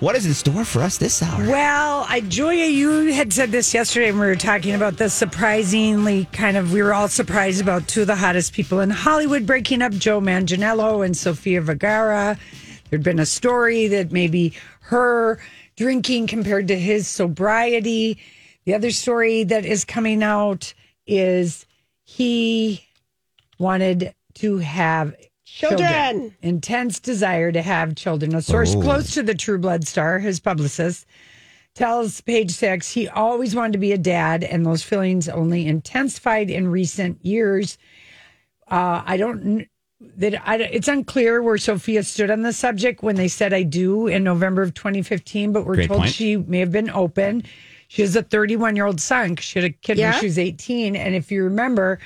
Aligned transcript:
What 0.00 0.16
is 0.16 0.24
in 0.24 0.32
store 0.32 0.64
for 0.64 0.80
us 0.80 0.96
this 0.96 1.22
hour? 1.22 1.46
Well, 1.46 2.06
I, 2.08 2.20
Julia, 2.20 2.64
you 2.64 3.12
had 3.12 3.34
said 3.34 3.52
this 3.52 3.74
yesterday 3.74 4.10
when 4.10 4.22
we 4.22 4.26
were 4.28 4.34
talking 4.34 4.74
about 4.74 4.96
the 4.96 5.10
surprisingly 5.10 6.24
kind 6.32 6.56
of, 6.56 6.72
we 6.72 6.80
were 6.82 6.94
all 6.94 7.06
surprised 7.06 7.60
about 7.60 7.86
two 7.86 8.00
of 8.00 8.06
the 8.06 8.16
hottest 8.16 8.54
people 8.54 8.80
in 8.80 8.88
Hollywood 8.88 9.44
breaking 9.44 9.82
up, 9.82 9.92
Joe 9.92 10.18
Manganiello 10.18 11.04
and 11.04 11.14
Sofia 11.14 11.60
Vergara. 11.60 12.38
There'd 12.88 13.02
been 13.02 13.18
a 13.18 13.26
story 13.26 13.88
that 13.88 14.10
maybe 14.10 14.54
her 14.84 15.38
drinking 15.76 16.28
compared 16.28 16.68
to 16.68 16.78
his 16.78 17.06
sobriety. 17.06 18.16
The 18.64 18.72
other 18.72 18.92
story 18.92 19.44
that 19.44 19.66
is 19.66 19.84
coming 19.84 20.22
out 20.22 20.72
is 21.06 21.66
he 22.04 22.86
wanted 23.58 24.14
to 24.36 24.58
have 24.58 25.14
Children. 25.54 26.34
Intense 26.42 27.00
desire 27.00 27.52
to 27.52 27.62
have 27.62 27.94
children. 27.94 28.34
A 28.34 28.42
source 28.42 28.74
Oh. 28.74 28.80
close 28.80 29.12
to 29.14 29.22
the 29.22 29.34
True 29.34 29.58
Blood 29.58 29.86
star, 29.86 30.18
his 30.18 30.40
publicist, 30.40 31.06
tells 31.74 32.20
Page 32.20 32.50
Six 32.52 32.90
he 32.92 33.08
always 33.08 33.54
wanted 33.54 33.72
to 33.72 33.78
be 33.78 33.92
a 33.92 33.98
dad, 33.98 34.42
and 34.44 34.64
those 34.64 34.82
feelings 34.82 35.28
only 35.28 35.66
intensified 35.66 36.50
in 36.50 36.68
recent 36.68 37.24
years. 37.24 37.78
Uh, 38.70 39.02
I 39.04 39.16
don't. 39.16 39.66
That 40.16 40.40
I, 40.48 40.56
it's 40.56 40.88
unclear 40.88 41.42
where 41.42 41.58
Sofia 41.58 42.02
stood 42.04 42.30
on 42.30 42.40
the 42.40 42.54
subject 42.54 43.02
when 43.02 43.16
they 43.16 43.28
said 43.28 43.52
"I 43.52 43.64
do" 43.64 44.06
in 44.06 44.24
November 44.24 44.62
of 44.62 44.72
2015, 44.72 45.52
but 45.52 45.66
we're 45.66 45.74
Great 45.74 45.88
told 45.88 46.00
point. 46.00 46.12
she 46.14 46.36
may 46.38 46.60
have 46.60 46.72
been 46.72 46.88
open. 46.90 47.42
She 47.88 48.00
has 48.02 48.16
a 48.16 48.22
31 48.22 48.76
year 48.76 48.86
old 48.86 49.00
son. 49.00 49.36
'cause 49.36 49.44
She 49.44 49.58
had 49.58 49.70
a 49.70 49.74
kid 49.74 49.98
Yeah. 49.98 50.12
when 50.12 50.20
she 50.20 50.26
was 50.26 50.38
18, 50.38 50.96
and 50.96 51.14
if 51.14 51.30
you 51.30 51.44
remember, 51.44 51.98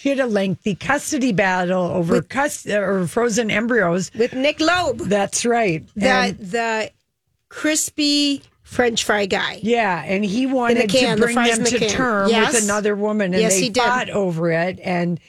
she 0.00 0.08
had 0.08 0.18
a 0.18 0.26
lengthy 0.26 0.74
custody 0.74 1.30
battle 1.30 1.84
over 1.84 2.22
cus- 2.22 2.66
or 2.66 3.06
frozen 3.06 3.50
embryos. 3.50 4.10
with 4.18 4.32
Nick 4.32 4.58
Loeb, 4.58 4.98
That's 5.00 5.44
right. 5.44 5.84
the 5.94 6.08
And- 6.08 6.38
the 6.38 6.90
crispy 7.50 8.42
French 8.62 9.04
fry 9.04 9.26
guy. 9.26 9.58
Yeah, 9.62 10.02
and 10.06 10.24
he 10.24 10.46
wanted 10.46 10.88
can, 10.88 11.16
to 11.16 11.20
the 11.20 11.26
bring 11.26 11.34
fries 11.34 11.54
them 11.56 11.64
the 11.64 11.70
to 11.70 11.78
can. 11.80 11.88
term 11.90 12.30
Yes. 12.30 12.54
with 12.54 12.64
another 12.64 12.94
woman, 12.96 13.34
and 13.34 13.42
Yes, 13.42 13.54
they 13.56 13.62
he 13.62 13.68
did. 13.68 13.82
fought 13.82 14.08
over 14.10 14.50
it. 14.50 14.78
And 14.82 15.20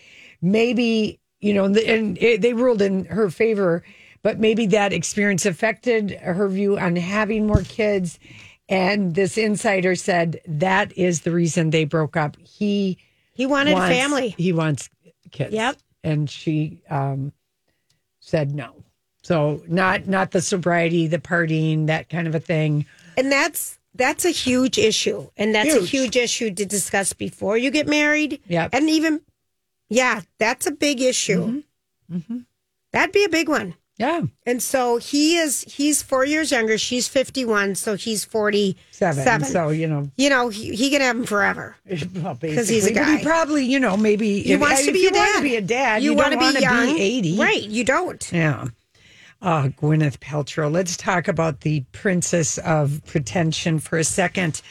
maybe 0.42 1.20
you 1.42 1.53
know, 1.56 1.66
and 1.66 2.18
it, 2.20 2.42
they 2.42 2.53
ruled 2.53 2.84
in 2.84 3.06
her 3.06 3.30
favor, 3.32 3.84
but 4.22 4.40
maybe 4.40 4.68
that 4.68 4.94
experience 4.94 5.44
affected 5.46 6.12
her 6.22 6.48
view 6.48 6.78
on 6.78 6.96
having 6.96 7.48
more 7.48 7.64
kids. 7.64 8.20
And 8.70 9.16
this 9.16 9.38
insider 9.40 9.96
said 9.96 10.40
that 10.48 10.96
is 10.96 11.22
the 11.22 11.32
reason 11.32 11.72
they 11.72 11.84
broke 11.84 12.16
up. 12.16 12.38
He 12.44 13.00
He 13.41 13.47
wanted 13.47 13.74
wants, 13.74 13.90
a 13.90 14.00
family. 14.00 14.35
He 14.38 14.53
wants 14.53 14.88
kids. 15.31 15.52
Yep. 15.52 15.78
And 16.03 16.29
she 16.29 16.84
um, 16.91 17.34
said 18.19 18.53
no. 18.53 18.84
So 19.24 19.63
not 19.68 20.06
not 20.06 20.29
the 20.29 20.41
sobriety, 20.41 21.07
the 21.07 21.18
partying, 21.18 21.88
that 21.88 22.07
kind 22.07 22.28
of 22.28 22.35
a 22.35 22.40
thing. 22.40 22.85
And 23.18 23.31
that's 23.31 23.79
that's 23.96 24.25
a 24.25 24.29
huge 24.29 24.78
issue. 24.78 25.28
And 25.38 25.56
that's 25.56 25.74
a 25.74 25.79
Huge. 25.79 25.90
huge 25.90 26.18
issue 26.18 26.53
to 26.53 26.66
discuss 26.68 27.13
before 27.13 27.57
you 27.57 27.72
get 27.72 27.88
married. 27.88 28.40
Yep. 28.47 28.69
And 28.74 28.88
even 28.91 29.22
yeah, 29.90 30.22
that's 30.38 30.68
a 30.68 30.72
big 30.72 31.02
issue. 31.02 31.63
Mm-hmm. 32.12 32.38
That'd 32.91 33.12
be 33.12 33.23
a 33.23 33.29
big 33.29 33.50
one. 33.50 33.73
Yeah. 34.02 34.22
And 34.46 34.62
so 34.64 34.98
he 34.98 35.38
is 35.38 35.62
he's 35.64 36.02
four 36.02 36.26
years 36.26 36.52
younger. 36.52 36.78
She's 36.78 37.08
fifty 37.08 37.46
one, 37.46 37.76
so 37.76 37.96
he's 37.96 38.26
forty 38.26 38.76
seven. 38.92 39.24
seven. 39.24 39.48
So 39.48 39.70
you 39.70 39.88
know, 39.88 40.10
you 40.18 40.30
know, 40.30 40.50
he, 40.50 40.76
he 40.76 40.90
can 40.90 41.02
have 41.02 41.16
him 41.16 41.26
forever. 41.26 41.76
well, 42.16 42.36
'Cause 42.36 42.68
he's 42.68 42.88
a. 42.90 42.94
But 42.94 43.06
he 43.08 43.18
guy. 43.18 43.24
probably, 43.24 43.66
you 43.66 43.80
know, 43.80 43.96
maybe 43.96 44.42
He 44.42 44.54
if, 44.54 44.60
wants 44.62 44.86
to 44.86 44.92
be 44.92 45.00
you 45.00 45.10
a 45.10 45.12
dad. 45.12 45.20
want 45.26 45.36
to 45.38 45.44
be 45.44 45.56
a 45.56 45.62
dad. 45.62 46.02
You, 46.04 46.16
don't 46.16 46.36
want 46.36 46.56
to 46.58 46.62
young. 46.62 46.96
be 46.96 47.02
eighty, 47.02 47.38
Right. 47.38 47.64
You 47.64 47.84
don't. 47.84 48.32
Yeah. 48.34 48.68
Uh, 49.42 49.70
Gwyneth 49.70 50.18
Paltrow. 50.20 50.72
Let's 50.72 50.96
talk 50.98 51.28
about 51.28 51.62
the 51.62 51.82
princess 51.92 52.58
of 52.60 53.02
pretension 53.06 53.80
for 53.80 53.98
a 53.98 54.04
second. 54.04 54.62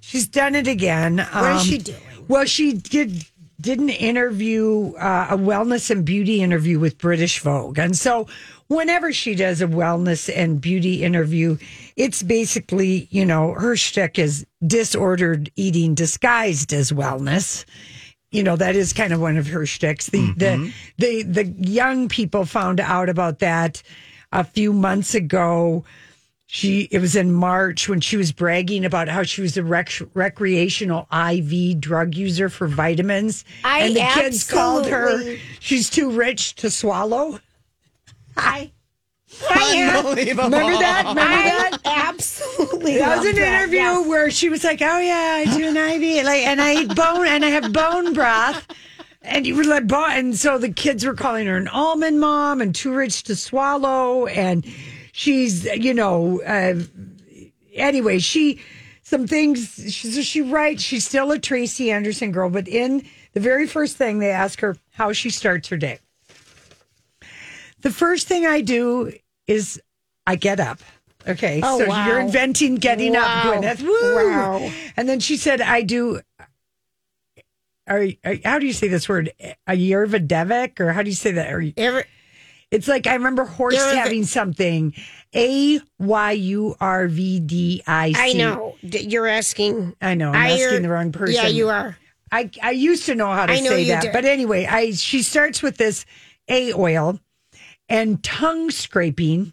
She's 0.00 0.26
done 0.26 0.54
it 0.54 0.66
again. 0.66 1.18
What 1.18 1.52
is 1.56 1.60
Um, 1.62 1.66
she 1.66 1.78
doing? 1.78 1.98
Well, 2.28 2.44
she 2.44 2.72
did 2.74 3.24
did 3.60 3.78
an 3.78 3.88
interview, 3.88 4.92
uh, 4.94 5.28
a 5.30 5.36
wellness 5.38 5.90
and 5.90 6.04
beauty 6.04 6.42
interview 6.42 6.78
with 6.78 6.98
British 6.98 7.38
Vogue, 7.40 7.78
and 7.78 7.96
so 7.96 8.26
whenever 8.68 9.12
she 9.12 9.34
does 9.34 9.60
a 9.60 9.66
wellness 9.66 10.34
and 10.34 10.60
beauty 10.60 11.02
interview, 11.02 11.58
it's 11.96 12.22
basically 12.22 13.08
you 13.10 13.24
know 13.24 13.52
her 13.52 13.76
shtick 13.76 14.18
is 14.18 14.46
disordered 14.66 15.50
eating 15.56 15.94
disguised 15.94 16.72
as 16.72 16.92
wellness. 16.92 17.64
You 18.30 18.42
know 18.42 18.56
that 18.56 18.76
is 18.76 18.92
kind 18.92 19.12
of 19.12 19.20
one 19.20 19.36
of 19.36 19.46
her 19.48 19.66
shticks. 19.66 20.06
The 20.06 20.32
the 20.36 20.46
mm-hmm. 20.46 20.68
the 20.98 21.22
the 21.22 21.44
young 21.70 22.08
people 22.08 22.44
found 22.44 22.80
out 22.80 23.08
about 23.08 23.38
that 23.40 23.82
a 24.32 24.44
few 24.44 24.72
months 24.72 25.14
ago 25.14 25.84
she 26.54 26.82
it 26.92 27.00
was 27.00 27.16
in 27.16 27.32
March 27.32 27.88
when 27.88 28.00
she 28.00 28.16
was 28.16 28.30
bragging 28.30 28.84
about 28.84 29.08
how 29.08 29.24
she 29.24 29.40
was 29.40 29.56
a 29.56 29.62
rec- 29.64 30.02
recreational 30.14 31.08
IV 31.12 31.80
drug 31.80 32.14
user 32.14 32.48
for 32.48 32.68
vitamins, 32.68 33.44
I 33.64 33.80
and 33.80 33.96
the 33.96 34.08
kids 34.14 34.48
called 34.48 34.86
her 34.86 35.36
she's 35.58 35.90
too 35.90 36.10
rich 36.10 36.54
to 36.56 36.70
swallow. 36.70 37.40
I 38.36 38.72
I 39.50 39.74
am. 39.76 40.06
Remember 40.06 40.48
that? 40.50 41.04
Remember 41.08 41.18
that? 41.18 41.78
Absolutely. 41.84 42.98
That 42.98 43.18
was 43.18 43.26
love 43.26 43.36
an 43.36 43.42
interview 43.42 43.78
yes. 43.78 44.06
where 44.06 44.30
she 44.30 44.48
was 44.48 44.64
like, 44.64 44.80
"Oh 44.82 44.98
yeah, 44.98 45.44
I 45.46 45.56
do 45.56 45.68
an 45.68 45.76
IV, 45.76 46.24
like, 46.24 46.46
and 46.46 46.60
I 46.60 46.82
eat 46.82 46.94
bone, 46.94 47.26
and 47.26 47.44
I 47.44 47.48
have 47.50 47.72
bone 47.72 48.12
broth." 48.12 48.66
And 49.22 49.46
you 49.46 49.56
were 49.56 49.64
like, 49.64 49.86
bone, 49.86 50.10
and 50.10 50.36
so 50.36 50.58
the 50.58 50.70
kids 50.70 51.04
were 51.06 51.14
calling 51.14 51.46
her 51.46 51.56
an 51.56 51.68
almond 51.68 52.20
mom 52.20 52.60
and 52.60 52.74
too 52.74 52.92
rich 52.92 53.22
to 53.24 53.34
swallow, 53.34 54.26
and 54.26 54.66
she's, 55.12 55.64
you 55.64 55.94
know, 55.94 56.42
uh, 56.42 56.74
anyway, 57.72 58.18
she 58.18 58.60
some 59.02 59.26
things. 59.26 59.92
She, 59.92 60.08
so 60.08 60.20
she 60.20 60.42
writes. 60.42 60.82
She's 60.82 61.06
still 61.06 61.32
a 61.32 61.38
Tracy 61.38 61.90
Anderson 61.90 62.32
girl, 62.32 62.50
but 62.50 62.68
in 62.68 63.04
the 63.32 63.40
very 63.40 63.66
first 63.66 63.96
thing 63.96 64.18
they 64.18 64.30
ask 64.30 64.60
her 64.60 64.76
how 64.90 65.12
she 65.12 65.30
starts 65.30 65.68
her 65.68 65.76
day. 65.78 66.00
The 67.84 67.90
first 67.92 68.26
thing 68.26 68.44
I 68.46 68.60
do 68.62 69.12
is 69.46 69.80
I 70.26 70.34
get 70.36 70.58
up. 70.58 70.80
Okay, 71.28 71.60
Oh, 71.62 71.78
so 71.78 71.86
wow. 71.86 72.06
you're 72.06 72.18
inventing 72.20 72.74
getting 72.76 73.14
up, 73.16 73.24
Gwyneth. 73.44 73.80
Woo! 73.82 74.14
Wow. 74.30 74.70
And 74.96 75.08
then 75.08 75.20
she 75.20 75.36
said, 75.38 75.60
"I 75.62 75.82
do." 75.82 76.20
Are, 77.86 78.06
are- 78.24 78.36
how 78.44 78.58
do 78.58 78.66
you 78.66 78.72
say 78.72 78.88
this 78.88 79.08
word? 79.08 79.30
A 79.66 79.72
Yervadevic, 79.76 80.80
or 80.80 80.92
how 80.92 81.02
do 81.02 81.10
you 81.10 81.14
say 81.16 81.32
that? 81.32 81.52
Or, 81.52 81.62
Ever, 81.76 82.04
it's 82.70 82.88
like 82.88 83.06
I 83.06 83.14
remember 83.14 83.44
horse 83.44 83.76
Yerv- 83.76 83.94
having 83.94 84.24
something. 84.24 84.94
A 85.34 85.80
Y 85.98 86.30
U 86.32 86.74
R 86.80 87.08
V 87.08 87.40
D 87.40 87.82
I 87.86 88.12
C. 88.12 88.18
I 88.20 88.32
know 88.32 88.74
you're 88.82 89.26
asking. 89.26 89.94
I 90.00 90.14
know. 90.14 90.30
I'm 90.30 90.34
I- 90.36 90.50
asking 90.52 90.82
the 90.82 90.88
wrong 90.88 91.12
person. 91.12 91.34
Yeah, 91.34 91.48
you 91.48 91.68
are. 91.68 91.96
I, 92.32 92.50
I 92.62 92.70
used 92.72 93.06
to 93.06 93.14
know 93.14 93.30
how 93.30 93.46
to 93.46 93.52
I 93.52 93.60
say 93.60 93.82
you 93.82 93.88
that, 93.92 94.02
did. 94.02 94.12
but 94.12 94.24
anyway, 94.24 94.66
I 94.66 94.90
she 94.92 95.22
starts 95.22 95.62
with 95.62 95.76
this 95.76 96.04
A 96.48 96.72
oil 96.72 97.20
and 97.88 98.22
tongue 98.22 98.70
scraping, 98.70 99.52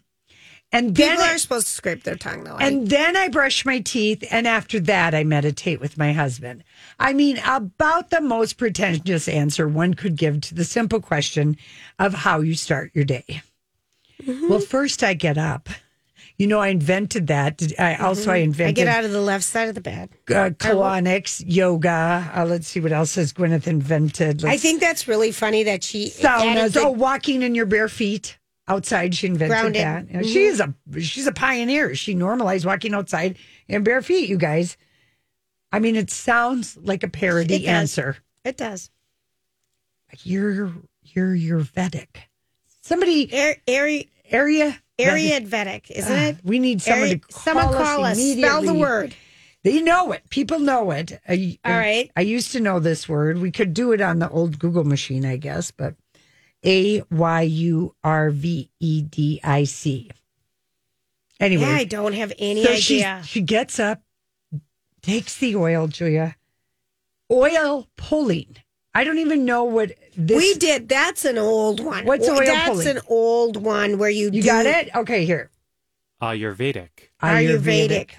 and 0.72 0.94
then 0.94 1.10
People 1.10 1.24
I- 1.24 1.34
are 1.34 1.38
supposed 1.38 1.66
to 1.66 1.72
scrape 1.72 2.02
their 2.04 2.16
tongue, 2.16 2.44
though. 2.44 2.56
I- 2.56 2.66
and 2.66 2.88
then 2.88 3.16
I 3.16 3.28
brush 3.28 3.64
my 3.66 3.80
teeth, 3.80 4.24
and 4.30 4.46
after 4.46 4.80
that, 4.80 5.14
I 5.14 5.22
meditate 5.24 5.80
with 5.80 5.98
my 5.98 6.12
husband. 6.12 6.64
I 6.98 7.12
mean, 7.12 7.38
about 7.44 8.10
the 8.10 8.20
most 8.20 8.56
pretentious 8.56 9.28
answer 9.28 9.68
one 9.68 9.94
could 9.94 10.16
give 10.16 10.40
to 10.42 10.54
the 10.54 10.64
simple 10.64 11.00
question 11.00 11.56
of 11.98 12.14
how 12.14 12.40
you 12.40 12.54
start 12.54 12.90
your 12.94 13.04
day. 13.04 13.42
Mm-hmm. 14.22 14.48
Well, 14.48 14.60
first 14.60 15.02
I 15.02 15.14
get 15.14 15.36
up. 15.36 15.68
You 16.42 16.48
know, 16.48 16.58
I 16.58 16.68
invented 16.70 17.28
that. 17.28 17.62
I 17.78 17.94
also 17.94 18.32
I 18.32 18.34
I 18.34 18.38
invented 18.38 18.80
I 18.80 18.84
get 18.84 18.88
out 18.88 19.04
of 19.04 19.12
the 19.12 19.20
left 19.20 19.44
side 19.44 19.68
of 19.68 19.76
the 19.76 19.80
bed. 19.80 20.10
uh, 20.28 20.50
colonics, 20.50 21.40
yoga. 21.46 22.32
Uh, 22.36 22.44
let's 22.46 22.66
see 22.66 22.80
what 22.80 22.90
else 22.90 23.14
has 23.14 23.32
Gwyneth 23.32 23.68
invented. 23.68 24.44
I 24.44 24.48
Let's- 24.48 24.62
think 24.62 24.80
that's 24.80 25.06
really 25.06 25.30
funny 25.30 25.62
that 25.62 25.84
she 25.84 26.10
saunas. 26.10 26.56
added 26.56 26.72
the- 26.72 26.80
Oh, 26.80 26.90
walking 26.90 27.42
in 27.42 27.54
your 27.54 27.66
bare 27.66 27.88
feet 27.88 28.38
outside. 28.66 29.14
She 29.14 29.28
invented 29.28 29.50
Grounded. 29.56 29.82
that. 29.82 30.10
Know, 30.10 30.22
She 30.24 30.42
is 30.46 30.58
a 30.58 30.74
she's 31.00 31.28
a 31.28 31.32
pioneer. 31.32 31.94
She 31.94 32.12
normalized 32.12 32.64
walking 32.66 32.92
outside 32.92 33.38
in 33.68 33.84
bare 33.84 34.02
feet. 34.02 34.28
You 34.28 34.36
guys. 34.36 34.76
I 35.70 35.78
mean, 35.78 35.94
it 35.94 36.10
sounds 36.10 36.76
like 36.76 37.04
a 37.04 37.08
parody 37.08 37.66
It 37.66 37.68
answer. 37.68 38.16
it 38.44 38.56
does. 38.56 38.90
You're 40.24 40.72
you're 41.04 41.36
you're 41.36 41.60
Vedic. 41.60 42.18
Somebody 42.80 43.32
Air, 43.32 43.58
area 43.68 44.04
area 44.28 44.81
area 44.98 45.40
Vedic, 45.40 45.90
isn't 45.90 46.12
Uh, 46.12 46.22
it? 46.28 46.36
we 46.44 46.58
need 46.58 46.80
someone 46.82 47.08
Area- 47.08 47.18
to 47.18 47.26
call 47.28 47.42
someone 47.42 47.66
us 47.66 47.74
call 47.74 48.04
us. 48.04 48.18
Spell 48.18 48.62
the 48.62 48.74
word. 48.74 49.14
They 49.64 49.80
know 49.80 50.10
it. 50.12 50.28
People 50.28 50.58
know 50.58 50.90
it. 50.90 51.20
I, 51.28 51.58
All 51.64 51.72
right. 51.72 52.10
I 52.16 52.20
used 52.22 52.50
to 52.52 52.60
know 52.60 52.80
this 52.80 53.08
word. 53.08 53.38
We 53.38 53.50
could 53.52 53.72
do 53.74 53.92
it 53.92 54.00
on 54.00 54.18
the 54.18 54.28
old 54.28 54.58
Google 54.58 54.82
machine, 54.84 55.24
I 55.24 55.36
guess, 55.36 55.70
but 55.70 55.94
A 56.64 57.02
Y 57.10 57.42
U 57.42 57.94
R 58.02 58.30
V 58.30 58.70
E 58.80 59.02
D 59.02 59.40
I 59.44 59.64
C. 59.64 60.10
Anyway, 61.38 61.62
Yeah, 61.62 61.76
I 61.76 61.84
don't 61.84 62.12
have 62.14 62.32
any 62.38 62.64
so 62.64 62.74
she 62.74 63.04
idea. 63.04 63.22
she 63.26 63.40
gets 63.40 63.78
up, 63.80 64.02
takes 65.00 65.36
the 65.38 65.54
oil, 65.56 65.86
Julia. 65.88 66.36
Oil 67.30 67.88
pulling. 67.96 68.56
I 68.94 69.04
don't 69.04 69.18
even 69.18 69.44
know 69.44 69.64
what 69.64 69.92
this. 70.16 70.36
we 70.36 70.54
did. 70.54 70.88
That's 70.88 71.24
an 71.24 71.38
old 71.38 71.80
one. 71.80 72.04
What's 72.04 72.26
Well, 72.28 72.38
oil 72.40 72.46
That's 72.46 72.68
pulling? 72.68 72.88
an 72.88 73.00
old 73.08 73.56
one 73.62 73.98
where 73.98 74.10
you 74.10 74.26
You 74.26 74.42
do 74.42 74.44
got 74.44 74.66
it? 74.66 74.94
Okay, 74.94 75.24
here. 75.24 75.50
Ayurvedic. 76.20 76.88
Ayurvedic. 77.22 78.10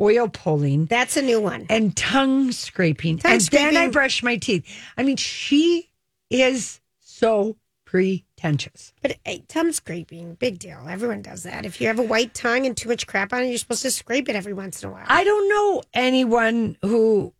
Oil 0.00 0.28
pulling. 0.28 0.86
That's 0.86 1.16
a 1.16 1.22
new 1.22 1.40
one. 1.40 1.66
and 1.68 1.96
tongue 1.96 2.52
scraping. 2.52 3.18
Tongue 3.18 3.32
and 3.32 3.40
then 3.42 3.76
I 3.76 3.88
brush 3.88 4.22
my 4.22 4.36
teeth. 4.36 4.64
I 4.96 5.02
mean, 5.02 5.16
she 5.16 5.90
is 6.30 6.80
so 7.00 7.56
pretentious. 7.84 8.92
But 9.02 9.16
hey, 9.24 9.44
tongue 9.48 9.72
scraping, 9.72 10.34
big 10.34 10.58
deal. 10.58 10.86
Everyone 10.88 11.22
does 11.22 11.42
that. 11.42 11.66
If 11.66 11.80
you 11.80 11.86
have 11.88 11.98
a 11.98 12.02
white 12.04 12.34
tongue 12.34 12.64
and 12.66 12.76
too 12.76 12.88
much 12.88 13.06
crap 13.06 13.32
on 13.32 13.42
it, 13.42 13.48
you're 13.48 13.58
supposed 13.58 13.82
to 13.82 13.90
scrape 13.90 14.28
it 14.28 14.36
every 14.36 14.52
once 14.54 14.82
in 14.82 14.88
a 14.88 14.92
while. 14.92 15.04
I 15.06 15.24
don't 15.24 15.48
know 15.48 15.82
anyone 15.92 16.76
who 16.82 17.34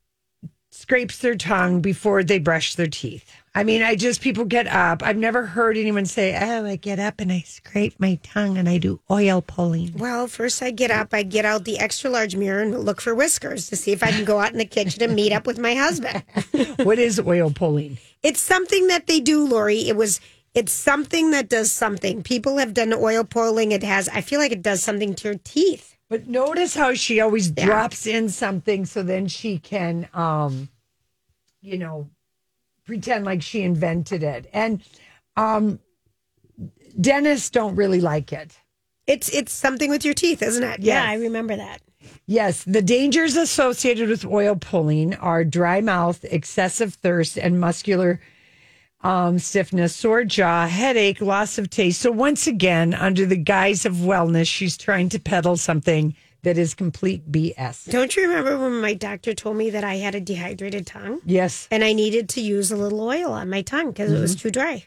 scrapes 0.70 1.19
their 1.19 1.34
tongue 1.34 1.81
before 1.81 2.22
they 2.22 2.38
brush 2.38 2.75
their 2.75 2.87
teeth. 2.87 3.31
I 3.52 3.64
mean, 3.64 3.82
I 3.82 3.96
just 3.96 4.20
people 4.20 4.44
get 4.44 4.69
up. 4.69 5.02
I've 5.02 5.17
never 5.17 5.44
heard 5.44 5.76
anyone 5.76 6.06
say, 6.06 6.38
"Oh, 6.40 6.64
I 6.64 6.76
get 6.76 7.00
up 7.00 7.20
and 7.20 7.32
I 7.32 7.40
scrape 7.40 7.99
my 7.99 8.20
tongue 8.22 8.56
and 8.56 8.69
I 8.69 8.78
do 8.78 9.00
oil 9.11 9.43
pulling." 9.43 9.93
well, 9.99 10.28
first 10.28 10.62
I 10.62 10.70
get 10.70 10.93
up, 10.93 11.12
I 11.12 11.25
get 11.25 11.44
out 11.44 11.64
the 11.64 11.81
extra 11.81 12.11
large 12.11 12.37
mirror 12.37 12.62
and 12.62 12.78
look 12.78 13.00
for 13.00 13.12
whiskers 13.12 13.69
to 13.69 13.76
see 13.76 13.90
if 13.90 14.05
I 14.05 14.12
can 14.12 14.25
go 14.25 14.38
out 14.38 14.52
in 14.52 14.58
the 14.58 14.64
kitchen 14.64 15.02
and 15.02 15.17
meet 15.17 15.32
up 15.32 15.46
with 15.46 15.58
my 15.58 15.75
husband. 15.75 16.22
what 16.84 17.00
is 17.00 17.19
oil 17.19 17.50
pulling? 17.50 17.99
It's 18.23 18.40
something 18.40 18.87
that 18.87 19.08
they 19.08 19.19
do, 19.19 19.44
Lori. 19.44 19.88
It 19.88 19.96
was. 19.96 20.20
It's 20.52 20.73
something 20.73 21.31
that 21.31 21.49
does 21.49 21.70
something. 21.70 22.23
People 22.25 22.58
have 22.58 22.75
done 22.75 22.93
oil 22.93 23.25
pulling. 23.25 23.73
It 23.73 23.82
has. 23.82 24.08
I 24.08 24.20
feel 24.20 24.40
like 24.40 24.52
it 24.52 24.62
does 24.62 24.82
something 24.82 25.14
to 25.16 25.28
your 25.28 25.38
teeth. 25.43 25.96
But 26.10 26.26
notice 26.26 26.74
how 26.74 26.92
she 26.92 27.20
always 27.20 27.50
Yeah. 27.56 27.64
drops 27.64 28.04
in 28.06 28.28
something 28.28 28.84
so 28.84 29.02
then 29.02 29.28
she 29.28 29.58
can, 29.58 30.08
um, 30.12 30.68
you 31.62 31.78
know, 31.78 32.10
pretend 32.84 33.24
like 33.24 33.40
she 33.42 33.62
invented 33.62 34.22
it. 34.24 34.50
And 34.52 34.82
um, 35.36 35.78
dentists 37.00 37.48
don't 37.48 37.76
really 37.76 38.00
like 38.00 38.32
it. 38.32 38.58
It's 39.06 39.28
it's 39.30 39.52
something 39.52 39.88
with 39.88 40.04
your 40.04 40.14
teeth, 40.14 40.42
isn't 40.42 40.62
it? 40.62 40.80
Yeah, 40.80 41.04
I 41.04 41.14
remember 41.14 41.56
that. 41.56 41.80
Yes, 42.26 42.64
the 42.64 42.82
dangers 42.82 43.36
associated 43.36 44.08
with 44.08 44.24
oil 44.24 44.56
pulling 44.56 45.14
are 45.16 45.44
dry 45.44 45.80
mouth, 45.80 46.24
excessive 46.24 46.94
thirst, 46.94 47.38
and 47.38 47.60
muscular 47.60 48.20
um, 49.02 49.38
stiffness, 49.38 49.94
sore 49.94 50.25
jaw, 50.25 50.67
headache, 50.67 51.20
loss 51.20 51.58
of 51.58 51.70
taste. 51.70 52.00
So, 52.00 52.11
once 52.11 52.47
again, 52.47 52.94
under 52.94 53.25
the 53.26 53.37
guise 53.37 53.87
of 53.87 53.94
wellness, 53.94 54.47
she's 54.47 54.76
trying 54.76 55.08
to 55.11 55.19
peddle 55.19 55.56
something 55.56 56.14
that 56.43 56.56
is 56.56 56.75
complete 56.75 57.31
BS. 57.31 57.91
Don't 57.91 58.17
you 58.17 58.26
remember 58.29 58.58
when 58.58 58.81
my 58.81 58.94
doctor 58.94 59.35
told 59.35 59.56
me 59.56 59.70
that 59.70 59.85
I 59.85 59.97
had 59.97 60.14
a 60.14 60.20
dehydrated 60.20 60.87
tongue 60.87 61.20
Yes. 61.26 61.69
and 61.70 61.85
I 61.85 61.93
needed 61.93 62.31
to 62.31 62.41
use 62.41 62.70
a 62.73 62.76
little 62.76 63.00
oil 63.02 63.32
on 63.32 63.50
my 63.50 63.61
tongue 63.62 63.88
because 63.91 64.11
it 64.12 64.19
was 64.20 64.37
too 64.37 64.50
dry? 64.50 64.87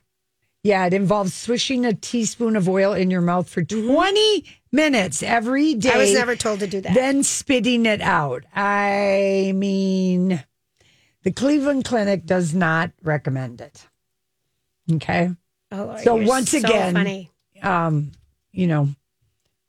Yeah, 0.63 0.86
it 0.86 0.94
involves 0.94 1.33
swishing 1.33 1.86
a 1.86 1.94
teaspoon 1.94 2.56
of 2.56 2.69
oil 2.69 2.94
in 2.94 3.12
your 3.12 3.21
mouth 3.21 3.50
for 3.50 3.62
20 3.63 4.45
minutes 4.71 5.21
every 5.21 5.74
day. 5.75 5.92
I 5.94 5.98
was 5.98 6.13
never 6.13 6.36
told 6.38 6.62
to 6.62 6.68
do 6.68 6.80
that. 6.81 6.94
Then 6.94 7.21
spitting 7.24 7.86
it 7.86 8.01
out. 8.01 8.45
I 8.56 9.51
mean, 9.56 10.42
the 11.24 11.31
Cleveland 11.31 11.83
Clinic 11.86 12.25
does 12.25 12.54
not 12.56 12.92
recommend 13.04 13.60
it. 13.62 13.88
Okay. 14.91 15.30
oh, 15.71 15.75
Lord, 15.85 16.00
so 16.01 16.15
once 16.15 16.51
so 16.51 16.57
again, 16.59 16.94
funny. 16.94 17.31
Um, 17.62 18.12
you 18.51 18.68
know, 18.68 18.89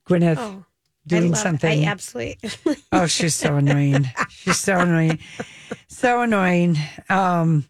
Gwyneth 0.09 0.37
Oh, 0.39 0.65
doing 1.07 1.25
I 1.25 1.29
love, 1.29 1.39
something. 1.39 1.85
I 1.85 1.91
absolutely. 1.91 2.51
Oh, 2.93 3.07
she's 3.07 3.35
so 3.35 3.57
annoying. 3.57 4.09
She's 4.29 4.59
so 4.59 4.79
annoying. 4.79 5.19
So 5.89 6.23
annoying. 6.23 6.77
Um 7.09 7.67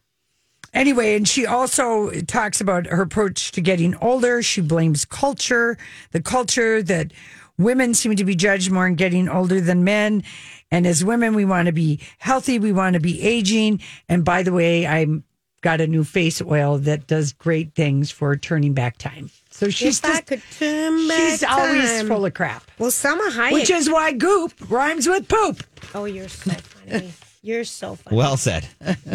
anyway, 0.73 1.17
and 1.17 1.29
she 1.29 1.47
also 1.47 2.11
talks 2.23 2.61
about 2.61 2.87
her 2.87 3.03
approach 3.03 3.53
to 3.53 3.61
getting 3.61 3.95
older. 3.97 4.43
She 4.43 4.61
blames 4.61 5.05
culture, 5.05 5.77
the 6.13 6.21
culture 6.23 6.83
that 6.83 7.13
women 7.59 7.95
seem 7.95 8.17
to 8.17 8.25
be 8.25 8.35
judged 8.35 8.71
more 8.71 8.87
in 8.87 8.97
getting 8.97 9.29
older 9.29 9.61
than 9.61 9.85
men. 9.85 10.25
And 10.71 10.87
as 10.87 11.05
women, 11.05 11.35
we 11.35 11.45
want 11.45 11.67
to 11.67 11.73
be 11.73 12.01
healthy, 12.19 12.59
we 12.59 12.73
want 12.73 12.95
to 12.95 13.01
be 13.01 13.23
aging. 13.23 13.81
And 14.09 14.25
by 14.25 14.43
the 14.43 14.53
way, 14.53 14.87
I'm 14.87 15.23
got 15.65 15.81
a 15.81 15.87
new 15.87 16.05
face 16.05 16.43
oil 16.43 16.77
that 16.77 17.07
does 17.07 17.33
great 17.33 17.75
things 17.75 18.11
for 18.11 18.37
turning 18.37 18.75
back 18.75 18.99
time. 18.99 19.31
So 19.51 19.71
she's 19.71 19.99
if 19.99 20.05
I 20.05 20.09
just 20.09 20.27
could 20.27 20.43
turn 20.59 21.09
back 21.09 21.31
she's 21.31 21.43
always 21.43 22.03
full 22.03 22.27
of 22.27 22.35
crap. 22.35 22.71
Well, 22.79 22.91
Salma 22.91 23.31
Hayek. 23.31 23.53
Which 23.53 23.71
is 23.71 23.89
why 23.89 24.13
goop 24.13 24.53
rhymes 24.69 25.09
with 25.09 25.27
poop. 25.27 25.65
oh, 25.95 26.05
you're 26.05 26.29
so 26.29 26.51
funny. 26.51 27.13
You're 27.41 27.65
so 27.65 27.95
funny. 27.95 28.17
Well 28.17 28.37
said. 28.37 28.69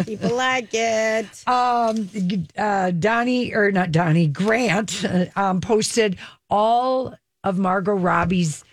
People 0.06 0.34
like 0.34 0.70
it. 0.72 1.26
um, 1.48 2.08
uh, 2.58 2.90
Donnie 2.90 3.54
or 3.54 3.70
not 3.70 3.92
Donnie 3.92 4.26
Grant 4.26 5.04
uh, 5.04 5.26
um, 5.36 5.60
posted 5.60 6.16
all 6.48 7.14
of 7.44 7.58
Margot 7.58 7.94
Robbie's 7.94 8.64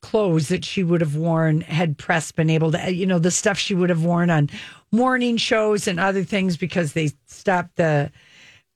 clothes 0.00 0.48
that 0.48 0.64
she 0.64 0.82
would 0.82 1.00
have 1.00 1.16
worn 1.16 1.60
had 1.60 1.98
press 1.98 2.32
been 2.32 2.50
able 2.50 2.72
to, 2.72 2.92
you 2.92 3.06
know, 3.06 3.18
the 3.18 3.30
stuff 3.30 3.58
she 3.58 3.74
would 3.74 3.90
have 3.90 4.04
worn 4.04 4.30
on 4.30 4.48
morning 4.90 5.36
shows 5.36 5.86
and 5.88 5.98
other 6.00 6.24
things 6.24 6.56
because 6.56 6.92
they 6.92 7.10
stopped 7.26 7.76
the 7.76 8.10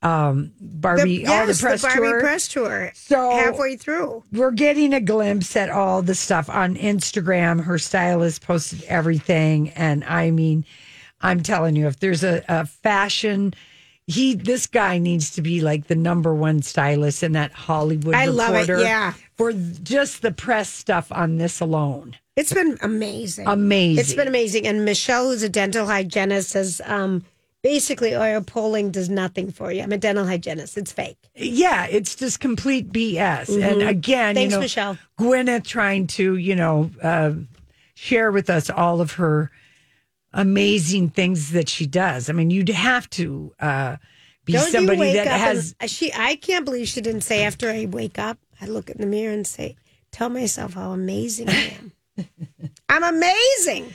um, 0.01 0.51
Barbie, 0.59 1.25
all 1.25 1.45
the 1.45 1.51
yes, 1.53 1.61
press 1.61 1.81
Barbie 1.81 1.99
tour. 1.99 2.19
press 2.19 2.47
tour. 2.49 2.91
So- 2.93 3.31
halfway 3.31 3.77
through. 3.77 4.23
We're 4.33 4.51
getting 4.51 4.93
a 4.93 4.99
glimpse 4.99 5.55
at 5.55 5.69
all 5.69 6.01
the 6.01 6.15
stuff 6.15 6.49
on 6.49 6.75
Instagram. 6.75 7.63
Her 7.63 7.77
stylist 7.77 8.41
posted 8.41 8.83
everything. 8.83 9.69
And 9.69 10.03
I 10.03 10.31
mean, 10.31 10.65
I'm 11.21 11.41
telling 11.41 11.75
you, 11.77 11.87
if 11.87 11.99
there's 11.99 12.23
a, 12.23 12.43
a 12.49 12.65
fashion, 12.65 13.53
he, 14.07 14.35
this 14.35 14.67
guy 14.67 14.97
needs 14.97 15.31
to 15.31 15.41
be 15.41 15.61
like 15.61 15.87
the 15.87 15.95
number 15.95 16.33
one 16.33 16.61
stylist 16.61 17.23
in 17.23 17.31
that 17.33 17.51
Hollywood 17.53 18.15
I 18.15 18.25
love 18.25 18.55
it, 18.55 18.69
yeah. 18.81 19.13
For 19.35 19.53
just 19.53 20.21
the 20.21 20.31
press 20.31 20.69
stuff 20.69 21.11
on 21.11 21.37
this 21.37 21.59
alone. 21.59 22.15
It's 22.35 22.53
been 22.53 22.77
amazing. 22.81 23.47
Amazing. 23.47 23.99
It's 24.01 24.13
been 24.13 24.27
amazing. 24.27 24.67
And 24.67 24.83
Michelle, 24.85 25.25
who's 25.29 25.43
a 25.43 25.49
dental 25.49 25.85
hygienist, 25.85 26.49
says 26.49 26.81
um, 26.85 27.23
basically 27.61 28.15
oil 28.15 28.41
pulling 28.41 28.91
does 28.91 29.09
nothing 29.09 29.51
for 29.51 29.71
you. 29.71 29.81
I'm 29.83 29.91
a 29.91 29.97
dental 29.97 30.25
hygienist. 30.25 30.77
It's 30.77 30.91
fake. 30.91 31.17
Yeah, 31.35 31.85
it's 31.89 32.15
just 32.15 32.39
complete 32.39 32.91
BS. 32.91 33.61
And 33.61 33.81
again, 33.83 34.35
Mm-hmm. 34.35 34.49
Thanks, 34.49 34.51
you 34.51 34.57
know, 34.57 34.59
Michelle. 34.61 34.97
Gwyneth 35.19 35.65
trying 35.65 36.07
to, 36.07 36.35
you 36.37 36.55
know, 36.55 36.91
uh, 37.01 37.33
share 37.95 38.31
with 38.31 38.49
us 38.49 38.69
all 38.69 38.99
of 38.99 39.13
her 39.13 39.51
amazing 40.33 41.09
things 41.09 41.51
that 41.51 41.69
she 41.69 41.85
does. 41.85 42.29
I 42.29 42.33
mean, 42.33 42.49
you'd 42.49 42.69
have 42.69 43.09
to 43.11 43.53
uh, 43.59 43.97
be 44.45 44.53
Don't 44.53 44.71
somebody 44.71 45.13
that 45.13 45.27
has. 45.27 45.75
and, 45.79 45.89
she? 45.89 46.11
I 46.13 46.35
can't 46.35 46.65
believe 46.65 46.87
she 46.87 47.01
didn't 47.01 47.21
say 47.21 47.43
after 47.43 47.69
I 47.69 47.85
wake 47.85 48.19
up. 48.19 48.37
I 48.61 48.65
look 48.65 48.89
in 48.89 48.99
the 48.99 49.07
mirror 49.07 49.33
and 49.33 49.45
say, 49.45 49.75
"Tell 50.11 50.29
myself 50.29 50.73
how 50.73 50.91
amazing 50.91 51.49
I 51.49 51.77
am. 51.77 51.91
I'm 52.89 53.03
amazing. 53.03 53.93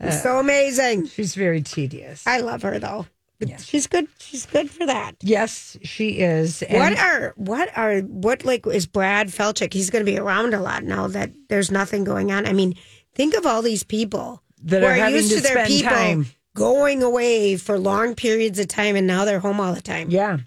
I'm 0.00 0.12
so 0.12 0.38
amazing. 0.38 1.06
she's 1.06 1.34
very 1.34 1.62
tedious. 1.62 2.26
I 2.26 2.40
love 2.40 2.62
her 2.62 2.78
though. 2.78 3.06
But 3.38 3.60
She's 3.60 3.86
good. 3.86 4.08
She's 4.18 4.46
good 4.46 4.70
for 4.70 4.86
that. 4.86 5.12
yes, 5.20 5.76
she 5.82 6.20
is. 6.20 6.62
And 6.62 6.78
what 6.78 6.98
are 6.98 7.34
what 7.36 7.68
are 7.76 8.00
what 8.00 8.44
like 8.46 8.66
is 8.66 8.86
Brad 8.86 9.28
Falchuk? 9.28 9.74
He's 9.74 9.90
going 9.90 10.04
to 10.04 10.10
be 10.10 10.18
around 10.18 10.54
a 10.54 10.60
lot 10.60 10.84
now 10.84 11.06
that 11.08 11.32
there's 11.48 11.70
nothing 11.70 12.04
going 12.04 12.32
on. 12.32 12.46
I 12.46 12.54
mean, 12.54 12.76
think 13.14 13.34
of 13.34 13.44
all 13.44 13.60
these 13.60 13.82
people 13.84 14.42
That 14.64 14.82
are 14.82 14.92
having 14.92 15.16
used 15.16 15.30
to 15.30 15.36
to 15.36 15.42
their 15.42 15.66
people 15.66 15.90
time. 15.90 16.26
going 16.54 17.02
away 17.02 17.56
for 17.56 17.78
long 17.78 18.14
periods 18.14 18.58
of 18.58 18.68
time, 18.68 18.96
and 18.96 19.06
now 19.06 19.24
they're 19.24 19.40
home 19.40 19.60
all 19.60 19.74
the 19.74 19.82
time. 19.82 20.10
yeah, 20.10 20.38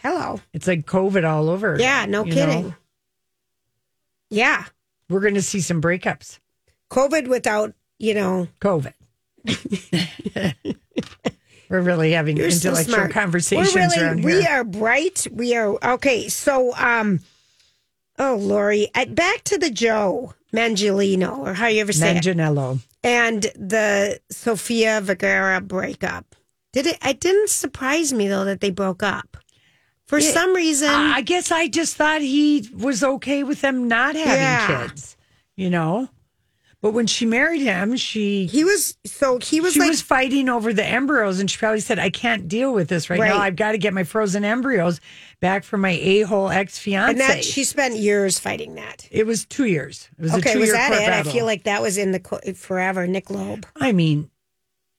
Hello. 0.00 0.40
it's 0.54 0.66
like 0.66 0.86
COVID 0.86 1.28
all 1.28 1.50
over. 1.50 1.76
Yeah, 1.78 2.06
no 2.06 2.24
kidding. 2.24 2.68
know? 2.68 2.74
Yeah. 4.30 4.64
We're 5.08 5.20
going 5.20 5.34
to 5.34 5.42
see 5.42 5.60
some 5.60 5.82
breakups. 5.82 6.38
COVID 6.90 7.26
without, 7.28 7.74
you 7.98 8.14
know, 8.14 8.48
COVID. 8.60 8.94
We're 11.68 11.80
really 11.80 12.12
having 12.12 12.36
you're 12.36 12.48
intellectual 12.48 12.94
smart. 12.94 13.12
conversations 13.12 13.74
We're 13.74 13.82
really, 13.82 14.00
around 14.00 14.24
we 14.24 14.44
are 14.46 14.64
bright. 14.64 15.26
We 15.30 15.54
are 15.54 15.78
okay. 15.94 16.28
So, 16.28 16.74
um, 16.76 17.20
oh, 18.18 18.36
Lori, 18.40 18.88
back 19.10 19.44
to 19.44 19.56
the 19.58 19.70
Joe 19.70 20.34
Mangelino, 20.52 21.46
or 21.46 21.54
how 21.54 21.68
you 21.68 21.80
ever 21.80 21.92
say 21.92 22.16
it, 22.16 22.24
Manganiello. 22.24 22.80
And 23.02 23.42
the 23.56 24.20
Sofia 24.30 25.00
Vergara 25.00 25.60
breakup. 25.60 26.34
Did 26.72 26.86
it? 26.86 26.98
It 27.04 27.20
didn't 27.20 27.50
surprise 27.50 28.12
me 28.12 28.28
though 28.28 28.44
that 28.44 28.60
they 28.60 28.70
broke 28.70 29.02
up. 29.02 29.36
For 30.06 30.20
some 30.20 30.54
reason, 30.54 30.88
I 30.90 31.20
guess 31.20 31.52
I 31.52 31.68
just 31.68 31.94
thought 31.96 32.20
he 32.20 32.68
was 32.76 33.04
okay 33.04 33.44
with 33.44 33.60
them 33.60 33.86
not 33.86 34.16
having 34.16 34.42
Yeah. 34.42 34.88
kids, 34.88 35.16
you 35.56 35.70
know? 35.70 36.08
But 36.82 36.92
when 36.92 37.06
she 37.06 37.26
married 37.26 37.60
him, 37.60 37.94
she 37.96 38.46
he 38.46 38.64
was 38.64 38.96
so 39.04 39.38
he 39.38 39.60
was 39.60 39.74
she 39.74 39.80
like 39.80 39.90
was 39.90 40.00
fighting 40.00 40.48
over 40.48 40.72
the 40.72 40.84
embryos 40.84 41.38
and 41.38 41.50
she 41.50 41.58
probably 41.58 41.80
said, 41.80 41.98
I 41.98 42.08
can't 42.08 42.48
deal 42.48 42.72
with 42.72 42.88
this 42.88 43.10
right, 43.10 43.20
Right. 43.20 43.28
now. 43.28 43.38
I've 43.38 43.56
got 43.56 43.72
to 43.72 43.78
get 43.78 43.92
my 43.92 44.02
frozen 44.04 44.44
embryos 44.46 44.98
back 45.40 45.62
from 45.64 45.82
my 45.82 45.90
a 45.90 46.22
hole 46.22 46.48
ex 46.48 46.78
fiance. 46.78 47.10
and 47.10 47.20
that 47.20 47.44
she 47.44 47.64
spent 47.64 47.96
years 47.96 48.38
fighting 48.38 48.76
that. 48.76 49.06
it 49.10 49.26
was 49.26 49.44
two 49.44 49.66
years. 49.66 50.08
It 50.18 50.22
was 50.22 50.32
a 50.32 50.36
Okay, 50.38 50.54
two 50.54 50.60
was 50.60 50.72
that 50.72 50.90
it? 50.92 51.06
battle. 51.06 51.28
I 51.30 51.32
feel 51.34 51.44
like 51.44 51.64
that 51.64 51.82
was 51.82 51.98
in 51.98 52.12
the 52.12 52.20
co- 52.20 52.40
forever. 52.54 53.06
Nick 53.06 53.28
Loeb 53.28 53.66
I 53.76 53.92
mean, 53.92 54.30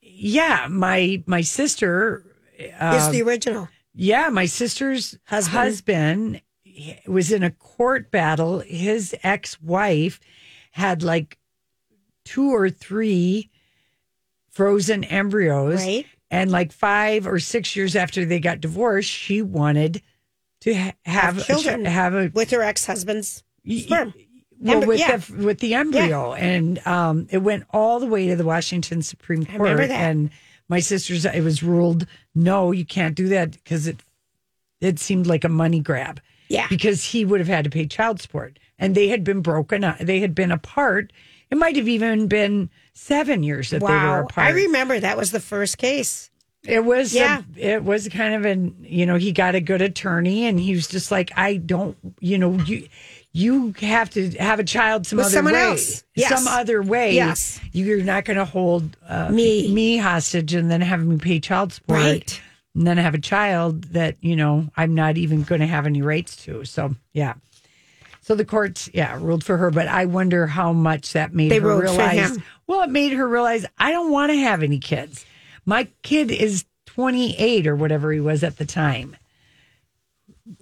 yeah, 0.01 0.67
my 0.69 1.23
my 1.25 1.41
sister 1.41 2.23
is 2.59 2.71
Um, 2.79 3.11
the 3.11 3.23
original. 3.23 3.69
Yeah, 3.95 4.29
my 4.29 4.45
sister's 4.45 5.17
Husband. 5.25 5.57
husband, 5.57 6.41
was 7.07 7.31
in 7.31 7.41
a 7.43 7.49
court 7.51 8.11
battle. 8.11 8.59
His 8.59 9.15
ex-wife 9.23 10.19
had 10.71 11.01
like 11.03 11.37
two 12.25 12.49
or 12.53 12.69
three 12.69 13.49
frozen 14.49 15.03
embryos, 15.03 15.81
Right. 15.81 16.05
and 16.29 16.51
like 16.51 16.71
five 16.71 17.25
or 17.27 17.39
six 17.39 17.75
years 17.75 17.95
after 17.95 18.25
they 18.25 18.39
got 18.39 18.61
divorced, 18.61 19.09
she 19.09 19.41
wanted 19.41 20.01
to 20.61 20.73
ha- 20.75 20.93
have 21.05 21.37
a 21.37 21.41
ch- 21.41 21.47
children. 21.47 21.85
have 21.85 22.13
a 22.13 22.31
with 22.33 22.51
her 22.51 22.61
ex 22.61 22.85
husband's 22.85 23.43
sperm. 23.79 24.13
well, 24.59 24.85
with 24.85 24.99
yeah. 24.99 25.17
the 25.17 25.45
with 25.45 25.59
the 25.59 25.73
embryo, 25.75 26.33
and 26.33 26.85
um, 26.87 27.27
it 27.31 27.39
went 27.39 27.63
all 27.71 27.99
the 27.99 28.05
way 28.07 28.27
to 28.27 28.35
the 28.35 28.45
Washington 28.45 29.01
Supreme 29.01 29.45
Court. 29.45 29.59
remember 29.59 29.87
that. 29.87 30.09
And 30.09 30.29
my 30.67 30.79
sister's, 30.79 31.25
it 31.25 31.43
was 31.43 31.63
ruled 31.63 32.05
no, 32.35 32.71
you 32.71 32.85
can't 32.85 33.15
do 33.15 33.27
that 33.29 33.51
because 33.51 33.87
it 33.87 34.01
it 34.79 34.99
seemed 34.99 35.27
like 35.27 35.43
a 35.43 35.49
money 35.49 35.79
grab. 35.79 36.19
Yeah. 36.47 36.67
because 36.67 37.01
he 37.05 37.23
would 37.23 37.39
have 37.39 37.47
had 37.47 37.63
to 37.63 37.69
pay 37.69 37.85
child 37.87 38.19
support, 38.21 38.59
and 38.77 38.93
they 38.93 39.07
had 39.07 39.23
been 39.23 39.39
broken. 39.41 39.85
up. 39.85 39.99
They 39.99 40.19
had 40.19 40.35
been 40.35 40.51
apart. 40.51 41.13
It 41.51 41.57
might 41.57 41.75
have 41.75 41.87
even 41.87 42.27
been 42.27 42.69
seven 42.93 43.43
years 43.43 43.69
that 43.71 43.81
they 43.81 43.85
were 43.85 44.19
apart. 44.21 44.47
I 44.47 44.51
remember 44.51 44.99
that 44.99 45.17
was 45.17 45.31
the 45.31 45.39
first 45.39 45.77
case. 45.77 46.29
It 46.63 46.85
was 46.85 47.13
Yeah. 47.13 47.41
a, 47.57 47.75
it 47.75 47.83
was 47.83 48.07
kind 48.09 48.35
of 48.35 48.45
an 48.45 48.75
you 48.87 49.05
know 49.05 49.15
he 49.15 49.31
got 49.31 49.55
a 49.55 49.61
good 49.61 49.81
attorney 49.81 50.45
and 50.45 50.59
he 50.59 50.73
was 50.73 50.87
just 50.87 51.11
like 51.11 51.31
I 51.35 51.55
don't 51.57 51.97
you 52.19 52.37
know 52.37 52.53
you 52.65 52.87
you 53.33 53.73
have 53.79 54.09
to 54.11 54.29
have 54.31 54.59
a 54.59 54.63
child 54.63 55.07
some 55.07 55.17
With 55.17 55.27
other 55.27 55.33
someone 55.35 55.53
way 55.53 55.61
else. 55.63 56.03
Yes. 56.15 56.29
some 56.29 56.47
other 56.47 56.81
way 56.83 57.15
Yes. 57.15 57.59
you're 57.71 58.03
not 58.03 58.25
going 58.25 58.37
to 58.37 58.45
hold 58.45 58.95
uh, 59.07 59.29
Me. 59.31 59.73
me 59.73 59.97
hostage 59.97 60.53
and 60.53 60.69
then 60.69 60.81
have 60.81 61.03
me 61.03 61.17
pay 61.17 61.39
child 61.39 61.73
support 61.73 61.99
Right. 61.99 62.41
and 62.75 62.85
then 62.85 62.97
have 62.97 63.15
a 63.15 63.19
child 63.21 63.85
that 63.93 64.17
you 64.21 64.35
know 64.35 64.69
I'm 64.77 64.93
not 64.93 65.17
even 65.17 65.41
going 65.43 65.61
to 65.61 65.67
have 65.67 65.85
any 65.87 66.01
rights 66.03 66.35
to 66.45 66.63
so 66.63 66.93
yeah 67.13 67.33
so 68.21 68.35
the 68.35 68.45
courts 68.45 68.89
yeah 68.93 69.17
ruled 69.19 69.43
for 69.43 69.57
her 69.57 69.69
but 69.71 69.87
I 69.87 70.05
wonder 70.05 70.47
how 70.47 70.71
much 70.73 71.13
that 71.13 71.33
made 71.33 71.51
They 71.51 71.59
her 71.59 71.79
realize 71.79 72.37
well, 72.71 72.83
it 72.83 72.89
made 72.89 73.11
her 73.11 73.27
realize 73.27 73.65
I 73.77 73.91
don't 73.91 74.11
want 74.11 74.31
to 74.31 74.37
have 74.37 74.63
any 74.63 74.79
kids. 74.79 75.25
My 75.65 75.89
kid 76.03 76.31
is 76.31 76.63
28 76.85 77.67
or 77.67 77.75
whatever 77.75 78.13
he 78.13 78.21
was 78.21 78.45
at 78.45 78.57
the 78.57 78.65
time. 78.65 79.17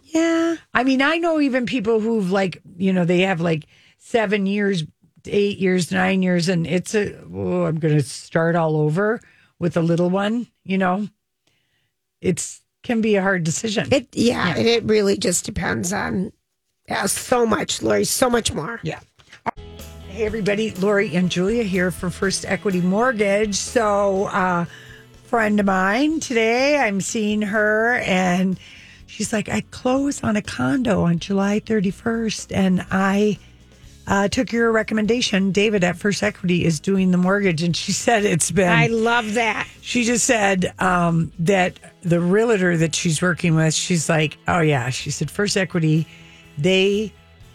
Yeah. 0.06 0.56
I 0.74 0.84
mean, 0.84 1.04
I 1.04 1.18
know 1.18 1.40
even 1.40 1.68
people 1.68 2.00
who've 2.00 2.32
like, 2.32 2.64
you 2.78 2.94
know, 2.94 3.06
they 3.06 3.20
have 3.20 3.42
like 3.42 3.68
seven 4.00 4.48
years, 4.48 4.86
eight 5.28 5.60
years, 5.60 5.92
nine 5.92 6.24
years, 6.24 6.50
and 6.50 6.66
it's 6.66 6.96
a, 6.96 7.16
oh, 7.32 7.66
I'm 7.66 7.78
going 7.78 7.96
to 7.96 8.04
start 8.04 8.56
all 8.56 8.78
over 8.78 9.20
with 9.60 9.78
a 9.78 9.82
little 9.82 10.10
one, 10.10 10.48
you 10.64 10.80
know, 10.80 11.08
it's 12.22 12.62
can 12.82 13.02
be 13.02 13.18
a 13.18 13.22
hard 13.22 13.44
decision. 13.44 13.88
It 13.92 14.08
yeah, 14.14 14.56
and 14.56 14.68
it 14.68 14.84
really 14.84 15.16
just 15.16 15.46
depends 15.46 15.94
on 15.94 16.32
yeah, 16.90 17.06
so 17.06 17.46
much, 17.46 17.82
Lori, 17.84 18.04
so 18.04 18.30
much 18.30 18.52
more. 18.52 18.80
Yeah. 18.82 19.00
Hey, 20.08 20.26
everybody. 20.26 20.72
Lori 20.72 21.16
and 21.16 21.30
Julia 21.30 21.64
here 21.64 21.92
for 21.92 22.10
First 22.10 22.46
Equity 22.46 22.82
Mortgage. 22.82 23.56
So, 23.56 24.26
uh, 24.26 24.66
friend 25.26 25.60
of 25.60 25.68
mine 25.68 26.20
today, 26.20 26.80
I'm 26.80 27.00
seeing 27.00 27.44
her 27.44 27.96
and 28.00 28.60
she's 29.06 29.32
like, 29.32 29.50
I 29.50 29.62
close 29.70 30.24
on 30.24 30.36
a 30.36 30.42
condo 30.42 31.04
on 31.04 31.20
July 31.20 31.60
31st 31.60 32.56
and 32.56 32.84
I 32.90 33.38
uh, 34.08 34.28
took 34.28 34.52
your 34.52 34.72
recommendation. 34.72 35.52
David 35.52 35.84
at 35.84 35.96
First 35.96 36.24
Equity 36.24 36.66
is 36.66 36.80
doing 36.80 37.12
the 37.12 37.18
mortgage. 37.18 37.62
And 37.62 37.76
she 37.76 37.92
said 37.92 38.26
it's 38.26 38.50
been. 38.50 38.68
I 38.68 38.88
love 38.88 39.36
that. 39.36 39.68
She 39.82 40.04
just 40.04 40.26
said 40.26 40.74
um, 40.80 41.32
that 41.38 41.80
the 42.02 42.20
realtor 42.20 42.76
that 42.78 42.96
she's 42.96 43.22
working 43.22 43.54
with, 43.54 43.76
she's 43.76 44.10
like, 44.10 44.40
oh 44.48 44.62
yeah, 44.62 44.90
she 44.90 45.12
said 45.12 45.30
First 45.30 45.56
Equity, 45.56 46.08
they 46.60 47.14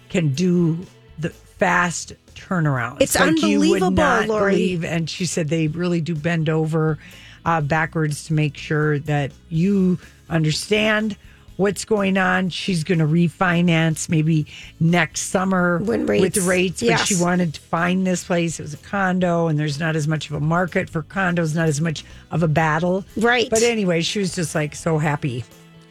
can 0.08 0.30
do 0.30 0.78
the 1.18 1.30
fast 1.30 2.14
turnaround. 2.34 3.00
It's 3.00 3.16
unbelievable, 3.16 4.26
Lori. 4.26 4.80
And 4.84 5.08
she 5.08 5.26
said 5.26 5.48
they 5.48 5.68
really 5.68 6.00
do 6.00 6.14
bend 6.14 6.48
over 6.48 6.98
uh, 7.44 7.60
backwards 7.60 8.24
to 8.26 8.32
make 8.32 8.56
sure 8.56 8.98
that 9.00 9.32
you 9.48 9.98
understand 10.28 11.16
what's 11.56 11.84
going 11.84 12.18
on. 12.18 12.48
She's 12.48 12.84
going 12.84 12.98
to 12.98 13.06
refinance 13.06 14.08
maybe 14.08 14.46
next 14.80 15.22
summer 15.22 15.78
When 15.78 16.06
with 16.06 16.36
rates- 16.36 16.38
rates, 16.38 16.82
but 16.82 16.96
she 17.06 17.16
wanted 17.16 17.54
to 17.54 17.60
find 17.60 18.06
this 18.06 18.24
place. 18.24 18.58
It 18.58 18.62
was 18.62 18.74
a 18.74 18.78
condo, 18.78 19.46
and 19.46 19.58
there's 19.58 19.78
not 19.78 19.94
as 19.96 20.08
much 20.08 20.28
of 20.30 20.36
a 20.36 20.40
market 20.40 20.90
for 20.90 21.02
condos, 21.02 21.54
not 21.54 21.68
as 21.68 21.80
much 21.80 22.04
of 22.30 22.42
a 22.42 22.48
battle. 22.48 23.04
Right. 23.16 23.48
But 23.50 23.62
anyway, 23.62 24.02
she 24.02 24.18
was 24.18 24.34
just 24.34 24.54
like 24.54 24.74
so 24.74 24.98
happy 24.98 25.44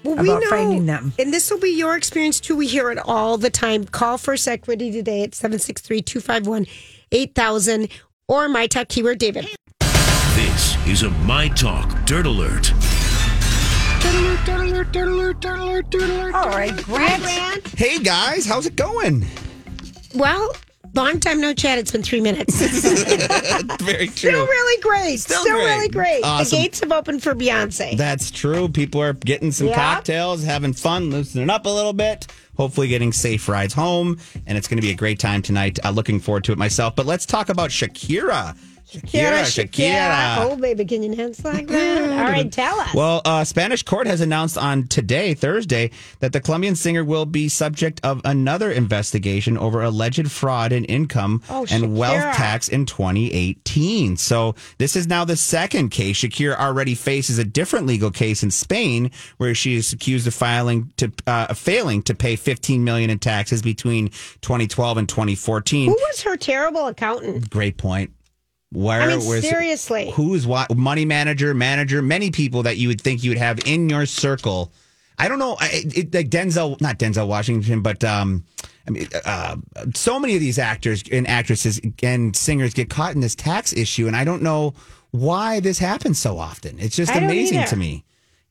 Well, 0.04 0.20
about 0.20 0.44
finding 0.46 0.86
them. 0.86 1.14
And 1.18 1.34
this 1.34 1.50
will 1.50 1.60
be 1.60 1.70
your 1.70 1.96
experience 1.96 2.40
too. 2.40 2.56
We 2.56 2.68
hear 2.68 2.92
it 2.92 2.98
all 2.98 3.38
the 3.38 3.50
time. 3.50 3.86
Call 3.86 4.18
First 4.18 4.48
Equity 4.48 4.92
today 4.92 5.24
at 5.24 5.34
763 5.36 6.02
251 6.02 6.66
8000 7.12 7.88
or 8.28 8.50
my 8.50 8.68
talk 8.68 8.90
keyword 8.90 9.20
David. 9.20 9.48
This 10.36 10.76
is 10.88 11.04
a 11.04 11.10
My 11.12 11.48
Talk 11.50 12.06
Dirt 12.06 12.26
Alert. 12.26 12.74
All 16.34 16.50
right, 16.50 16.76
Grant. 16.84 17.68
Hey 17.78 18.00
guys, 18.00 18.46
how's 18.46 18.66
it 18.66 18.76
going? 18.76 19.26
Well, 20.16 20.54
long 20.94 21.20
time 21.20 21.42
no 21.42 21.54
chat. 21.54 21.78
It's 21.78 21.92
been 21.92 22.04
three 22.04 22.22
minutes. 22.22 22.60
Very 23.82 24.08
true. 24.08 24.14
Still 24.16 24.46
really 24.46 24.82
great. 24.82 25.18
Still 25.18 25.42
Still, 25.42 25.56
great. 25.56 25.66
really 25.66 25.90
great. 25.90 26.22
Awesome. 26.24 26.58
The 26.58 26.64
gates 26.64 26.80
have 26.80 26.92
opened 26.92 27.24
for 27.24 27.34
Beyonce. 27.36 27.98
That's 27.98 28.32
true. 28.32 28.68
People 28.70 29.02
are 29.02 29.14
getting 29.14 29.52
some 29.52 29.72
cocktails, 29.72 30.44
having 30.44 30.74
fun, 30.74 31.10
loosening 31.10 31.50
up 31.50 31.66
a 31.66 31.70
little 31.70 31.94
bit. 31.94 32.28
Hopefully, 32.56 32.88
getting 32.88 33.12
safe 33.12 33.50
rides 33.50 33.74
home, 33.74 34.20
and 34.46 34.58
it's 34.58 34.68
going 34.68 34.78
to 34.78 34.82
be 34.86 34.92
a 34.92 34.96
great 34.96 35.18
time 35.20 35.42
tonight. 35.42 35.80
Uh, 35.84 35.90
looking 35.90 36.20
forward 36.20 36.44
to 36.44 36.52
it 36.52 36.58
myself. 36.58 36.96
But 36.96 37.08
let's 37.08 37.26
talk 37.26 37.50
about 37.50 37.72
Shakira. 37.72 38.56
Shakira, 38.90 39.42
Shakira. 39.44 40.38
Oh, 40.40 40.56
baby, 40.56 40.86
can 40.86 41.04
you 41.04 41.16
dance 41.16 41.44
like 41.44 41.68
that? 41.68 42.02
All 42.12 42.26
right, 42.26 42.52
tell 42.52 42.80
us. 42.80 42.94
Well, 42.94 43.22
uh, 43.26 43.44
Spanish 43.44 43.82
court 43.84 44.08
has 44.08 44.22
announced 44.22 44.58
on 44.58 44.88
today, 44.88 45.34
Thursday, 45.34 45.92
that 46.20 46.34
the 46.34 46.40
Colombian 46.42 46.76
singer 46.76 47.04
will 47.04 47.26
be 47.26 47.50
subject 47.50 48.00
of 48.04 48.22
another 48.26 48.72
investigation 48.72 49.58
over 49.58 49.82
alleged 49.82 50.30
fraud 50.32 50.72
in 50.72 50.86
income 50.86 51.42
Oh, 51.50 51.66
and 51.72 51.98
wealth 51.98 52.36
tax 52.36 52.68
in 52.68 52.86
2018. 52.86 54.18
So 54.18 54.56
this 54.78 54.96
is 54.96 55.08
now 55.08 55.26
the 55.26 55.38
second 55.38 55.90
case. 55.90 56.18
Shakira 56.18 56.58
already 56.58 56.96
faces 56.96 57.38
a 57.40 57.44
different 57.44 57.88
legal 57.88 58.12
case 58.12 58.44
in 58.44 58.52
Spain, 58.52 59.12
where 59.38 59.56
she 59.56 59.76
is 59.76 59.92
accused 59.94 60.28
of 60.28 60.34
filing 60.34 60.92
to 60.98 61.12
uh, 61.26 61.54
failing 61.54 62.04
to 62.04 62.14
pay 62.14 62.36
15 62.36 62.84
million 62.84 63.10
in 63.10 63.20
taxes 63.20 63.62
between 63.62 64.10
2012 64.42 64.98
and 64.98 65.10
2014. 65.10 65.88
Who 65.90 65.94
was 65.94 66.22
her 66.24 66.36
terrible 66.38 66.88
accountant? 66.88 67.50
Great 67.50 67.78
point. 67.78 68.12
Where 68.74 69.02
I 69.02 69.08
mean, 69.08 69.26
was 69.28 69.42
seriously. 69.48 70.12
who's 70.12 70.46
what 70.48 70.76
money 70.76 71.06
manager, 71.06 71.54
manager, 71.54 72.02
many 72.02 72.32
people 72.32 72.64
that 72.64 72.78
you 72.78 72.88
would 72.88 73.00
think 73.02 73.24
you 73.24 73.32
would 73.32 73.38
have 73.38 73.60
in 73.66 73.90
your 73.90 74.06
circle. 74.06 74.74
I 75.18 75.28
don't 75.28 75.40
know, 75.40 75.56
I- 75.60 75.84
it, 75.96 76.14
like 76.14 76.30
Denzel, 76.30 76.82
not 76.82 76.98
Denzel 76.98 77.28
Washington, 77.28 77.82
but 77.82 78.04
um, 78.04 78.44
I 78.88 78.92
mean, 78.92 79.08
uh, 79.26 79.58
so 79.94 80.20
many 80.20 80.34
of 80.34 80.40
these 80.40 80.58
actors 80.58 81.04
and 81.12 81.28
actresses 81.28 81.80
and 82.02 82.36
singers 82.36 82.74
get 82.74 82.90
caught 82.90 83.14
in 83.14 83.22
this 83.22 83.36
tax 83.36 83.74
issue, 83.74 84.08
and 84.08 84.16
I 84.16 84.24
don't 84.24 84.42
know 84.42 84.74
why 85.12 85.60
this 85.60 85.78
happens 85.78 86.18
so 86.18 86.40
often. 86.40 86.80
It's 86.80 86.96
just 86.96 87.16
amazing 87.16 87.60
either. 87.60 87.68
to 87.70 87.76
me. 87.76 88.04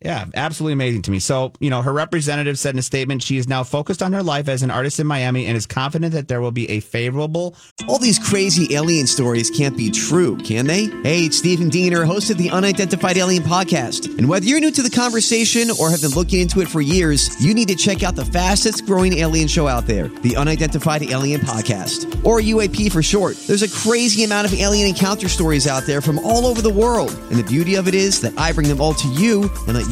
Yeah, 0.04 0.24
absolutely 0.34 0.72
amazing 0.72 1.02
to 1.02 1.10
me. 1.12 1.20
So, 1.20 1.52
you 1.60 1.70
know, 1.70 1.80
her 1.80 1.92
representative 1.92 2.58
said 2.58 2.74
in 2.74 2.78
a 2.78 2.82
statement 2.82 3.22
she 3.22 3.36
is 3.36 3.48
now 3.48 3.62
focused 3.62 4.02
on 4.02 4.12
her 4.12 4.22
life 4.22 4.48
as 4.48 4.62
an 4.62 4.70
artist 4.70 4.98
in 4.98 5.06
Miami 5.06 5.46
and 5.46 5.56
is 5.56 5.66
confident 5.66 6.12
that 6.14 6.26
there 6.26 6.40
will 6.40 6.50
be 6.50 6.68
a 6.70 6.80
favorable. 6.80 7.54
All 7.88 7.98
these 7.98 8.18
crazy 8.18 8.74
alien 8.74 9.06
stories 9.06 9.48
can't 9.48 9.76
be 9.76 9.90
true, 9.90 10.36
can 10.38 10.66
they? 10.66 10.86
Hey, 11.02 11.26
it's 11.26 11.38
Stephen 11.38 11.68
Diener, 11.68 12.04
host 12.04 12.30
of 12.30 12.38
the 12.38 12.50
Unidentified 12.50 13.16
Alien 13.16 13.44
Podcast. 13.44 14.18
And 14.18 14.28
whether 14.28 14.44
you're 14.44 14.58
new 14.58 14.72
to 14.72 14.82
the 14.82 14.90
conversation 14.90 15.68
or 15.78 15.88
have 15.90 16.00
been 16.00 16.10
looking 16.10 16.40
into 16.40 16.60
it 16.60 16.68
for 16.68 16.80
years, 16.80 17.40
you 17.44 17.54
need 17.54 17.68
to 17.68 17.76
check 17.76 18.02
out 18.02 18.16
the 18.16 18.24
fastest 18.24 18.86
growing 18.86 19.18
alien 19.18 19.46
show 19.46 19.68
out 19.68 19.86
there, 19.86 20.08
the 20.08 20.36
Unidentified 20.36 21.04
Alien 21.04 21.40
Podcast, 21.42 22.24
or 22.24 22.40
UAP 22.40 22.90
for 22.90 23.02
short. 23.02 23.36
There's 23.46 23.62
a 23.62 23.70
crazy 23.70 24.24
amount 24.24 24.48
of 24.48 24.58
alien 24.58 24.88
encounter 24.88 25.28
stories 25.28 25.68
out 25.68 25.84
there 25.84 26.00
from 26.00 26.18
all 26.20 26.46
over 26.46 26.60
the 26.60 26.72
world. 26.72 27.10
And 27.30 27.38
the 27.38 27.44
beauty 27.44 27.76
of 27.76 27.86
it 27.86 27.94
is 27.94 28.20
that 28.22 28.36
I 28.36 28.52
bring 28.52 28.66
them 28.66 28.80
all 28.80 28.94
to 28.94 29.08
you 29.08 29.48
and 29.68 29.74
let 29.74 29.91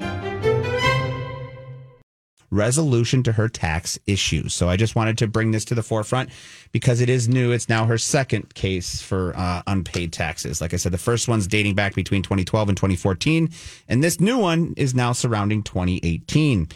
Resolution 2.51 3.23
to 3.23 3.31
her 3.31 3.49
tax 3.49 3.97
issues. 4.05 4.53
So 4.53 4.69
I 4.69 4.75
just 4.75 4.95
wanted 4.95 5.17
to 5.19 5.27
bring 5.27 5.51
this 5.51 5.65
to 5.65 5.75
the 5.75 5.81
forefront 5.81 6.29
because 6.71 7.01
it 7.01 7.09
is 7.09 7.27
new. 7.27 7.51
It's 7.51 7.69
now 7.69 7.85
her 7.85 7.97
second 7.97 8.53
case 8.53 9.01
for 9.01 9.33
uh, 9.35 9.63
unpaid 9.65 10.13
taxes. 10.13 10.61
Like 10.61 10.73
I 10.73 10.77
said, 10.77 10.91
the 10.91 10.97
first 10.97 11.27
one's 11.27 11.47
dating 11.47 11.75
back 11.75 11.95
between 11.95 12.21
2012 12.21 12.69
and 12.69 12.77
2014, 12.77 13.49
and 13.87 14.03
this 14.03 14.19
new 14.19 14.37
one 14.37 14.73
is 14.77 14.93
now 14.93 15.13
surrounding 15.13 15.63
2018. 15.63 16.67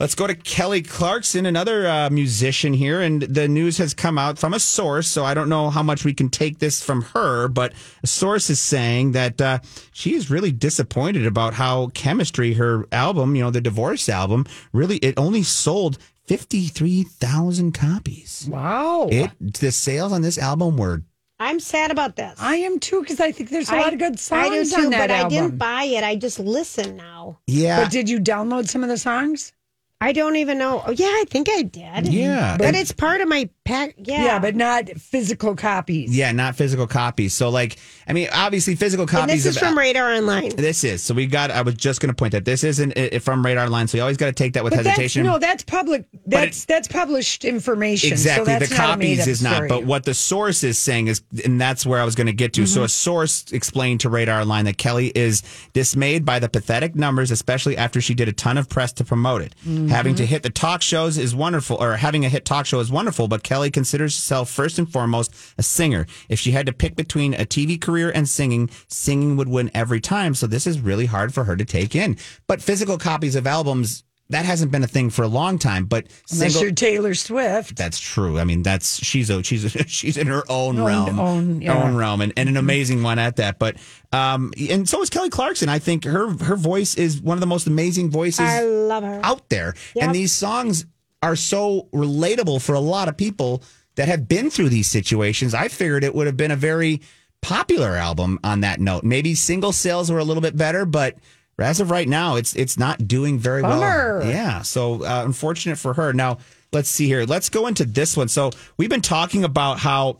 Let's 0.00 0.14
go 0.14 0.28
to 0.28 0.34
Kelly 0.36 0.82
Clarkson, 0.82 1.44
another 1.44 1.84
uh, 1.88 2.08
musician 2.10 2.72
here. 2.72 3.00
And 3.00 3.22
the 3.22 3.48
news 3.48 3.78
has 3.78 3.94
come 3.94 4.16
out 4.16 4.38
from 4.38 4.54
a 4.54 4.60
source. 4.60 5.08
So 5.08 5.24
I 5.24 5.34
don't 5.34 5.48
know 5.48 5.70
how 5.70 5.82
much 5.82 6.04
we 6.04 6.14
can 6.14 6.28
take 6.28 6.60
this 6.60 6.80
from 6.80 7.02
her, 7.02 7.48
but 7.48 7.72
a 8.04 8.06
source 8.06 8.48
is 8.48 8.60
saying 8.60 9.10
that 9.12 9.40
uh, 9.40 9.58
she 9.92 10.14
is 10.14 10.30
really 10.30 10.52
disappointed 10.52 11.26
about 11.26 11.54
how 11.54 11.88
Chemistry, 11.94 12.52
her 12.54 12.86
album, 12.92 13.34
you 13.34 13.42
know, 13.42 13.50
the 13.50 13.60
divorce 13.60 14.08
album, 14.08 14.46
really, 14.72 14.98
it 14.98 15.14
only 15.18 15.42
sold 15.42 15.98
53,000 16.26 17.72
copies. 17.72 18.46
Wow. 18.48 19.08
It 19.10 19.32
The 19.40 19.72
sales 19.72 20.12
on 20.12 20.22
this 20.22 20.38
album 20.38 20.76
were 20.76 21.02
I'm 21.40 21.58
sad 21.58 21.90
about 21.90 22.14
this. 22.14 22.36
I 22.40 22.56
am 22.56 22.78
too 22.78 23.00
because 23.00 23.18
I 23.20 23.32
think 23.32 23.50
there's 23.50 23.70
a 23.70 23.74
I- 23.74 23.80
lot 23.80 23.92
of 23.92 23.98
good 23.98 24.18
songs 24.20 24.46
I 24.52 24.76
do 24.76 24.82
too, 24.82 24.84
on 24.86 24.90
that 24.90 25.08
but 25.08 25.10
I 25.10 25.28
didn't 25.28 25.56
buy 25.58 25.84
it. 25.84 26.04
I 26.04 26.14
just 26.14 26.38
listen 26.38 26.96
now. 26.96 27.38
yeah. 27.48 27.82
But 27.82 27.90
did 27.90 28.08
you 28.08 28.20
download 28.20 28.68
some 28.68 28.82
of 28.84 28.88
the 28.88 28.96
songs? 28.96 29.52
I 30.00 30.12
don't 30.12 30.36
even 30.36 30.58
know. 30.58 30.82
Oh, 30.86 30.92
yeah, 30.92 31.06
I 31.06 31.24
think 31.28 31.48
I 31.50 31.62
did. 31.62 32.08
Yeah. 32.08 32.56
But 32.56 32.76
it's 32.76 32.92
part 32.92 33.20
of 33.20 33.28
my 33.28 33.48
pack. 33.68 33.94
Yeah. 33.98 34.24
Yeah, 34.24 34.38
but 34.38 34.56
not 34.56 34.88
physical 34.98 35.54
copies. 35.54 36.16
yeah, 36.16 36.32
not 36.32 36.56
physical 36.56 36.86
copies. 36.86 37.34
So, 37.34 37.50
like, 37.50 37.76
I 38.06 38.12
mean, 38.14 38.28
obviously, 38.32 38.74
physical 38.74 39.02
And 39.02 39.10
copies 39.10 39.44
this 39.44 39.56
is 39.56 39.62
of 39.62 39.68
from 39.68 39.78
Radar 39.78 40.14
Online. 40.14 40.50
This 40.56 40.82
is 40.84 41.02
so 41.02 41.14
we 41.14 41.26
got. 41.26 41.50
I 41.50 41.62
was 41.62 41.74
just 41.74 42.00
going 42.00 42.08
to 42.08 42.14
point 42.14 42.32
that 42.32 42.44
this 42.44 42.64
isn't 42.64 42.96
uh, 42.96 43.18
from 43.20 43.44
Radar 43.44 43.66
Online. 43.66 43.86
so 43.86 43.98
you 43.98 44.02
always 44.02 44.16
got 44.16 44.26
to 44.26 44.32
take 44.32 44.54
that 44.54 44.64
with 44.64 44.72
But 44.72 44.84
that's, 44.84 44.96
hesitation. 44.96 45.24
no, 45.24 45.38
that's 45.38 45.62
public. 45.62 46.06
That's 46.26 46.64
that's 46.64 46.88
published 46.88 47.44
information. 47.44 48.12
exactly, 48.12 48.46
so 48.46 48.58
that's 48.58 48.70
the 48.70 48.74
not 48.76 48.84
a 48.84 48.92
copies 48.92 49.26
is 49.26 49.42
not. 49.42 49.54
story. 49.56 49.68
But 49.68 49.84
what 49.84 50.04
the 50.04 50.14
source 50.14 50.64
is 50.64 50.78
saying 50.78 51.08
is, 51.08 51.22
and 51.44 51.60
that's 51.60 51.84
where 51.84 52.00
I 52.00 52.04
was 52.04 52.14
going 52.14 52.28
to 52.28 52.32
get 52.32 52.54
to. 52.54 52.62
Mm-hmm. 52.62 52.74
So 52.74 52.82
a 52.84 52.88
source 52.88 53.52
explained 53.52 54.00
to 54.00 54.08
Radar 54.08 54.40
Online 54.40 54.64
that 54.64 54.78
Kelly 54.78 55.12
is 55.14 55.42
dismayed 55.74 56.24
by 56.24 56.38
the 56.38 56.48
pathetic 56.48 56.94
numbers, 56.94 57.30
especially 57.30 57.76
after 57.76 58.00
she 58.00 58.14
did 58.14 58.28
a 58.28 58.32
ton 58.32 58.56
of 58.56 58.68
press 58.68 58.92
to 58.94 59.04
promote 59.04 59.42
it. 59.42 59.54
Mm-hmm. 59.66 59.88
Having 59.88 60.14
to 60.16 60.26
hit 60.26 60.42
the 60.42 60.50
talk 60.50 60.80
shows 60.80 61.18
is 61.18 61.34
wonderful, 61.34 61.76
or 61.76 61.96
having 61.96 62.24
a 62.24 62.28
hit 62.30 62.46
talk 62.46 62.64
show 62.64 62.80
is 62.80 62.90
wonderful. 62.90 63.28
But 63.28 63.42
Kelly 63.42 63.57
considers 63.66 64.14
herself 64.16 64.48
first 64.50 64.78
and 64.78 64.90
foremost 64.90 65.34
a 65.58 65.62
singer. 65.62 66.06
If 66.28 66.38
she 66.38 66.52
had 66.52 66.66
to 66.66 66.72
pick 66.72 66.94
between 66.96 67.34
a 67.34 67.44
TV 67.44 67.80
career 67.80 68.10
and 68.14 68.28
singing, 68.28 68.70
singing 68.88 69.36
would 69.36 69.48
win 69.48 69.70
every 69.74 70.00
time. 70.00 70.34
So 70.34 70.46
this 70.46 70.66
is 70.66 70.80
really 70.80 71.06
hard 71.06 71.34
for 71.34 71.44
her 71.44 71.56
to 71.56 71.64
take 71.64 71.94
in. 71.94 72.16
But 72.46 72.62
physical 72.62 72.96
copies 72.98 73.34
of 73.36 73.46
albums. 73.46 74.04
That 74.30 74.44
hasn't 74.44 74.70
been 74.70 74.84
a 74.84 74.86
thing 74.86 75.08
for 75.08 75.22
a 75.22 75.26
long 75.26 75.58
time, 75.58 75.86
but 75.86 76.04
Unless 76.30 76.52
single, 76.52 76.62
you're 76.64 76.72
Taylor 76.72 77.14
Swift. 77.14 77.76
that's 77.76 77.98
true. 77.98 78.38
I 78.38 78.44
mean, 78.44 78.62
that's 78.62 79.02
she's 79.02 79.30
a 79.30 79.42
she's 79.42 79.64
a, 79.64 79.70
she's 79.88 80.18
in 80.18 80.26
her 80.26 80.42
own 80.50 80.78
Own- 80.78 80.84
realm, 80.86 81.18
own, 81.18 81.62
yeah. 81.62 81.82
own 81.82 81.96
realm, 81.96 82.20
and, 82.20 82.34
and 82.36 82.46
an 82.46 82.58
amazing 82.58 83.02
one 83.02 83.18
at 83.18 83.36
that. 83.36 83.58
But 83.58 83.76
um, 84.12 84.52
and 84.68 84.86
so 84.86 85.00
is 85.00 85.08
Kelly 85.08 85.30
Clarkson. 85.30 85.70
I 85.70 85.78
think 85.78 86.04
her 86.04 86.28
her 86.44 86.56
voice 86.56 86.94
is 86.96 87.22
one 87.22 87.38
of 87.38 87.40
the 87.40 87.46
most 87.46 87.66
amazing 87.66 88.10
voices 88.10 88.40
I 88.40 88.64
love 88.64 89.02
her. 89.02 89.18
out 89.22 89.48
there, 89.48 89.74
Yep. 89.94 90.04
and 90.04 90.14
these 90.14 90.30
songs 90.34 90.84
are 91.22 91.36
so 91.36 91.88
relatable 91.92 92.62
for 92.62 92.74
a 92.74 92.80
lot 92.80 93.08
of 93.08 93.16
people 93.16 93.62
that 93.96 94.08
have 94.08 94.28
been 94.28 94.50
through 94.50 94.68
these 94.68 94.86
situations. 94.86 95.54
I 95.54 95.68
figured 95.68 96.04
it 96.04 96.14
would 96.14 96.26
have 96.26 96.36
been 96.36 96.50
a 96.50 96.56
very 96.56 97.00
popular 97.42 97.96
album 97.96 98.38
on 98.44 98.60
that 98.60 98.80
note. 98.80 99.04
Maybe 99.04 99.34
single 99.34 99.72
sales 99.72 100.10
were 100.10 100.18
a 100.18 100.24
little 100.24 100.40
bit 100.40 100.56
better, 100.56 100.84
but 100.84 101.16
as 101.58 101.80
of 101.80 101.90
right 101.90 102.08
now, 102.08 102.36
it's 102.36 102.54
it's 102.54 102.78
not 102.78 103.08
doing 103.08 103.38
very 103.38 103.62
Bummer. 103.62 104.20
well. 104.20 104.28
Yeah, 104.28 104.62
so 104.62 105.04
uh, 105.04 105.22
unfortunate 105.24 105.76
for 105.76 105.94
her. 105.94 106.12
Now 106.12 106.38
let's 106.72 106.88
see 106.88 107.06
here. 107.06 107.24
Let's 107.24 107.48
go 107.48 107.66
into 107.66 107.84
this 107.84 108.16
one. 108.16 108.28
So 108.28 108.50
we've 108.76 108.90
been 108.90 109.00
talking 109.00 109.44
about 109.44 109.78
how 109.78 110.18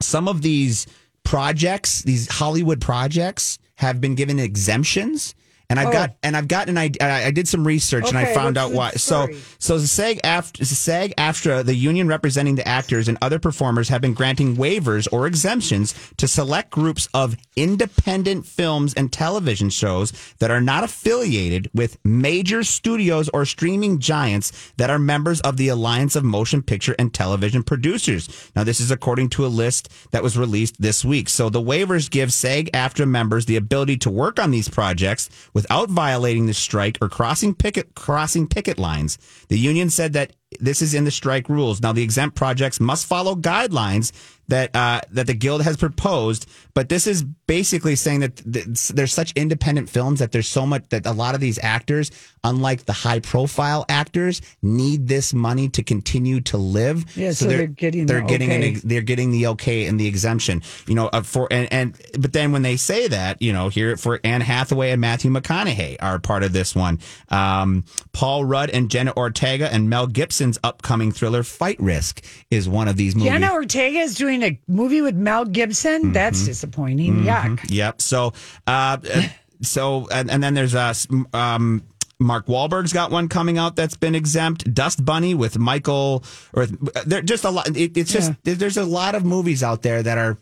some 0.00 0.28
of 0.28 0.42
these 0.42 0.86
projects, 1.24 2.02
these 2.02 2.30
Hollywood 2.30 2.80
projects, 2.80 3.58
have 3.76 4.00
been 4.00 4.14
given 4.14 4.38
exemptions. 4.38 5.34
And 5.72 5.80
I've 5.80 5.92
got 5.92 6.10
oh. 6.10 6.16
and 6.22 6.36
I've 6.36 6.48
gotten 6.48 6.76
an 6.76 6.78
idea. 6.78 7.08
I 7.08 7.24
I 7.26 7.30
did 7.30 7.48
some 7.48 7.66
research 7.66 8.08
and 8.08 8.18
I 8.18 8.30
Oh. 8.32 8.34
Found 8.34 8.58
out 8.58 8.72
why. 8.72 8.90
So 8.92 9.24
story? 9.24 9.38
so 9.58 9.78
the 9.78 9.86
SAG 9.86 10.20
after 10.22 10.64
SAG 10.64 11.14
AFTRA, 11.16 11.64
the 11.64 11.74
union 11.74 12.08
representing 12.08 12.56
the 12.56 12.66
actors 12.66 13.08
and 13.08 13.16
other 13.22 13.38
performers, 13.38 13.88
have 13.88 14.00
been 14.00 14.14
granting 14.14 14.56
waivers 14.56 15.08
or 15.10 15.26
exemptions 15.26 15.94
to 16.18 16.28
select 16.28 16.70
groups 16.70 17.08
of 17.14 17.36
independent 17.56 18.46
films 18.46 18.92
and 18.94 19.12
television 19.12 19.70
shows 19.70 20.12
that 20.40 20.50
are 20.50 20.60
not 20.60 20.84
affiliated 20.84 21.70
with 21.72 21.98
major 22.04 22.62
studios 22.64 23.28
or 23.30 23.44
streaming 23.44 23.98
giants 23.98 24.72
that 24.76 24.90
are 24.90 24.98
members 24.98 25.40
of 25.40 25.56
the 25.56 25.68
Alliance 25.68 26.16
of 26.16 26.24
Motion 26.24 26.62
Picture 26.62 26.94
and 26.98 27.14
Television 27.14 27.62
Producers. 27.62 28.50
Now, 28.54 28.64
this 28.64 28.80
is 28.80 28.90
according 28.90 29.30
to 29.30 29.46
a 29.46 29.48
list 29.48 29.88
that 30.10 30.22
was 30.22 30.36
released 30.36 30.80
this 30.80 31.04
week. 31.04 31.28
So 31.28 31.48
the 31.48 31.60
waivers 31.62 32.10
give 32.10 32.32
SAG 32.32 32.70
AFTRA 32.72 33.08
members 33.08 33.46
the 33.46 33.56
ability 33.56 33.96
to 33.98 34.10
work 34.10 34.38
on 34.38 34.50
these 34.50 34.68
projects 34.68 35.30
without 35.62 35.90
violating 35.90 36.46
the 36.46 36.54
strike 36.54 36.98
or 37.00 37.08
crossing 37.08 37.54
picket 37.54 37.94
crossing 37.94 38.48
picket 38.48 38.78
lines. 38.78 39.16
The 39.48 39.58
union 39.58 39.90
said 39.90 40.12
that 40.14 40.32
this 40.60 40.82
is 40.82 40.94
in 40.94 41.04
the 41.04 41.10
strike 41.10 41.48
rules. 41.48 41.80
Now, 41.80 41.92
the 41.92 42.02
exempt 42.02 42.36
projects 42.36 42.80
must 42.80 43.06
follow 43.06 43.34
guidelines 43.34 44.12
that 44.48 44.74
uh, 44.74 45.00
that 45.10 45.26
the 45.26 45.34
guild 45.34 45.62
has 45.62 45.76
proposed, 45.76 46.46
but 46.74 46.88
this 46.88 47.06
is 47.06 47.22
basically 47.22 47.96
saying 47.96 48.20
that 48.20 48.36
th- 48.36 48.66
there's 48.88 49.12
such 49.12 49.32
independent 49.32 49.88
films 49.88 50.18
that 50.18 50.32
there's 50.32 50.48
so 50.48 50.66
much 50.66 50.88
that 50.90 51.06
a 51.06 51.12
lot 51.12 51.34
of 51.34 51.40
these 51.40 51.58
actors, 51.62 52.10
unlike 52.44 52.84
the 52.84 52.92
high 52.92 53.20
profile 53.20 53.84
actors, 53.88 54.42
need 54.60 55.08
this 55.08 55.32
money 55.32 55.68
to 55.70 55.82
continue 55.82 56.40
to 56.40 56.58
live. 56.58 57.04
Yeah, 57.16 57.32
so 57.32 57.46
they're 57.46 57.66
getting 57.66 58.06
they're 58.06 58.20
the 58.20 58.26
getting 58.26 58.50
okay. 58.50 58.70
ex- 58.72 58.82
they're 58.82 59.00
getting 59.00 59.30
the 59.30 59.46
okay 59.48 59.86
and 59.86 59.98
the 59.98 60.06
exemption. 60.06 60.62
You 60.86 60.96
know, 60.96 61.06
uh, 61.06 61.22
for 61.22 61.48
and, 61.50 61.72
and 61.72 62.00
but 62.18 62.32
then 62.32 62.52
when 62.52 62.62
they 62.62 62.76
say 62.76 63.08
that, 63.08 63.40
you 63.40 63.52
know, 63.52 63.68
here 63.68 63.96
for 63.96 64.20
Anne 64.24 64.40
Hathaway 64.40 64.90
and 64.90 65.00
Matthew 65.00 65.30
McConaughey 65.30 65.96
are 66.00 66.18
part 66.18 66.42
of 66.42 66.52
this 66.52 66.74
one. 66.74 66.98
Um, 67.30 67.84
Paul 68.12 68.44
Rudd 68.44 68.70
and 68.70 68.90
Jenna 68.90 69.14
Ortega 69.16 69.72
and 69.72 69.88
Mel 69.88 70.08
Gibson's 70.42 70.58
upcoming 70.64 71.12
thriller 71.12 71.44
Flight 71.44 71.78
Risk 71.78 72.24
is 72.50 72.68
one 72.68 72.88
of 72.88 72.96
these 72.96 73.14
movies. 73.14 73.30
Jenna 73.30 73.52
Ortega 73.52 74.00
is 74.00 74.16
doing 74.16 74.42
a 74.42 74.58
movie 74.66 75.00
with 75.00 75.14
Mel 75.14 75.44
Gibson. 75.44 76.02
Mm-hmm. 76.02 76.12
That's 76.14 76.44
disappointing. 76.44 77.22
Yuck. 77.22 77.64
Yep. 77.68 78.02
So, 78.02 78.32
uh, 78.66 78.98
uh, 79.08 79.22
so, 79.60 80.08
and, 80.12 80.28
and 80.32 80.42
then 80.42 80.54
there's 80.54 80.74
uh, 80.74 80.92
um, 81.32 81.84
Mark 82.18 82.46
Wahlberg's 82.46 82.92
got 82.92 83.12
one 83.12 83.28
coming 83.28 83.56
out 83.56 83.76
that's 83.76 83.96
been 83.96 84.16
exempt. 84.16 84.74
Dust 84.74 85.04
Bunny 85.04 85.36
with 85.36 85.58
Michael, 85.60 86.24
or 86.52 86.66
there 86.66 87.22
just 87.22 87.44
a 87.44 87.50
lot. 87.50 87.68
It, 87.76 87.96
it's 87.96 88.12
just 88.12 88.32
there's 88.42 88.76
a 88.76 88.84
lot 88.84 89.14
of 89.14 89.24
movies 89.24 89.62
out 89.62 89.82
there 89.82 90.02
that 90.02 90.18
are 90.18 90.38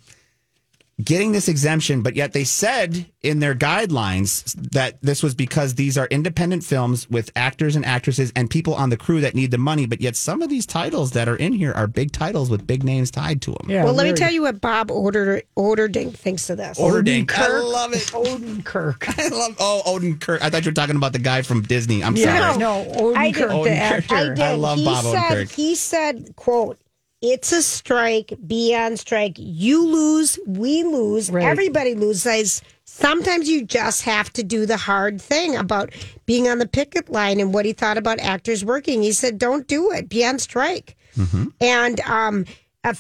getting 1.05 1.33
this 1.33 1.49
exemption, 1.49 2.03
but 2.03 2.17
yet 2.17 2.33
they 2.33 2.45
said 2.45 3.07
in 3.23 3.39
their 3.41 3.55
guidelines 3.55 4.45
that 4.73 5.01
this 5.03 5.23
was 5.23 5.35
because 5.35 5.75
these 5.75 5.99
are 5.99 6.07
independent 6.07 6.65
films 6.65 7.09
with 7.11 7.31
actors 7.37 7.77
and 7.77 7.85
actresses 7.85 8.33
and 8.35 8.49
people 8.51 8.75
on 8.75 8.91
the 8.91 8.97
crew 8.97 9.21
that 9.21 9.35
need 9.35 9.51
the 9.51 9.59
money. 9.59 9.87
But 9.87 10.01
yet 10.01 10.17
some 10.17 10.43
of 10.43 10.49
these 10.49 10.67
titles 10.67 11.11
that 11.13 11.29
are 11.29 11.37
in 11.37 11.53
here 11.53 11.73
are 11.73 11.87
big 11.87 12.13
titles 12.13 12.51
with 12.51 12.67
big 12.67 12.83
names 12.85 13.11
tied 13.11 13.43
to 13.43 13.51
them. 13.53 13.71
Yeah, 13.71 13.85
well, 13.85 13.93
let 13.95 14.07
me 14.07 14.13
tell 14.13 14.31
you 14.33 14.43
what 14.43 14.61
Bob 14.61 14.91
Order 14.91 15.43
Orderdink 15.57 16.15
thinks 16.15 16.49
of 16.51 16.57
this. 16.57 16.79
Orderdink. 16.79 17.31
I 17.33 17.49
love 17.61 17.93
it. 17.93 18.11
Odin 18.15 18.63
Kirk. 18.63 19.05
I 19.19 19.29
love. 19.29 19.57
Oh, 19.61 19.83
Odin 19.87 20.19
Kirk. 20.19 20.43
I 20.43 20.51
thought 20.51 20.65
you 20.65 20.71
were 20.71 20.75
talking 20.75 20.97
about 20.97 21.13
the 21.13 21.19
guy 21.19 21.43
from 21.43 21.63
Disney. 21.63 22.03
I'm 22.03 22.17
Yeah, 22.17 22.53
sorry. 22.53 22.59
no, 22.59 22.87
Odin 22.97 23.17
I 23.17 23.33
Kirk, 23.33 23.37
did. 23.43 23.51
the 23.51 23.55
Odin 23.55 23.73
Kirk. 23.75 23.81
actor. 23.93 24.15
I 24.15 24.25
did. 24.29 24.41
I 24.41 24.55
love 24.55 24.79
he 24.79 24.85
Bob 24.85 25.05
said, 25.05 25.15
Odenkirk. 25.47 25.51
He 25.53 25.75
said, 25.75 26.35
"quote 26.37 26.79
It's 27.23 27.53
a 27.53 27.61
strike. 27.61 28.33
Be 28.47 28.75
on 28.75 28.97
strike. 28.97 29.35
You 29.37 29.87
lose. 29.87 30.39
We 30.47 30.85
lose. 30.85 31.31
Right. 31.31 31.45
Everybody 31.45 31.95
loses. 31.95 32.63
Sometimes 32.85 33.49
you 33.49 33.65
just 33.65 34.03
have 34.03 34.33
to 34.33 34.43
do 34.43 34.65
the 34.65 34.79
hard 34.79 35.21
thing 35.21 35.55
about 35.55 35.93
being 36.25 36.49
on 36.49 36.59
the 36.59 36.67
picket 36.67 37.11
line 37.11 37.39
and 37.39 37.53
what 37.53 37.67
he 37.67 37.73
thought 37.73 37.99
about 37.99 38.21
actors 38.21 38.65
working. 38.65 39.03
He 39.03 39.13
said, 39.13 39.39
"Don't 39.39 39.67
do 39.67 39.93
it. 39.93 40.09
Be 40.09 40.25
on 40.25 40.39
strike." 40.39 40.97
Mm-hmm. 41.17 41.49
And 41.61 42.01
um, 42.01 42.47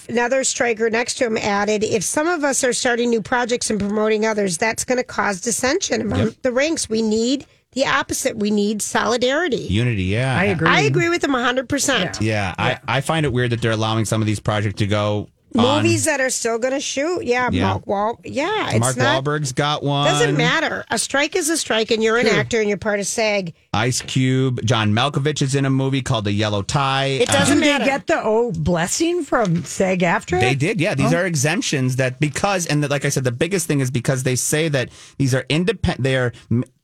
another 0.09 0.44
striker 0.44 0.90
next 0.90 1.14
to 1.14 1.26
him 1.26 1.38
added, 1.38 1.83
"If 1.83 2.04
some 2.04 2.28
of 2.28 2.44
us 2.44 2.62
are 2.62 2.74
starting 2.74 3.09
new 3.09 3.22
projects 3.22 3.70
and 3.70 3.80
promoting 3.80 4.26
others, 4.26 4.59
that's 4.59 4.85
going 4.85 4.98
to 4.98 5.04
cause 5.04 5.40
dissension 5.40 6.02
among 6.02 6.37
the 6.42 6.52
ranks. 6.52 6.90
We 6.90 7.00
need." 7.00 7.46
The 7.72 7.87
opposite. 7.87 8.37
We 8.37 8.50
need 8.50 8.83
solidarity. 8.83 9.56
Unity. 9.59 10.04
Yeah, 10.04 10.37
I 10.37 10.44
agree. 10.46 10.68
I 10.68 10.80
agree 10.80 11.09
with 11.09 11.22
him 11.22 11.30
100%. 11.33 12.20
Yeah, 12.20 12.54
I, 12.59 12.78
I 12.88 13.00
find 13.00 13.24
it 13.24 13.33
weird 13.33 13.50
that 13.50 13.62
they're 13.62 13.70
allowing 13.70 14.04
some 14.04 14.20
of 14.20 14.26
these 14.26 14.40
projects 14.40 14.74
to 14.76 14.87
go. 14.88 15.28
on. 15.56 15.76
Movies 15.83 16.04
that 16.04 16.20
are 16.20 16.30
still 16.30 16.59
going 16.59 16.74
to 16.74 16.80
shoot. 16.80 17.24
Yeah, 17.24 17.48
Yeah. 17.52 17.66
Mark 17.68 17.87
Wal- 17.87 18.20
Yeah, 18.24 18.70
it's 18.70 18.80
Mark 18.80 18.96
not. 18.96 19.24
Wahlberg's 19.24 19.52
got 19.52 19.83
one. 19.85 20.06
Doesn't 20.06 20.37
matter. 20.37 20.85
A 20.90 20.98
strike 20.98 21.35
is 21.37 21.48
a 21.48 21.56
strike, 21.56 21.90
and 21.92 22.02
you're 22.02 22.18
an 22.18 22.26
actor 22.28 22.59
and 22.61 22.68
you're 22.68 22.78
part 22.78 22.98
of 23.00 23.06
SAG. 23.06 23.54
Ice 23.72 24.00
Cube. 24.02 24.61
John 24.64 24.92
Malkovich 24.92 25.40
is 25.42 25.54
in 25.54 25.64
a 25.64 25.70
movie 25.70 26.02
called 26.02 26.24
The 26.24 26.33
Yellow 26.33 26.62
Tie. 26.62 27.04
It 27.06 27.28
uh, 27.28 27.33
doesn't 27.33 27.59
Do 27.59 27.61
they 27.64 27.70
matter. 27.70 27.85
get 27.85 28.06
the 28.09 28.20
oh 28.22 28.50
blessing 28.52 29.22
from 29.24 29.64
SAG 29.64 30.00
AFTRA? 30.00 30.40
They 30.40 30.54
did, 30.56 30.80
yeah. 30.80 30.94
These 30.96 31.12
oh. 31.14 31.18
are 31.18 31.26
exemptions 31.26 31.96
that 31.96 32.18
because, 32.20 32.66
and 32.66 32.88
like 32.90 33.04
I 33.04 33.09
said, 33.11 33.22
the 33.24 33.33
biggest 33.33 33.66
thing 33.68 33.78
is 33.80 33.90
because 33.92 34.24
they 34.24 34.35
say 34.37 34.68
that 34.68 34.88
these 35.18 35.35
are 35.35 35.44
independent. 35.48 36.02
They 36.02 36.16
are 36.16 36.33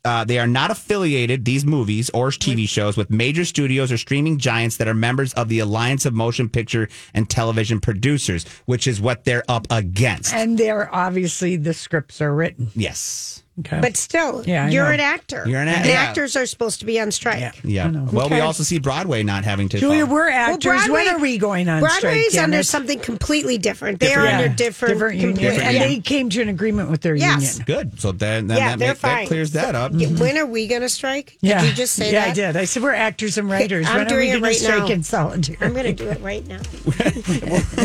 uh, 0.07 0.25
they 0.25 0.39
are 0.39 0.47
not 0.47 0.71
affiliated 0.71 1.45
these 1.45 1.65
movies 1.65 2.11
or 2.15 2.31
TV 2.31 2.69
shows 2.69 2.97
with 2.97 3.11
major 3.11 3.45
studios 3.45 3.91
or 3.91 3.99
streaming 3.99 4.39
giants 4.39 4.77
that 4.77 4.87
are 4.87 4.95
members 4.95 5.33
of 5.35 5.49
the 5.49 5.59
Alliance 5.59 6.07
of 6.07 6.15
Motion 6.15 6.49
Picture 6.49 6.89
and 7.13 7.29
Television 7.29 7.81
Producers, 7.81 8.47
which 8.67 8.87
is 8.87 9.01
what 9.01 9.25
they're 9.25 9.43
up 9.49 9.67
against. 9.69 10.33
And 10.33 10.57
they're 10.57 10.95
obviously 10.95 11.57
the 11.57 11.75
scripts 11.75 12.21
are 12.21 12.33
written. 12.33 12.71
yes. 12.77 13.43
Okay. 13.61 13.79
But 13.81 13.97
still, 13.97 14.43
Yeah, 14.47 14.69
you're 14.69 14.85
know. 14.85 14.91
an 14.91 15.01
actor. 15.01 15.45
You're 15.47 15.61
an 15.63 15.69
And 15.69 15.79
actor. 15.79 15.89
Yeah. 15.89 16.03
actors 16.03 16.37
are 16.37 16.45
supposed 16.45 16.81
to 16.81 16.87
be 16.87 17.01
on 17.01 17.11
strike. 17.11 17.55
Yeah. 17.65 17.91
Well, 18.13 18.29
we 18.29 18.41
also 18.41 18.63
see 18.63 18.79
Broadway 18.79 19.23
not 19.23 19.45
having 19.45 19.69
to. 19.71 19.79
Julia, 19.79 20.05
follow. 20.05 20.15
we're 20.15 20.29
actors. 20.29 20.83
Well, 20.85 20.93
when 20.93 21.09
are 21.09 21.19
we 21.19 21.39
going 21.39 21.67
on 21.69 21.83
strike? 21.83 22.03
Broadway's 22.03 22.37
under 22.37 22.63
something 22.63 22.99
completely 23.01 23.57
different. 23.57 24.01
They 24.01 24.09
Different. 24.09 24.29
are 24.29 24.33
under 24.45 24.49
different, 24.55 24.95
different 24.95 25.17
union, 25.21 25.37
complete- 25.39 25.63
and 25.63 25.75
yeah. 25.77 25.87
they 25.87 26.01
came 26.01 26.29
to 26.31 26.43
an 26.43 26.49
agreement 26.51 26.91
with 26.91 27.01
their 27.01 27.15
Yes. 27.15 27.59
union. 27.59 27.65
Good. 27.67 28.01
So 28.01 28.13
then, 28.13 28.47
then 28.49 28.59
Yeah, 28.59 28.69
that, 28.71 28.79
they're 28.79 28.89
make- 28.89 29.01
that 29.01 29.27
clears 29.29 29.53
that 29.53 29.75
up. 29.75 29.93
Yeah, 29.95 30.09
mm-hmm. 30.09 30.19
When 30.19 30.37
are 30.37 30.47
we 30.47 30.67
going 30.67 30.83
to 30.83 30.89
strike? 30.91 31.39
Yeah. 31.41 31.61
Did 31.63 31.69
you 31.71 31.75
just 31.75 31.95
say 31.95 32.13
yeah, 32.13 32.25
that? 32.27 32.31
I 32.31 32.35
did. 32.35 32.57
I 32.59 32.65
said 32.67 32.83
we're 32.83 32.93
actors 32.93 33.39
and 33.39 33.49
writers. 33.51 33.87
I'm 33.89 33.97
when 33.99 34.07
doing 34.09 34.19
are 34.19 34.23
it 34.23 34.27
we 34.27 34.33
gonna 34.41 34.47
right 34.49 34.57
strike 34.57 34.79
now. 34.81 34.87
in 34.89 35.03
solidarity? 35.03 35.65
I'm 35.65 35.73
going 35.73 35.85
to 35.87 35.93
do 35.95 36.11
it 36.11 36.21
right 36.21 36.47
now. 36.47 36.61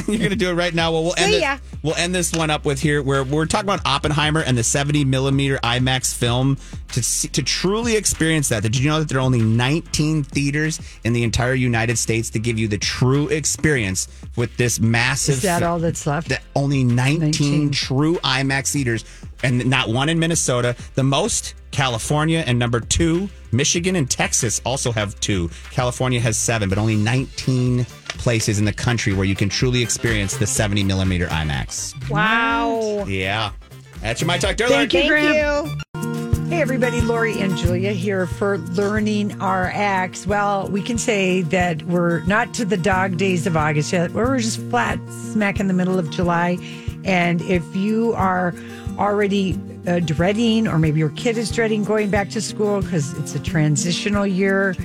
You're 0.07 0.17
going 0.17 0.29
to 0.31 0.35
do 0.35 0.49
it 0.49 0.53
right 0.55 0.73
now. 0.73 0.91
Well, 0.91 1.03
we'll 1.03 1.13
end 1.17 1.31
See 1.31 1.43
it, 1.43 1.59
we'll 1.81 1.95
end 1.95 2.13
this 2.13 2.33
one 2.33 2.49
up 2.49 2.65
with 2.65 2.81
here 2.81 3.01
where 3.01 3.23
we're 3.23 3.45
talking 3.45 3.69
about 3.69 3.85
Oppenheimer 3.85 4.41
and 4.41 4.57
the 4.57 4.63
70 4.63 5.05
millimeter 5.05 5.59
IMAX 5.61 6.13
film 6.13 6.57
to 6.89 7.01
see, 7.03 7.27
to 7.29 7.41
truly 7.43 7.95
experience 7.95 8.49
that. 8.49 8.63
Did 8.63 8.77
you 8.77 8.89
know 8.89 8.99
that 8.99 9.09
there 9.09 9.17
are 9.17 9.21
only 9.21 9.41
19 9.41 10.23
theaters 10.23 10.79
in 11.03 11.13
the 11.13 11.23
entire 11.23 11.53
United 11.53 11.97
States 11.97 12.29
to 12.31 12.39
give 12.39 12.59
you 12.59 12.67
the 12.67 12.77
true 12.77 13.27
experience 13.29 14.07
with 14.35 14.55
this 14.57 14.79
massive? 14.79 15.35
Is 15.35 15.41
that 15.43 15.61
fi- 15.61 15.65
all 15.67 15.79
that's 15.79 16.05
left? 16.05 16.29
that 16.29 16.41
only 16.55 16.83
19, 16.83 17.19
19. 17.19 17.71
true 17.71 18.15
IMAX 18.23 18.73
theaters, 18.73 19.05
and 19.43 19.65
not 19.67 19.89
one 19.89 20.09
in 20.09 20.19
Minnesota. 20.19 20.75
The 20.95 21.03
most, 21.03 21.55
California, 21.71 22.43
and 22.45 22.59
number 22.59 22.79
two, 22.79 23.29
Michigan 23.51 23.95
and 23.95 24.09
Texas 24.09 24.61
also 24.65 24.91
have 24.91 25.19
two. 25.19 25.49
California 25.71 26.19
has 26.19 26.37
seven, 26.37 26.69
but 26.69 26.77
only 26.77 26.95
19 26.95 27.85
places 28.09 28.59
in 28.59 28.65
the 28.65 28.73
country 28.73 29.13
where 29.13 29.25
you 29.25 29.35
can 29.35 29.49
truly 29.49 29.81
experience 29.81 30.37
the 30.37 30.45
70 30.47 30.83
millimeter 30.83 31.27
IMAX. 31.27 32.09
Wow. 32.09 33.05
Yeah. 33.07 33.51
That's 34.01 34.21
your 34.21 34.27
My 34.27 34.37
Talk 34.37 34.55
Dirt 34.55 34.69
Thank 34.69 34.93
you, 34.93 35.01
Thank 35.01 35.11
Graham. 35.11 35.65
you. 35.67 36.49
Hey, 36.49 36.61
everybody, 36.61 37.01
Lori 37.01 37.39
and 37.39 37.55
Julia 37.55 37.91
here 37.91 38.25
for 38.27 38.57
Learning 38.57 39.29
RX. 39.39 40.27
Well, 40.27 40.67
we 40.69 40.81
can 40.81 40.97
say 40.97 41.43
that 41.43 41.81
we're 41.83 42.21
not 42.21 42.53
to 42.55 42.65
the 42.65 42.77
dog 42.77 43.17
days 43.17 43.47
of 43.47 43.55
August 43.55 43.93
yet. 43.93 44.11
We're 44.11 44.37
just 44.39 44.59
flat 44.69 44.99
smack 45.31 45.59
in 45.59 45.67
the 45.67 45.73
middle 45.73 45.97
of 45.97 46.09
July. 46.09 46.57
And 47.05 47.41
if 47.43 47.63
you 47.75 48.13
are 48.13 48.53
already 48.97 49.57
uh, 49.87 49.99
dreading, 49.99 50.67
or 50.67 50.77
maybe 50.77 50.99
your 50.99 51.09
kid 51.09 51.37
is 51.37 51.51
dreading 51.51 51.83
going 51.83 52.09
back 52.09 52.29
to 52.31 52.41
school 52.41 52.81
because 52.81 53.17
it's 53.17 53.33
a 53.33 53.39
transitional 53.39 54.27
year, 54.27 54.75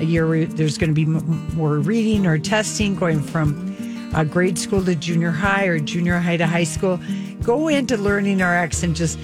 a 0.00 0.04
year 0.04 0.26
where 0.26 0.44
there's 0.46 0.76
going 0.76 0.90
to 0.90 0.94
be 0.94 1.02
m- 1.04 1.54
more 1.54 1.78
reading 1.78 2.26
or 2.26 2.36
testing 2.38 2.96
going 2.96 3.22
from 3.22 4.10
uh, 4.14 4.24
grade 4.24 4.58
school 4.58 4.84
to 4.84 4.94
junior 4.94 5.30
high 5.30 5.66
or 5.66 5.78
junior 5.78 6.18
high 6.18 6.36
to 6.36 6.46
high 6.46 6.64
school, 6.64 6.98
go 7.42 7.68
into 7.68 7.96
Learning 7.96 8.40
RX 8.40 8.82
and 8.82 8.94
just 8.94 9.18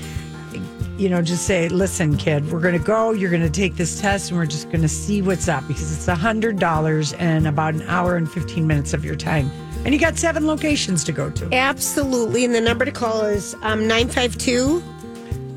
you 0.98 1.09
know, 1.09 1.22
just 1.22 1.46
say, 1.46 1.68
listen, 1.68 2.16
kid, 2.16 2.50
we're 2.50 2.61
going 2.61 2.76
to 2.76 2.85
go. 2.85 3.12
You're 3.12 3.31
going 3.31 3.42
to 3.42 3.50
take 3.50 3.76
this 3.76 4.00
test, 4.00 4.31
and 4.31 4.38
we're 4.38 4.46
just 4.46 4.66
going 4.66 4.83
to 4.83 4.88
see 4.88 5.22
what's 5.22 5.48
up 5.48 5.66
because 5.68 5.92
it's 5.96 6.09
a 6.09 6.14
hundred 6.16 6.59
dollars 6.59 7.12
and 7.14 7.46
about 7.46 7.74
an 7.74 7.83
hour 7.83 8.16
and 8.16 8.28
fifteen 8.28 8.66
minutes 8.66 8.92
of 8.92 9.04
your 9.04 9.14
time, 9.14 9.48
and 9.85 9.94
you 9.94 10.00
got 10.00 10.18
seven 10.18 10.46
locations 10.46 11.04
to 11.04 11.12
go 11.12 11.31
to. 11.31 11.54
Absolutely. 11.54 12.44
And 12.44 12.52
the 12.52 12.61
number 12.61 12.85
to 12.85 12.90
call 12.90 13.22
is 13.22 13.54
um, 13.62 13.87
952. 13.87 14.83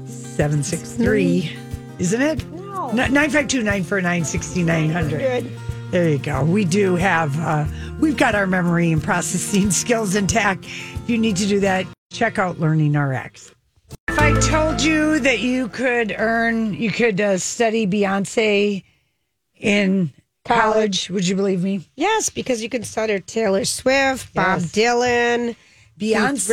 Seven 0.06 0.64
six 0.64 0.94
three, 0.94 1.52
isn't 1.98 2.22
it? 2.22 2.48
No, 2.52 2.92
nine 3.08 3.30
five 3.32 3.48
two 3.48 3.64
nine 3.64 3.84
four 3.84 4.00
nine 4.00 4.24
sixty 4.24 4.62
nine 4.62 4.92
hundred. 4.92 5.52
There 5.90 6.08
you 6.08 6.20
go. 6.20 6.46
We 6.46 6.64
do 6.64 6.96
have, 6.96 7.38
uh, 7.38 7.66
we've 8.00 8.16
got 8.16 8.34
our 8.34 8.48
memory 8.48 8.94
and 8.94 9.04
processing 9.04 9.72
skills 9.72 10.16
intact. 10.16 10.64
If 10.66 11.10
you 11.10 11.18
need 11.18 11.36
to 11.38 11.48
do 11.48 11.60
that, 11.62 11.86
check 12.12 12.38
out 12.38 12.60
Learning 12.60 12.94
RX. 12.94 13.54
If 14.10 14.20
I 14.20 14.40
told 14.40 14.82
you 14.82 15.20
that 15.20 15.40
you 15.40 15.68
could 15.70 16.14
earn, 16.18 16.74
you 16.74 16.92
could 16.92 17.20
uh, 17.20 17.38
study 17.38 17.88
Beyonce 17.88 18.84
in 19.56 20.12
college, 20.46 21.10
would 21.10 21.28
you 21.28 21.36
believe 21.36 21.64
me? 21.64 21.88
Yes, 21.96 22.30
because 22.30 22.62
you 22.62 22.70
can 22.70 22.84
study 22.84 23.20
Taylor 23.22 23.66
Swift, 23.66 24.34
Bob 24.34 24.60
Yes. 24.62 24.72
Dylan, 24.72 25.56
Keith 26.00 26.16
Beyonce 26.18 26.50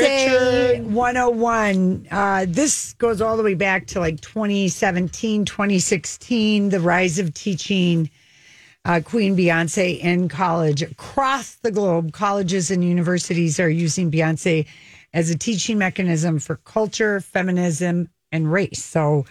Richard. 0.76 0.86
101. 0.92 2.08
Uh, 2.10 2.46
this 2.48 2.92
goes 2.94 3.20
all 3.20 3.36
the 3.36 3.42
way 3.42 3.54
back 3.54 3.86
to 3.88 4.00
like 4.00 4.20
2017, 4.20 5.44
2016, 5.44 6.68
the 6.68 6.80
rise 6.80 7.18
of 7.18 7.32
teaching 7.34 8.10
uh, 8.84 9.00
Queen 9.04 9.36
Beyonce 9.36 9.98
in 9.98 10.28
college 10.28 10.82
across 10.82 11.54
the 11.56 11.70
globe. 11.70 12.12
Colleges 12.12 12.70
and 12.70 12.84
universities 12.84 13.58
are 13.58 13.70
using 13.70 14.10
Beyonce 14.10 14.66
as 15.18 15.30
a 15.30 15.36
teaching 15.36 15.78
mechanism 15.78 16.38
for 16.38 16.56
culture, 16.58 17.20
feminism, 17.20 18.08
and 18.30 18.52
race. 18.52 18.84
So 18.84 19.26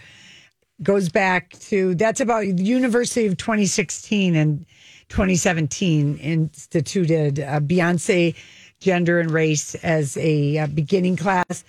goes 0.82 1.08
back 1.08 1.58
to 1.60 1.94
that's 1.94 2.20
about 2.20 2.42
the 2.42 2.62
University 2.62 3.24
of 3.24 3.38
2016 3.38 4.36
and 4.36 4.66
2017 5.08 6.18
instituted 6.18 7.40
uh, 7.40 7.60
Beyonce 7.60 8.36
gender 8.80 9.18
and 9.18 9.30
race 9.30 9.74
as 9.76 10.18
a 10.18 10.58
uh, 10.58 10.66
beginning 10.66 11.16
class. 11.16 11.64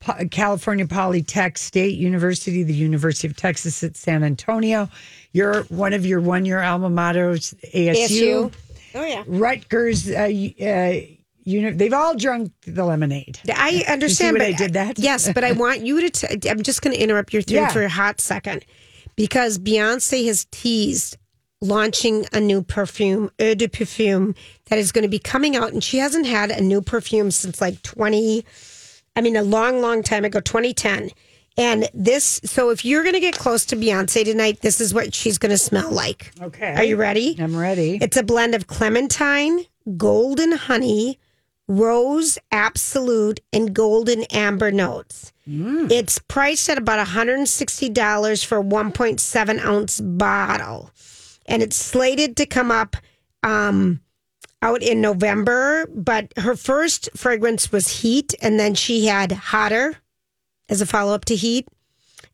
Po- 0.00 0.26
California 0.30 0.86
Polytech 0.86 1.58
State 1.58 1.98
University, 1.98 2.62
the 2.62 2.72
University 2.72 3.28
of 3.28 3.36
Texas 3.36 3.84
at 3.84 3.98
San 3.98 4.24
Antonio. 4.24 4.88
Your 5.32 5.64
one 5.64 5.92
of 5.92 6.06
your 6.06 6.20
one 6.20 6.46
year 6.46 6.62
alma 6.62 6.88
maters, 6.88 7.54
ASU. 7.74 8.06
ASU. 8.06 8.52
Oh, 8.94 9.04
yeah. 9.04 9.24
Rutgers. 9.26 10.08
Uh, 10.08 11.17
uh, 11.48 11.52
uni- 11.52 11.70
they've 11.76 11.92
all 11.92 12.14
drunk 12.16 12.52
the 12.66 12.84
lemonade. 12.84 13.40
I 13.48 13.84
understand. 13.88 14.36
but 14.38 14.46
I 14.46 14.52
did 14.52 14.74
that? 14.74 14.98
Yes, 14.98 15.32
but 15.32 15.44
I 15.44 15.52
want 15.64 15.80
you 15.80 16.00
to. 16.08 16.10
T- 16.38 16.48
I'm 16.50 16.62
just 16.62 16.82
going 16.82 16.94
to 16.94 17.02
interrupt 17.02 17.32
your 17.32 17.42
theory 17.42 17.62
Yeah. 17.62 17.68
for 17.72 17.82
a 17.82 17.88
hot 17.88 18.20
second 18.20 18.64
because 19.16 19.58
Beyonce 19.58 20.26
has 20.26 20.46
teased 20.50 21.16
launching 21.60 22.24
a 22.32 22.40
new 22.40 22.62
perfume, 22.62 23.30
Eau 23.40 23.54
de 23.54 23.66
Perfume, 23.68 24.34
that 24.66 24.78
is 24.78 24.92
going 24.92 25.02
to 25.02 25.08
be 25.08 25.18
coming 25.18 25.56
out, 25.56 25.72
and 25.72 25.82
she 25.82 25.98
hasn't 25.98 26.24
had 26.26 26.50
a 26.52 26.60
new 26.60 26.80
perfume 26.80 27.30
since 27.32 27.60
like 27.60 27.82
20. 27.82 28.44
I 29.16 29.20
mean, 29.20 29.34
a 29.36 29.42
long, 29.42 29.80
long 29.80 30.04
time 30.04 30.24
ago, 30.24 30.38
2010. 30.38 31.10
And 31.56 31.88
this, 31.92 32.40
so 32.44 32.70
if 32.70 32.84
you're 32.84 33.02
going 33.02 33.16
to 33.16 33.20
get 33.20 33.36
close 33.36 33.64
to 33.66 33.76
Beyonce 33.76 34.24
tonight, 34.24 34.60
this 34.60 34.80
is 34.80 34.94
what 34.94 35.12
she's 35.12 35.38
going 35.38 35.50
to 35.50 35.58
smell 35.58 35.90
like. 35.90 36.30
Okay. 36.40 36.72
Are 36.76 36.84
you 36.84 36.94
ready? 36.94 37.34
I'm 37.40 37.56
ready. 37.56 37.98
It's 38.00 38.16
a 38.16 38.22
blend 38.22 38.54
of 38.54 38.68
clementine, 38.68 39.64
golden 39.96 40.52
honey, 40.52 41.18
rose 41.68 42.38
absolute 42.50 43.40
and 43.52 43.74
golden 43.74 44.24
amber 44.24 44.72
notes. 44.72 45.32
Mm. 45.48 45.90
It's 45.92 46.18
priced 46.18 46.68
at 46.68 46.78
about 46.78 47.06
$160 47.06 48.44
for 48.44 48.58
a 48.58 48.62
1.7 48.62 49.64
ounce 49.64 50.00
bottle. 50.00 50.90
And 51.46 51.62
it's 51.62 51.76
slated 51.76 52.36
to 52.38 52.46
come 52.46 52.70
up 52.70 52.96
um, 53.42 54.00
out 54.60 54.82
in 54.82 55.00
November. 55.00 55.86
But 55.94 56.32
her 56.38 56.56
first 56.56 57.08
fragrance 57.14 57.70
was 57.70 58.00
Heat, 58.02 58.34
and 58.42 58.58
then 58.58 58.74
she 58.74 59.06
had 59.06 59.32
Hotter 59.32 59.96
as 60.68 60.80
a 60.80 60.86
follow 60.86 61.14
up 61.14 61.24
to 61.26 61.36
Heat. 61.36 61.68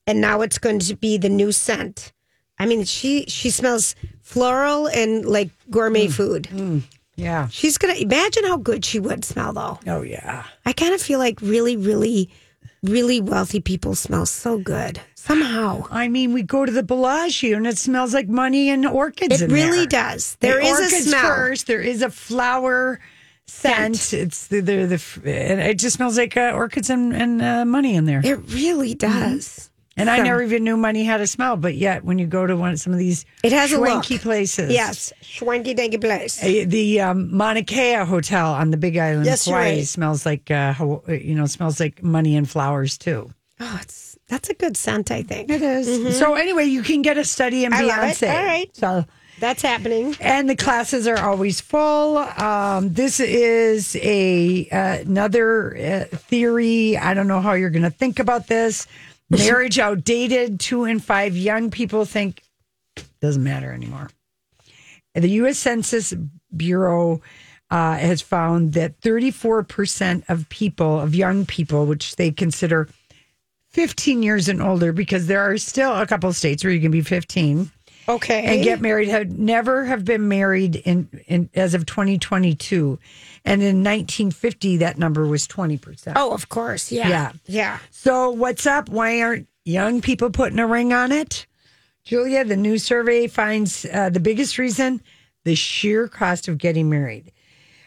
And 0.07 0.21
now 0.21 0.41
it's 0.41 0.59
going 0.59 0.81
to 0.81 0.97
be 0.97 1.17
the 1.17 1.29
new 1.29 1.53
scent. 1.53 2.13
I 2.59 2.67
mean, 2.67 2.85
she 2.85 3.25
she 3.27 3.51
smells 3.51 3.97
floral 4.23 4.87
and 4.89 5.25
like 5.25 5.51
gourmet 5.71 6.07
mm. 6.07 6.13
food. 6.13 6.45
Mm. 6.45 6.83
Yeah. 7.17 7.49
She's 7.49 7.79
gonna 7.79 7.95
imagine 7.95 8.45
how 8.45 8.57
good 8.57 8.85
she 8.85 8.99
would 9.01 9.25
smell 9.25 9.53
though. 9.53 9.79
Oh 9.87 10.03
yeah. 10.03 10.45
I 10.67 10.73
kind 10.73 10.95
of 10.95 11.01
feel 11.01 11.19
like 11.19 11.41
really, 11.41 11.77
really, 11.77 12.31
really 12.83 13.21
wealthy 13.21 13.61
people 13.61 13.95
smell 13.95 14.27
so 14.27 14.59
good 14.59 15.01
somehow. 15.15 15.87
I 15.91 16.09
mean, 16.09 16.33
we 16.33 16.43
go 16.43 16.67
to 16.67 16.73
the 16.73 16.83
Bellagio 16.83 17.57
and 17.57 17.67
it 17.67 17.79
smells 17.79 18.13
like 18.13 18.29
money 18.29 18.69
and 18.71 18.85
orchids. 18.87 19.41
It 19.41 19.51
really 19.51 19.87
there. 19.87 20.11
does. 20.13 20.37
There 20.41 20.61
The 20.61 20.67
is 20.67 20.81
a 20.81 21.09
smell. 21.09 21.23
first. 21.27 21.67
There 21.67 21.81
is 21.81 22.03
a 22.03 22.11
flower 22.11 23.01
scent. 23.47 24.13
It's 24.13 24.49
the 24.49 24.61
the, 24.61 24.87
the 24.87 25.31
it 25.71 25.79
just 25.79 25.97
smells 25.97 26.19
like 26.19 26.37
uh, 26.37 26.53
orchids 26.55 26.91
and, 26.91 27.15
and 27.15 27.41
uh, 27.43 27.65
money 27.65 27.95
in 27.95 28.05
there. 28.07 28.21
It 28.25 28.39
really 28.53 28.95
does. 28.95 29.71
And 29.97 30.11
I 30.11 30.19
never 30.23 30.43
even 30.43 30.65
knew 30.65 30.77
money 30.77 31.05
had 31.05 31.21
a 31.21 31.27
smell, 31.27 31.57
but 31.57 31.75
yet 31.75 32.05
when 32.05 32.19
you 32.19 32.27
go 32.27 32.47
to 32.47 32.57
one 32.57 32.73
of 32.73 32.81
some 32.81 32.93
of 32.93 32.99
these 32.99 33.25
It 33.43 33.53
has 33.53 33.71
swanky 33.71 34.19
places, 34.19 34.73
Yes, 34.73 35.13
schwanky 35.23 35.77
danky 35.77 36.01
place. 36.01 36.43
Uh, 36.43 36.65
The 36.67 37.01
um, 37.01 37.37
Mauna 37.37 37.63
Kea 37.63 38.05
Hotel 38.05 38.53
on 38.53 38.71
the 38.71 38.77
Big 38.77 38.97
Island, 38.97 39.27
Yes, 39.27 39.45
Hawaii, 39.47 39.77
right. 39.77 39.87
smells 39.87 40.27
like 40.27 40.51
uh, 40.51 40.75
you 41.09 41.35
know 41.35 41.47
smells 41.47 41.79
like 41.81 42.03
money 42.03 42.37
and 42.37 42.49
flowers 42.49 42.99
too. 42.99 43.31
Oh, 43.61 43.79
it's 43.81 44.19
that's 44.29 44.49
a 44.51 44.55
good 44.55 44.77
scent. 44.77 45.11
I 45.11 45.23
think 45.23 45.51
It 45.51 45.63
is. 45.63 46.19
So 46.19 46.35
anyway, 46.35 46.65
you 46.65 46.83
can 46.83 47.03
get 47.03 47.17
a 47.19 47.25
study 47.25 47.65
in 47.65 47.73
I. 47.73 47.83
Beyonce. 47.83 48.29
All 48.35 48.45
right. 48.45 48.75
So 48.77 49.05
that's 49.39 49.63
happening. 49.63 50.17
and 50.21 50.49
the 50.49 50.57
classes 50.57 51.07
are 51.07 51.19
always 51.19 51.61
full. 51.61 52.19
Um, 52.19 52.93
this 52.95 53.21
is 53.21 53.95
a 53.97 54.69
uh, 54.71 54.99
another 55.07 55.77
uh, 55.77 56.17
theory. 56.17 56.97
I 56.97 57.15
don't 57.15 57.29
know 57.29 57.41
how 57.41 57.53
you're 57.53 57.71
going 57.71 57.83
to 57.83 57.91
think 57.91 58.19
about 58.19 58.47
this. 58.49 58.87
Marriage 59.31 59.79
outdated. 59.79 60.61
Two 60.61 60.85
in 60.85 61.01
five 61.01 61.37
young 61.37 61.71
people 61.71 62.05
think 62.05 62.43
doesn't 63.21 63.43
matter 63.43 63.73
anymore. 63.73 64.11
The 65.15 65.29
U.S. 65.29 65.59
Census 65.59 66.13
Bureau 66.55 67.23
uh, 67.71 67.97
has 67.97 68.21
found 68.21 68.75
that 68.75 69.01
34% 69.01 70.25
of 70.29 70.49
people, 70.49 71.01
of 71.01 71.15
young 71.15 71.47
people, 71.47 71.87
which 71.87 72.17
they 72.17 72.31
consider 72.31 72.89
15 73.71 74.23
years 74.23 74.49
and 74.49 74.61
older, 74.61 74.93
because 74.93 75.27
there 75.27 75.41
are 75.41 75.57
still 75.57 75.95
a 75.95 76.07
couple 76.07 76.29
of 76.29 76.37
states 76.37 76.63
where 76.63 76.73
you 76.73 76.81
can 76.81 76.91
be 76.91 77.01
15 77.01 77.71
Okay. 78.09 78.45
and 78.45 78.63
get 78.65 78.81
married 78.81 79.09
had 79.09 79.39
never 79.39 79.85
have 79.85 80.05
been 80.05 80.29
married 80.29 80.77
in, 80.77 81.09
in 81.27 81.49
as 81.55 81.75
of 81.75 81.87
2022 81.87 82.99
and 83.45 83.63
in 83.63 83.83
1950 83.83 84.79
that 84.79 84.99
number 84.99 85.27
was 85.27 85.47
20% 85.49 86.13
Oh, 86.17 86.33
of 86.33 86.49
course. 86.49 86.93
Yeah. 86.93 87.09
Yeah. 87.09 87.33
Yeah. 87.47 87.79
so 87.91 88.31
what's 88.31 88.67
up 88.67 88.89
why 88.89 89.21
aren't 89.23 89.49
young 89.65 90.01
people 90.01 90.31
putting 90.31 90.59
a 90.59 90.67
ring 90.67 90.93
on 90.93 91.13
it 91.13 91.47
julia 92.05 92.45
the 92.45 92.57
new 92.57 92.77
survey 92.79 93.27
finds 93.27 93.87
uh, 93.87 94.11
the 94.11 94.21
biggest 94.21 94.59
reason 94.59 95.01
the 95.45 95.55
sheer 95.55 96.07
cost 96.09 96.49
of 96.49 96.59
getting 96.59 96.91
married 96.91 97.31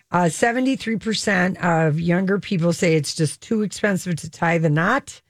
uh, 0.09 0.23
73% 0.23 1.57
of 1.61 1.99
younger 1.99 2.39
people 2.39 2.71
say 2.71 2.95
it's 2.95 3.13
just 3.13 3.41
too 3.41 3.61
expensive 3.61 4.15
to 4.15 4.29
tie 4.29 4.57
the 4.57 4.69
knot 4.69 5.21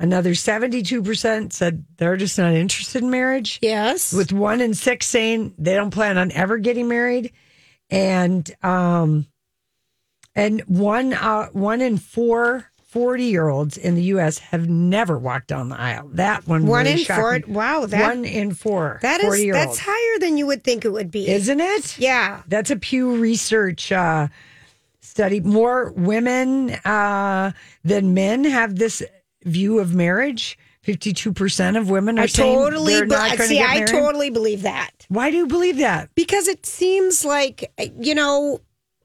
another 0.00 0.30
72% 0.30 1.52
said 1.52 1.84
they're 1.96 2.16
just 2.16 2.38
not 2.38 2.52
interested 2.52 3.02
in 3.02 3.10
marriage 3.10 3.58
Yes. 3.62 4.12
with 4.12 4.32
one 4.32 4.60
in 4.60 4.74
six 4.74 5.06
saying 5.06 5.54
they 5.58 5.74
don't 5.74 5.90
plan 5.90 6.18
on 6.18 6.30
ever 6.32 6.58
getting 6.58 6.88
married, 6.88 7.32
and 7.90 8.50
um, 8.62 9.26
and 10.34 10.60
one 10.62 11.12
uh, 11.14 11.46
one 11.52 11.80
in 11.80 11.96
four 11.98 12.70
40 12.88 13.24
year 13.24 13.48
olds 13.48 13.76
in 13.76 13.96
the 13.96 14.02
U.S. 14.04 14.38
have 14.38 14.66
never 14.68 15.18
walked 15.18 15.48
down 15.48 15.68
the 15.68 15.78
aisle. 15.78 16.08
That 16.12 16.46
one, 16.46 16.66
One 16.66 16.86
really 16.86 17.00
in 17.02 17.04
four. 17.06 17.32
me. 17.34 17.44
Wow. 17.46 17.84
That 17.86 18.02
one 18.16 18.24
in 18.24 18.54
four. 18.54 18.98
that 19.02 19.22
is 19.22 19.52
that's 19.52 19.78
higher 19.82 20.18
than 20.20 20.38
you 20.38 20.46
would 20.46 20.64
think 20.64 20.84
it 20.86 20.90
would 20.92 21.10
be, 21.10 21.28
isn't 21.28 21.60
it? 21.60 21.98
Yeah. 21.98 22.42
That's 22.48 22.70
a 22.70 22.76
Pew 22.76 23.16
Research 23.16 23.92
uh, 23.92 24.28
study. 25.00 25.40
More 25.40 25.90
women 25.92 26.70
uh, 26.84 27.52
than 27.84 28.14
men 28.14 28.44
have 28.44 28.76
this 28.76 29.02
view 29.48 29.78
of 29.80 29.94
marriage. 29.94 30.58
Fifty-two 30.82 31.32
percent 31.32 31.76
of 31.76 31.90
women 31.90 32.18
are 32.18 32.22
I 32.22 32.26
saying 32.26 32.56
totally 32.56 32.94
they're 32.94 33.04
not 33.06 33.36
to 33.36 33.42
see. 33.42 33.60
I 33.60 33.82
totally 33.84 34.30
believe 34.30 34.62
that. 34.62 34.90
Why 35.08 35.30
do 35.30 35.36
you 35.36 35.46
believe 35.46 35.78
that? 35.78 36.08
because 36.14 36.48
it 36.48 36.64
seems 36.64 37.24
like 37.24 37.70
you 38.00 38.14
know 38.14 38.60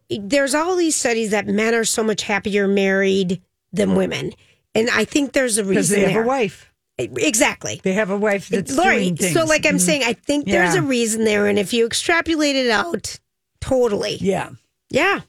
there's 0.09 0.53
all 0.55 0.75
these 0.77 0.95
studies 0.95 1.31
that 1.31 1.47
men 1.47 1.73
are 1.73 1.83
so 1.83 2.03
much 2.03 2.21
happier 2.23 2.67
married 2.67 3.41
than 3.73 3.95
women 3.95 4.31
and 4.75 4.87
i 4.91 5.03
think 5.03 5.31
there's 5.33 5.57
a 5.57 5.63
reason. 5.63 5.73
Because 5.73 5.89
they 5.89 6.01
have 6.01 6.13
there. 6.13 6.23
a 6.23 6.27
wife. 6.27 6.71
exactly 6.99 7.81
They 7.83 7.93
have 7.93 8.11
a 8.11 8.17
wife 8.17 8.47
that's 8.49 8.75
Lori, 8.77 9.15
so 9.17 9.45
like 9.45 9.65
i'm 9.65 9.77
Mhm. 9.77 9.81
saying 9.81 10.03
i 10.05 10.13
think 10.13 10.45
there's 10.45 10.75
Yeah. 10.75 10.81
a 10.81 10.83
reason 10.83 11.23
there 11.23 11.47
and 11.47 11.57
if 11.57 11.73
you 11.73 11.85
extrapolate 11.87 12.55
it 12.55 12.69
out 12.69 13.19
totally 13.59 14.17
yeah, 14.21 14.49
yeah 14.89 15.21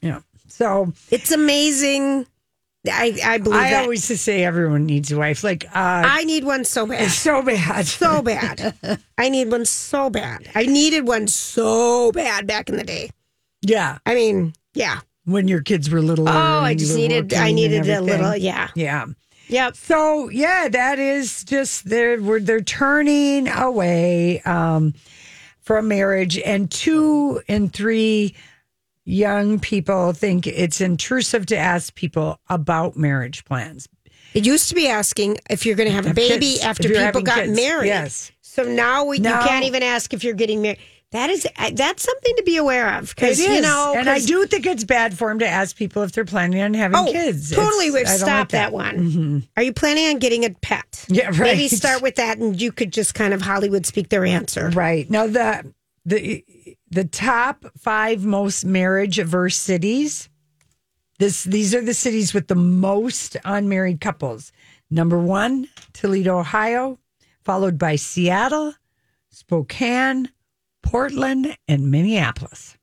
yeah. 0.00 0.20
So 0.48 0.92
it's 1.10 1.30
amazing 1.30 2.26
i 2.90 3.18
i 3.24 3.38
believe 3.38 3.60
I 3.60 3.70
that 3.70 3.82
always 3.82 4.06
just 4.06 4.24
say 4.24 4.44
everyone 4.44 4.86
needs 4.86 5.10
a 5.12 5.18
wife. 5.18 5.42
Like, 5.44 5.64
uh, 5.68 6.02
i 6.06 6.24
need 6.24 6.44
one 6.44 6.64
so 6.64 6.86
bad 6.86 7.10
so 7.10 7.42
bad, 7.42 7.86
so 7.86 8.22
bad 8.22 8.76
i 9.18 9.28
need 9.28 9.50
one 9.50 9.64
so 9.64 10.10
bad 10.10 10.48
i 10.54 10.66
needed 10.66 11.06
one 11.06 11.26
so 11.28 12.12
bad 12.12 12.46
back 12.46 12.68
in 12.68 12.76
the 12.76 12.84
day 12.84 13.10
yeah. 13.62 13.98
i 14.06 14.14
mean 14.14 14.52
yeah 14.74 15.00
When 15.24 15.48
your 15.48 15.62
kids 15.62 15.88
were 15.90 16.02
little. 16.02 16.28
oh 16.28 16.32
i 16.32 16.74
just 16.74 16.94
needed 16.96 17.32
i 17.34 17.52
needed 17.52 17.88
a 17.88 18.00
little 18.00 18.36
yeah 18.36 18.68
Yeah. 18.74 19.06
Yep. 19.48 19.76
So 19.76 20.30
yeah, 20.30 20.68
that 20.70 20.98
is 20.98 21.44
just 21.44 21.84
they're 21.88 22.20
we're, 22.20 22.40
they're 22.40 22.62
turning 22.62 23.46
away 23.46 24.40
um, 24.40 24.94
from 25.60 25.86
marriage, 25.88 26.38
and 26.38 26.70
two 26.70 27.42
and 27.46 27.70
three 27.70 28.34
young 29.04 29.58
people 29.60 30.12
think 30.12 30.46
it's 30.46 30.80
intrusive 30.80 31.46
to 31.46 31.56
ask 31.56 31.94
people 31.94 32.38
about 32.48 32.96
marriage 32.96 33.44
plans. 33.44 33.88
It 34.34 34.44
used 34.46 34.68
to 34.70 34.74
be 34.74 34.88
asking 34.88 35.38
if 35.48 35.64
you're 35.64 35.76
going 35.76 35.88
to 35.88 35.94
have 35.94 36.06
a 36.06 36.14
baby 36.14 36.54
kids, 36.54 36.64
after 36.64 36.88
people 36.88 37.22
got 37.22 37.44
kids. 37.44 37.56
married. 37.56 37.86
Yes. 37.88 38.32
So 38.42 38.62
now 38.64 39.04
we, 39.04 39.18
Now- 39.18 39.42
you 39.42 39.48
can't 39.48 39.64
even 39.64 39.82
ask 39.82 40.12
if 40.12 40.24
you're 40.24 40.34
getting 40.34 40.62
married. 40.62 40.78
That 41.12 41.30
is 41.30 41.46
uh, 41.56 41.70
that's 41.74 42.02
something 42.02 42.34
to 42.38 42.42
be 42.42 42.56
aware 42.56 42.94
of 42.98 43.10
because 43.14 43.38
you 43.38 43.60
know. 43.60 43.94
and 43.96 44.08
I 44.10 44.18
do 44.18 44.46
think 44.46 44.66
it's 44.66 44.82
bad 44.82 45.16
for 45.16 45.30
him 45.30 45.38
to 45.38 45.46
ask 45.46 45.76
people 45.76 46.02
if 46.02 46.10
they're 46.10 46.24
planning 46.24 46.60
on 46.60 46.74
having 46.74 46.98
Oh, 46.98 47.04
kids. 47.12 47.52
totally. 47.52 47.86
It's- 47.86 47.92
We've 47.94 48.08
stopped 48.18 48.28
like 48.30 48.48
that, 48.48 48.72
one. 48.72 49.46
Are 49.56 49.62
you 49.62 49.72
planning 49.72 50.08
on 50.08 50.18
getting 50.18 50.44
a 50.44 50.50
pet? 50.50 51.04
Yeah, 51.06 51.26
right. 51.28 51.38
Maybe 51.38 51.68
start 51.68 52.02
with 52.02 52.16
that, 52.16 52.38
and 52.38 52.60
you 52.60 52.72
could 52.72 52.92
just 52.92 53.14
kind 53.14 53.32
of 53.32 53.42
Hollywood 53.42 53.86
speak 53.86 54.08
their 54.08 54.24
answer. 54.24 54.70
Right. 54.70 55.08
Now 55.08 55.28
the 55.28 55.72
the 56.04 56.44
the 56.94 57.04
top 57.04 57.64
five 57.76 58.24
most 58.24 58.64
marriage 58.64 59.18
averse 59.18 59.56
cities. 59.56 60.28
This 61.18 61.44
these 61.44 61.74
are 61.74 61.82
the 61.82 61.94
cities 61.94 62.32
with 62.32 62.48
the 62.48 62.54
most 62.54 63.36
unmarried 63.44 64.00
couples. 64.00 64.52
Number 64.90 65.18
one, 65.18 65.68
Toledo, 65.92 66.38
Ohio, 66.38 66.98
followed 67.44 67.78
by 67.78 67.96
Seattle, 67.96 68.74
Spokane, 69.30 70.30
Portland, 70.82 71.56
and 71.66 71.90
Minneapolis. 71.90 72.76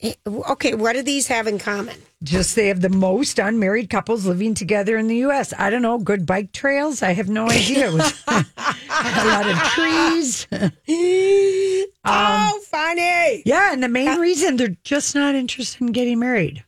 Eh, 0.00 0.14
Okay, 0.26 0.74
what 0.74 0.94
do 0.94 1.02
these 1.02 1.26
have 1.28 1.46
in 1.46 1.58
common? 1.58 1.96
Just 2.22 2.56
they 2.56 2.68
have 2.68 2.80
the 2.80 2.88
most 2.88 3.38
unmarried 3.38 3.90
couples 3.90 4.24
living 4.26 4.54
together 4.54 4.96
in 4.96 5.08
the 5.08 5.16
U.S. 5.16 5.52
I 5.58 5.68
don't 5.68 5.82
know, 5.82 5.98
good 5.98 6.24
bike 6.24 6.52
trails. 6.52 7.02
I 7.02 7.12
have 7.12 7.28
no 7.28 7.50
idea. 7.50 7.90
A 7.92 9.24
lot 9.26 9.48
of 9.48 9.58
trees. 9.74 10.46
oh, 12.04 12.60
funny. 12.66 13.42
Yeah, 13.44 13.72
and 13.72 13.82
the 13.82 13.88
main 13.88 14.18
reason 14.18 14.56
they're 14.56 14.76
just 14.84 15.14
not 15.14 15.34
interested 15.34 15.80
in 15.82 15.92
getting 15.92 16.18
married. 16.18 16.64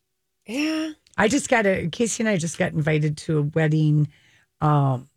Yeah. 0.47 0.93
I 1.17 1.29
just 1.29 1.49
got 1.49 1.67
a 1.67 1.89
Casey 1.89 2.23
and 2.23 2.29
I 2.29 2.37
just 2.37 2.59
got 2.59 2.73
invited 2.73 3.17
to 3.19 3.39
a 3.39 3.43
wedding 3.43 4.09
um 4.61 5.09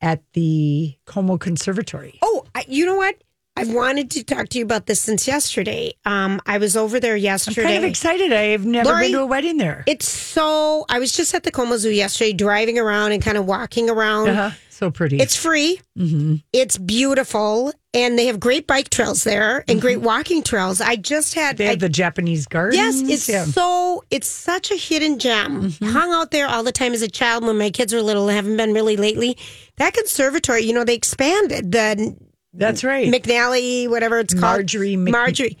at 0.00 0.22
the 0.34 0.94
Como 1.06 1.38
Conservatory. 1.38 2.18
Oh, 2.22 2.44
I, 2.54 2.64
you 2.68 2.84
know 2.86 2.96
what? 2.96 3.16
I've 3.56 3.72
wanted 3.72 4.10
to 4.12 4.22
talk 4.22 4.50
to 4.50 4.58
you 4.58 4.64
about 4.64 4.84
this 4.84 5.00
since 5.00 5.26
yesterday. 5.26 5.94
Um, 6.04 6.40
I 6.44 6.58
was 6.58 6.76
over 6.76 7.00
there 7.00 7.16
yesterday. 7.16 7.62
I'm 7.62 7.66
kind 7.68 7.84
of 7.84 7.88
excited. 7.88 8.30
I've 8.30 8.66
never 8.66 8.90
Lori, 8.90 9.04
been 9.04 9.12
to 9.12 9.20
a 9.20 9.26
wedding 9.26 9.56
there. 9.56 9.82
It's 9.86 10.06
so. 10.06 10.84
I 10.90 10.98
was 10.98 11.12
just 11.12 11.34
at 11.34 11.42
the 11.42 11.50
Como 11.50 11.78
Zoo 11.78 11.90
yesterday, 11.90 12.34
driving 12.34 12.78
around 12.78 13.12
and 13.12 13.22
kind 13.22 13.38
of 13.38 13.46
walking 13.46 13.88
around. 13.88 14.28
Uh-huh. 14.28 14.50
So 14.68 14.90
pretty. 14.90 15.16
It's 15.16 15.34
free. 15.34 15.80
mm-hmm. 15.98 16.36
It's 16.52 16.76
beautiful, 16.76 17.72
and 17.96 18.18
they 18.18 18.26
have 18.26 18.38
great 18.38 18.66
bike 18.66 18.90
trails 18.90 19.24
there 19.24 19.64
and 19.68 19.80
great 19.80 20.00
walking 20.00 20.42
trails. 20.42 20.80
I 20.80 20.96
just 20.96 21.34
had 21.34 21.56
Mm-hmm. 21.56 21.56
They 21.58 21.66
I- 21.66 21.70
have 21.70 21.78
the 21.80 21.88
Japanese 21.88 22.46
gardens. 22.46 22.76
Yes, 22.76 23.00
it's 23.02 23.28
Yeah. 23.28 23.44
so 23.44 24.04
it's 24.10 24.28
such 24.28 24.70
a 24.70 24.76
hidden 24.76 25.18
gem. 25.18 25.72
Hung 25.82 26.12
out 26.12 26.30
there 26.30 26.46
all 26.46 26.62
the 26.62 26.72
time 26.72 26.92
as 26.92 27.02
a 27.02 27.08
child 27.08 27.44
when 27.44 27.56
my 27.58 27.70
kids 27.70 27.92
were 27.94 28.02
little. 28.02 28.28
Haven't 28.28 28.56
been 28.56 28.72
really 28.74 28.96
lately. 28.96 29.36
That 29.78 29.94
conservatory, 29.94 30.62
you 30.62 30.72
know, 30.74 30.84
they 30.84 30.94
expanded 30.94 31.72
the 31.72 32.16
That's 32.52 32.84
right. 32.84 33.10
McNally, 33.12 33.88
whatever 33.88 34.18
it's 34.18 34.34
called, 34.34 34.42
Marjorie 34.58 34.96
Mc- 34.96 35.12
Marjorie 35.12 35.58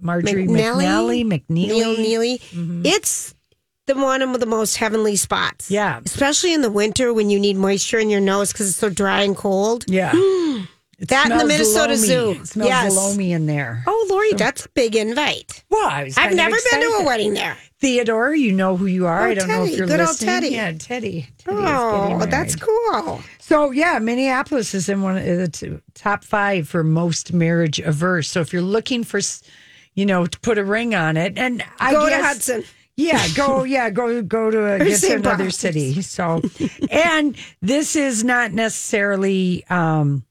Marjorie 0.00 0.46
McNally? 0.46 1.24
McNally, 1.24 1.24
McNeely. 1.48 1.98
Neely. 1.98 2.38
Mm-hmm. 2.38 2.82
It's 2.84 3.34
the 3.86 3.94
one 3.96 4.22
of 4.22 4.38
the 4.38 4.46
most 4.46 4.76
heavenly 4.76 5.16
spots. 5.16 5.70
Yeah. 5.70 6.00
especially 6.04 6.52
in 6.52 6.60
the 6.62 6.70
winter 6.70 7.12
when 7.14 7.30
you 7.30 7.40
need 7.40 7.56
moisture 7.56 7.98
in 7.98 8.10
your 8.10 8.20
nose 8.20 8.52
because 8.52 8.68
it's 8.68 8.78
so 8.78 8.90
dry 8.90 9.22
and 9.22 9.36
cold. 9.36 9.84
Yeah. 9.88 10.12
It 10.98 11.08
That 11.08 11.30
in 11.30 11.38
the 11.38 11.44
Minnesota. 11.44 11.96
Zoo. 11.96 12.30
It 12.40 12.48
smells 12.48 12.68
Yes. 12.68 13.16
in 13.18 13.46
there. 13.46 13.84
Oh, 13.86 14.06
Lori, 14.10 14.32
that's 14.32 14.66
a 14.66 14.68
big 14.70 14.96
invite. 14.96 15.62
Well, 15.70 15.88
I 15.88 16.04
was 16.04 16.18
I've 16.18 16.34
never 16.34 16.56
been 16.70 16.80
to 16.80 16.86
a 17.00 17.04
wedding 17.04 17.34
there. 17.34 17.56
Theodore, 17.80 18.34
you 18.34 18.50
know 18.50 18.76
who 18.76 18.86
you 18.86 19.06
are. 19.06 19.28
Oh, 19.28 19.30
I 19.30 19.34
don't 19.34 19.46
know 19.46 19.58
Teddy. 19.60 19.70
if 19.72 19.78
you're 19.78 19.86
Good 19.86 20.00
old 20.00 20.08
listening. 20.08 20.28
Teddy. 20.34 20.48
Yeah, 20.48 20.72
Teddy. 20.72 21.28
Teddy 21.38 21.56
Oh, 21.56 22.26
that's 22.26 22.56
cool. 22.56 23.20
So 23.38 23.70
yeah, 23.70 24.00
Minneapolis 24.00 24.74
is 24.74 24.88
in 24.88 25.02
one 25.02 25.16
of 25.16 25.24
the 25.24 25.80
top 25.94 26.24
five 26.24 26.68
for 26.68 26.82
most 26.82 27.32
marriage 27.32 27.78
averse. 27.78 28.28
So 28.28 28.40
if 28.40 28.52
you're 28.52 28.60
looking 28.62 29.04
for, 29.04 29.20
you 29.94 30.04
know, 30.04 30.26
to 30.26 30.40
put 30.40 30.58
a 30.58 30.64
ring 30.64 30.96
on 30.96 31.16
it, 31.16 31.38
and 31.38 31.62
I 31.78 31.92
Go 31.92 32.08
to 32.08 32.16
Hudson. 32.20 32.64
Yeah, 32.96 33.24
go. 33.36 33.62
Yeah, 33.64 33.90
go. 33.90 34.20
Go 34.22 34.50
to 34.50 34.74
a, 34.74 34.78
get 34.80 35.00
to 35.02 35.14
another 35.14 35.50
city. 35.50 36.02
So, 36.02 36.42
and 36.90 37.36
this 37.62 37.94
is 37.94 38.24
not 38.24 38.52
necessarily 38.52 39.64
um, 39.70 40.24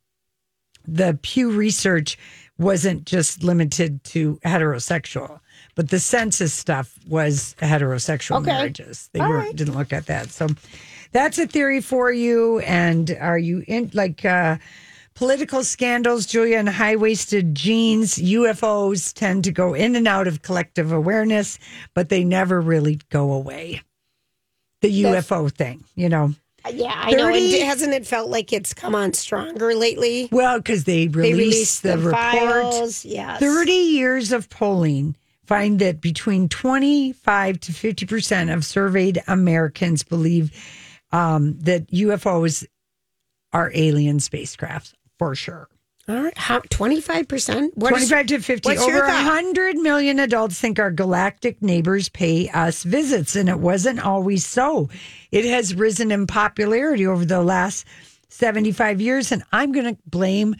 the 0.88 1.20
Pew 1.22 1.52
Research 1.52 2.18
wasn't 2.58 3.06
just 3.06 3.44
limited 3.44 4.04
to 4.06 4.40
heterosexual, 4.44 5.40
but 5.76 5.90
the 5.90 6.00
census 6.00 6.54
stuff 6.54 6.98
was 7.08 7.56
heterosexual 7.60 8.38
Okay. 8.38 8.46
marriages. 8.48 9.10
They 9.14 9.20
were 9.20 9.38
right. 9.38 9.56
didn't 9.56 9.76
look 9.78 9.94
at 9.94 10.08
that. 10.08 10.30
So, 10.32 10.48
that's 11.12 11.38
a 11.40 11.46
theory 11.48 11.82
for 11.82 12.12
you. 12.12 12.60
And 12.60 13.16
are 13.20 13.38
you 13.38 13.64
in 13.68 13.92
like? 13.94 14.26
uh 14.26 14.58
Political 15.16 15.64
scandals, 15.64 16.28
Julia, 16.28 16.60
and 16.60 16.70
high 16.70 16.96
waisted 16.96 17.56
jeans, 17.56 18.18
UFOs 18.18 19.12
tend 19.12 19.46
to 19.46 19.52
go 19.52 19.74
in 19.74 19.96
and 19.96 20.08
out 20.08 20.28
of 20.28 20.44
collective 20.44 20.92
awareness, 20.92 21.58
but 21.96 22.10
they 22.10 22.24
never 22.24 22.62
really 22.62 23.00
go 23.10 23.34
away. 23.34 23.82
The 24.82 25.06
UFO 25.06 25.52
thing, 25.52 25.84
you 25.96 26.08
know. 26.10 26.36
Yeah, 26.74 26.94
I 26.96 27.12
know. 27.12 27.28
And 27.28 27.36
30 27.36 27.60
hasn't 27.60 27.94
it 27.94 28.06
felt 28.06 28.30
like 28.30 28.54
it's 28.54 28.74
come 28.74 28.96
on 28.96 29.14
stronger 29.14 29.74
lately? 29.76 30.30
Well, 30.32 30.60
because 30.60 30.84
they 30.84 31.08
They 31.08 31.34
released, 31.34 31.84
the, 31.84 31.98
the, 31.98 32.10
report. 32.10 33.06
Yes. 33.06 33.40
30 33.40 33.72
years 33.72 34.32
of 34.32 34.50
polling 34.50 35.16
find 35.46 35.80
that 35.80 36.02
between 36.02 36.50
25 36.50 37.60
to 37.62 37.72
50% 37.72 38.54
of 38.54 38.66
surveyed 38.66 39.24
Americans 39.28 40.04
believe 40.04 40.52
um, 41.12 41.58
that 41.60 41.88
UFOs 41.88 42.66
are 43.54 43.72
alien 43.74 44.18
spacecrafts 44.18 44.94
for 45.18 45.36
sure. 45.36 45.70
All 46.10 46.24
right. 46.24 46.38
How, 46.38 46.60
25%? 46.60 47.72
25 47.78 48.26
to 48.28 48.40
50. 48.40 48.70
what's 48.70 48.82
Over 48.82 49.00
100 49.02 49.76
million 49.78 50.20
adults 50.20 50.60
think 50.60 50.80
our 50.80 50.92
galactic 50.92 51.62
neighbors 51.62 52.08
pay 52.08 52.48
us 52.50 52.84
visits, 52.84 53.36
and 53.36 53.50
it 53.50 53.60
wasn't 53.60 54.00
always 54.00 54.46
so. 54.46 54.90
It 55.32 55.44
has 55.46 55.76
risen 55.76 56.12
in 56.12 56.26
popularity 56.26 57.06
over 57.06 57.26
the 57.26 57.42
last 57.42 57.86
75 58.30 59.02
years, 59.02 59.32
and 59.34 59.44
I'm 59.52 59.74
going 59.74 59.96
to 59.96 60.02
blame 60.06 60.56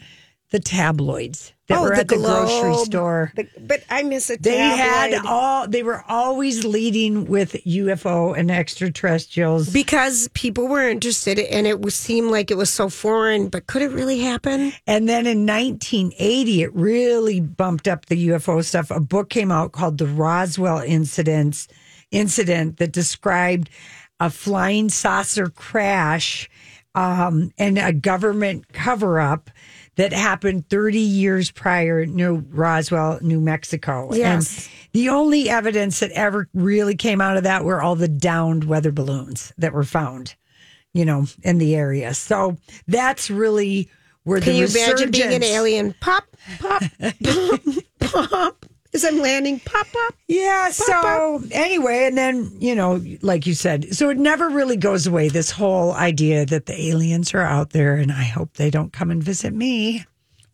the 0.50 0.58
tabloids 0.60 1.54
that 1.68 1.78
Oh, 1.78 1.82
were 1.82 1.94
the 1.94 2.00
at 2.00 2.08
the 2.08 2.16
grocery 2.16 2.74
store. 2.84 3.32
The- 3.36 3.46
but 3.60 3.82
I 3.90 4.02
miss 4.02 4.30
a 4.30 4.38
They 4.38 4.56
had 4.58 5.14
all, 5.26 5.68
they 5.68 5.82
were 5.82 6.02
always 6.08 6.64
leading 6.64 7.26
with 7.26 7.52
UFO 7.66 8.32
and 8.36 8.50
extraterrestrials. 8.50 9.68
because 9.70 10.28
people 10.34 10.66
were 10.66 10.88
interested 10.88 11.38
and 11.38 11.66
it 11.66 11.80
was, 11.80 11.94
seemed 11.94 12.30
like 12.30 12.50
it 12.50 12.56
was 12.56 12.72
so 12.72 12.88
foreign, 12.88 13.48
but 13.48 13.66
could 13.66 13.82
it 13.82 13.90
really 13.90 14.20
happen? 14.20 14.72
And 14.86 15.08
then 15.08 15.26
in 15.26 15.44
1980, 15.46 16.62
it 16.62 16.74
really 16.74 17.40
bumped 17.40 17.86
up 17.86 18.06
the 18.06 18.28
UFO 18.28 18.64
stuff. 18.64 18.90
A 18.90 19.00
book 19.00 19.28
came 19.28 19.52
out 19.52 19.72
called 19.72 19.98
The 19.98 20.06
Roswell 20.06 20.78
Incidents 20.80 21.68
incident 22.10 22.78
that 22.78 22.90
described 22.92 23.68
a 24.18 24.30
flying 24.30 24.88
saucer 24.88 25.48
crash 25.48 26.48
um, 26.94 27.52
and 27.58 27.78
a 27.78 27.92
government 27.92 28.72
cover 28.72 29.20
up 29.20 29.50
that 29.98 30.12
happened 30.12 30.68
30 30.70 31.00
years 31.00 31.50
prior 31.50 32.06
near 32.06 32.32
Roswell, 32.32 33.18
New 33.20 33.40
Mexico. 33.40 34.08
Yes. 34.14 34.66
And 34.66 34.92
the 34.92 35.08
only 35.08 35.50
evidence 35.50 35.98
that 35.98 36.12
ever 36.12 36.48
really 36.54 36.94
came 36.94 37.20
out 37.20 37.36
of 37.36 37.42
that 37.42 37.64
were 37.64 37.82
all 37.82 37.96
the 37.96 38.06
downed 38.06 38.62
weather 38.64 38.92
balloons 38.92 39.52
that 39.58 39.72
were 39.72 39.82
found, 39.82 40.36
you 40.94 41.04
know, 41.04 41.26
in 41.42 41.58
the 41.58 41.74
area. 41.74 42.14
So 42.14 42.56
that's 42.86 43.28
really 43.28 43.90
where 44.22 44.38
the 44.38 44.44
Can 44.44 44.52
the 44.54 44.58
you 44.60 44.66
imagine 44.66 45.10
being 45.10 45.34
an 45.34 45.42
alien? 45.42 45.94
Pop, 46.00 46.24
pop, 46.60 46.82
pop, 47.98 48.30
pop. 48.30 48.57
As 48.94 49.04
I'm 49.04 49.18
landing, 49.18 49.60
pop, 49.60 49.86
pop. 49.92 50.14
Yeah. 50.28 50.70
So 50.70 51.42
anyway, 51.50 52.06
and 52.06 52.16
then 52.16 52.50
you 52.58 52.74
know, 52.74 53.02
like 53.20 53.46
you 53.46 53.52
said, 53.54 53.94
so 53.94 54.08
it 54.08 54.16
never 54.16 54.48
really 54.48 54.76
goes 54.76 55.06
away. 55.06 55.28
This 55.28 55.50
whole 55.50 55.92
idea 55.92 56.46
that 56.46 56.66
the 56.66 56.80
aliens 56.88 57.34
are 57.34 57.42
out 57.42 57.70
there, 57.70 57.96
and 57.96 58.10
I 58.10 58.24
hope 58.24 58.54
they 58.54 58.70
don't 58.70 58.92
come 58.92 59.10
and 59.10 59.22
visit 59.22 59.52
me. 59.52 60.04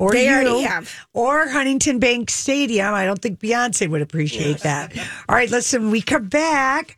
Or 0.00 0.10
They 0.10 0.26
you, 0.26 0.34
already 0.34 0.62
have. 0.62 0.92
or 1.12 1.46
Huntington 1.48 2.00
Bank 2.00 2.28
Stadium. 2.28 2.92
I 2.92 3.06
don't 3.06 3.22
think 3.22 3.38
Beyonce 3.38 3.88
would 3.88 4.02
appreciate 4.02 4.58
that. 4.60 4.92
All 5.28 5.36
right, 5.36 5.48
listen, 5.48 5.92
we 5.92 6.02
come 6.02 6.26
back. 6.28 6.96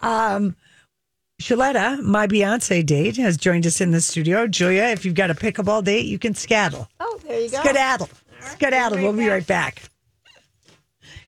Um, 0.00 0.56
Shaletta, 1.42 2.00
my 2.02 2.26
Beyonce 2.26 2.84
date, 2.84 3.18
has 3.18 3.36
joined 3.36 3.66
us 3.66 3.82
in 3.82 3.90
the 3.90 4.00
studio. 4.00 4.46
Julia, 4.46 4.84
if 4.84 5.04
you've 5.04 5.14
got 5.14 5.30
a 5.30 5.34
pickleball 5.34 5.84
date, 5.84 6.06
you 6.06 6.18
can 6.18 6.32
scaddle. 6.32 6.88
Oh, 6.98 7.20
there 7.26 7.38
you 7.38 7.50
go. 7.50 7.60
Skedaddle. 7.60 8.08
Skedaddle. 8.40 8.98
We'll 8.98 9.12
be 9.12 9.28
right 9.28 9.46
back. 9.46 9.82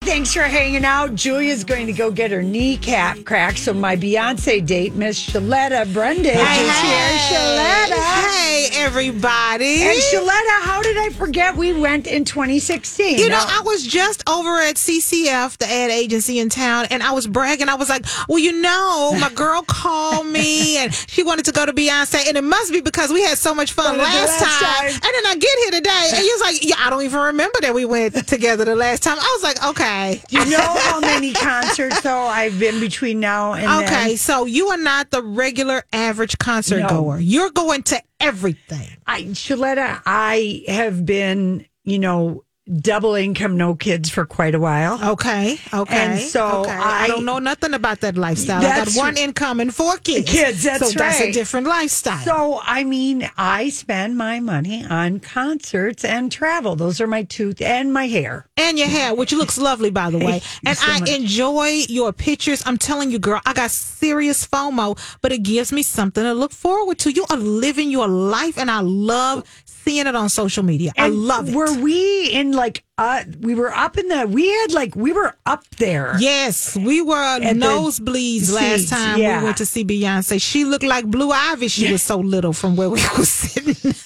Thanks 0.02 0.32
for 0.32 0.40
hanging 0.42 0.84
out. 0.86 1.14
Julia's 1.14 1.64
going 1.64 1.86
to 1.86 1.92
go 1.92 2.10
get 2.10 2.30
her 2.30 2.42
kneecap 2.42 3.24
cracked. 3.24 3.58
So 3.58 3.74
my 3.74 3.94
Beyonce 3.94 4.64
date, 4.64 4.94
Miss 4.94 5.22
Shaletta 5.28 5.92
Brundage, 5.92 6.26
is 6.34 6.34
here. 6.34 7.18
Shaletta. 7.28 7.98
Hey, 8.30 8.68
everybody. 8.72 9.82
And 9.82 9.98
Shaletta, 9.98 10.60
how 10.62 10.80
did 10.82 10.96
I 10.96 11.10
forget 11.10 11.56
we 11.56 11.74
went 11.78 12.06
in 12.06 12.24
2016? 12.24 13.18
You 13.18 13.28
know, 13.28 13.36
Now- 13.36 13.58
I 13.58 13.60
was 13.62 13.86
just 13.86 14.26
over 14.28 14.56
at 14.62 14.76
CCF, 14.76 15.58
the 15.58 15.70
ad 15.70 15.90
agency 15.90 16.38
in 16.38 16.48
town, 16.48 16.86
and 16.90 17.02
I 17.02 17.12
was 17.12 17.26
bragging. 17.26 17.68
I 17.68 17.74
was 17.74 17.90
like, 17.90 18.06
well, 18.28 18.38
you 18.38 18.60
know, 18.62 19.14
my 19.20 19.30
girl 19.34 19.62
called 19.66 20.26
me 20.26 20.78
and 20.78 20.94
she 20.94 21.22
wanted 21.22 21.44
to 21.46 21.52
go 21.52 21.66
to 21.66 21.72
Beyonce, 21.74 22.26
and 22.26 22.36
it 22.38 22.44
must 22.44 22.72
be 22.72 22.80
because 22.80 23.12
we 23.12 23.22
had 23.22 23.36
so 23.36 23.54
much 23.54 23.72
fun 23.72 23.98
last, 23.98 24.40
last 24.40 24.40
time. 24.62 24.90
time. 24.90 24.92
And 24.94 25.02
then 25.02 25.26
I 25.26 25.36
get 25.38 25.58
here 25.64 25.70
today, 25.72 26.08
and 26.14 26.22
he 26.24 26.32
was 26.32 26.40
like, 26.40 26.64
yeah, 26.64 26.76
I 26.78 26.88
don't 26.88 27.02
even 27.02 27.20
remember 27.20 27.58
that 27.60 27.74
we 27.74 27.84
went 27.84 28.26
together 28.26 28.64
the 28.64 28.76
last 28.76 29.02
time. 29.02 29.18
I 29.20 29.36
was 29.38 29.42
like, 29.42 29.62
okay. 29.66 29.87
Do 29.88 30.20
you 30.30 30.50
know 30.50 30.58
how 30.58 31.00
many 31.00 31.32
concerts, 31.32 32.00
though, 32.02 32.18
I've 32.22 32.58
been 32.58 32.80
between 32.80 33.20
now 33.20 33.54
and 33.54 33.84
Okay, 33.84 34.08
then? 34.08 34.16
so 34.16 34.44
you 34.44 34.68
are 34.68 34.76
not 34.78 35.10
the 35.10 35.22
regular 35.22 35.84
average 35.92 36.38
concert 36.38 36.80
No. 36.80 36.88
goer. 36.88 37.18
You're 37.18 37.50
going 37.50 37.82
to 37.84 38.02
everything. 38.20 38.88
I, 39.06 39.22
Shaletta, 39.24 40.02
I 40.06 40.64
have 40.68 41.04
been, 41.06 41.66
you 41.84 41.98
know, 41.98 42.44
double 42.80 43.14
income, 43.14 43.56
no 43.56 43.74
kids 43.74 44.10
for 44.10 44.24
quite 44.26 44.54
a 44.54 44.58
while. 44.60 45.12
Okay, 45.12 45.58
okay. 45.72 45.96
And 45.96 46.20
so 46.20 46.62
okay. 46.62 46.70
I, 46.70 47.04
I- 47.04 47.08
don't 47.08 47.24
know 47.24 47.38
nothing 47.38 47.74
about 47.74 48.00
that 48.00 48.16
lifestyle. 48.16 48.58
I 48.64 48.84
got 48.84 48.92
one 48.94 49.16
income 49.16 49.60
and 49.60 49.74
four 49.74 49.96
kids. 49.98 50.30
Kids, 50.30 50.62
that's 50.62 50.92
so 50.92 50.98
that's 50.98 51.20
a 51.20 51.32
different 51.32 51.66
lifestyle. 51.66 52.18
So, 52.24 52.60
I 52.62 52.84
mean, 52.84 53.28
I 53.36 53.70
spend 53.70 54.16
my 54.16 54.40
money 54.40 54.84
on 54.84 55.20
concerts 55.20 56.04
and 56.04 56.30
travel. 56.30 56.76
Those 56.76 57.00
are 57.00 57.06
my 57.06 57.22
two, 57.24 57.54
and 57.60 57.92
my 57.92 58.06
hair. 58.06 58.46
and 58.56 58.78
your 58.78 58.88
hair, 58.88 59.14
which 59.14 59.32
looks 59.32 59.56
lovely, 59.68 59.90
by 59.90 60.10
the 60.10 60.18
way. 60.18 60.42
And 60.66 60.76
so 60.76 60.86
I 60.92 61.00
much. 61.00 61.10
enjoy 61.10 61.84
your 61.88 62.12
pictures. 62.12 62.62
I'm 62.66 62.76
telling 62.78 63.10
you, 63.10 63.18
girl, 63.18 63.40
I 63.46 63.52
got 63.54 63.70
serious 63.70 64.46
FOMO, 64.46 64.98
but 65.22 65.32
it 65.32 65.42
gives 65.42 65.72
me 65.72 65.82
something 65.82 66.22
to 66.22 66.34
look 66.34 66.52
forward 66.52 66.98
to. 67.00 67.10
You 67.10 67.24
are 67.30 67.36
living 67.36 67.90
your 67.90 68.08
life, 68.08 68.58
and 68.58 68.70
I 68.70 68.80
love 68.80 69.44
seeing 69.88 70.06
it 70.06 70.14
on 70.14 70.28
social 70.28 70.62
media. 70.62 70.92
I 70.98 71.08
love 71.08 71.48
it. 71.48 71.54
Were 71.54 71.72
we 71.80 72.30
in 72.30 72.52
like, 72.52 72.84
uh, 72.98 73.24
we 73.40 73.54
were 73.54 73.72
up 73.72 73.96
in 73.96 74.08
the, 74.08 74.26
we 74.26 74.48
had 74.48 74.72
like, 74.72 74.94
we 74.94 75.12
were 75.12 75.34
up 75.46 75.64
there. 75.78 76.14
Yes, 76.18 76.76
we 76.76 77.00
were 77.00 77.16
And 77.40 77.62
nosebleeds 77.62 78.52
last 78.52 78.90
time 78.90 79.18
yeah. 79.18 79.38
we 79.38 79.44
went 79.46 79.56
to 79.58 79.66
see 79.66 79.84
Beyonce. 79.84 80.40
She 80.42 80.64
looked 80.64 80.84
like 80.84 81.06
Blue 81.06 81.30
Ivy. 81.30 81.68
She 81.68 81.90
was 81.90 82.02
so 82.02 82.18
little 82.18 82.52
from 82.52 82.76
where 82.76 82.90
we 82.90 83.00
were 83.18 83.24
sitting. 83.24 83.94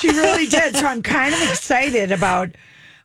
She 0.00 0.08
really 0.08 0.46
did. 0.46 0.76
So 0.76 0.86
I'm 0.86 1.02
kind 1.02 1.34
of 1.34 1.40
excited 1.42 2.10
about 2.12 2.50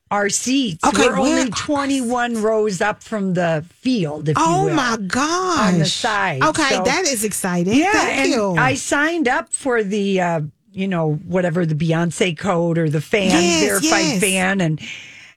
our 0.09 0.29
seats. 0.29 0.83
Okay, 0.85 1.07
we're 1.09 1.17
only 1.17 1.49
21 1.51 2.41
rows 2.41 2.79
up 2.79 3.03
from 3.03 3.33
the 3.33 3.65
field, 3.81 4.29
if 4.29 4.38
you 4.38 4.43
Oh 4.45 4.65
will. 4.65 4.73
my 4.73 4.97
gosh! 5.05 5.73
On 5.73 5.79
the 5.79 5.85
side. 5.85 6.41
Okay, 6.41 6.69
So- 6.75 6.83
that 6.83 7.03
is 7.05 7.23
exciting. 7.23 7.73
Yeah, 7.77 7.91
Thank 7.91 8.19
and 8.21 8.29
you. 8.29 8.55
I 8.55 8.75
signed 8.75 9.27
up 9.27 9.51
for 9.51 9.83
the 9.83 10.21
uh, 10.21 10.41
you 10.78 10.88
know, 10.88 11.15
whatever 11.25 11.65
the 11.65 11.75
Beyonce 11.75 12.38
code 12.38 12.78
or 12.78 12.89
the 12.89 13.01
fan 13.01 13.32
Yes, 13.32 13.63
verified 13.63 14.05
yes. 14.05 14.19
fan, 14.21 14.61
and 14.61 14.80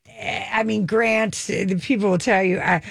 eh, 0.06 0.46
I 0.52 0.62
mean, 0.64 0.84
Grant, 0.84 1.34
the 1.48 1.80
people 1.82 2.10
will 2.10 2.18
tell 2.18 2.42
you, 2.42 2.60
I, 2.60 2.82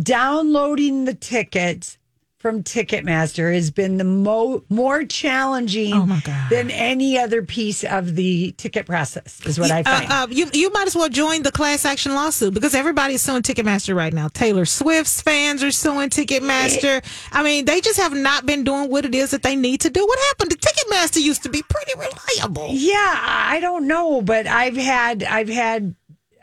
downloading 0.00 1.04
the 1.04 1.14
tickets 1.14 1.98
from 2.44 2.62
Ticketmaster 2.62 3.54
has 3.54 3.70
been 3.70 3.96
the 3.96 4.04
mo- 4.04 4.62
more 4.68 5.02
challenging 5.04 5.94
Oh, 5.94 6.20
than 6.50 6.70
any 6.70 7.16
other 7.18 7.40
piece 7.40 7.82
of 7.84 8.16
the 8.16 8.52
ticket 8.58 8.84
process. 8.84 9.40
Is 9.46 9.58
what 9.58 9.70
I 9.70 9.80
Uh, 9.80 9.84
find. 9.84 10.12
uh, 10.12 10.26
you 10.28 10.50
you 10.52 10.70
might 10.70 10.86
as 10.86 10.94
well 10.94 11.08
join 11.08 11.42
the 11.42 11.50
class 11.50 11.86
action 11.86 12.14
lawsuit 12.14 12.52
because 12.52 12.74
everybody's 12.74 13.22
suing 13.22 13.40
Ticketmaster 13.40 13.96
right 13.96 14.12
now. 14.12 14.28
Taylor 14.28 14.66
Swift's 14.66 15.22
fans 15.22 15.62
are 15.62 15.70
suing 15.70 16.10
Ticketmaster. 16.10 17.02
I 17.32 17.42
mean, 17.42 17.64
they 17.64 17.80
just 17.80 17.98
have 17.98 18.12
not 18.12 18.44
been 18.44 18.62
doing 18.62 18.90
what 18.90 19.06
it 19.06 19.14
is 19.14 19.30
that 19.30 19.42
they 19.42 19.56
need 19.56 19.80
to 19.80 19.88
do. 19.88 20.04
What 20.06 20.18
happened 20.28 20.50
to 20.50 20.58
Ticketmaster? 20.58 21.22
Used 21.22 21.44
to 21.44 21.48
be 21.48 21.62
pretty 21.62 21.92
reliable. 21.98 22.68
Yeah, 22.72 23.20
I 23.22 23.58
don't 23.60 23.86
know, 23.86 24.20
but 24.20 24.46
I've 24.46 24.76
had 24.76 25.22
I've 25.24 25.48
had 25.48 25.94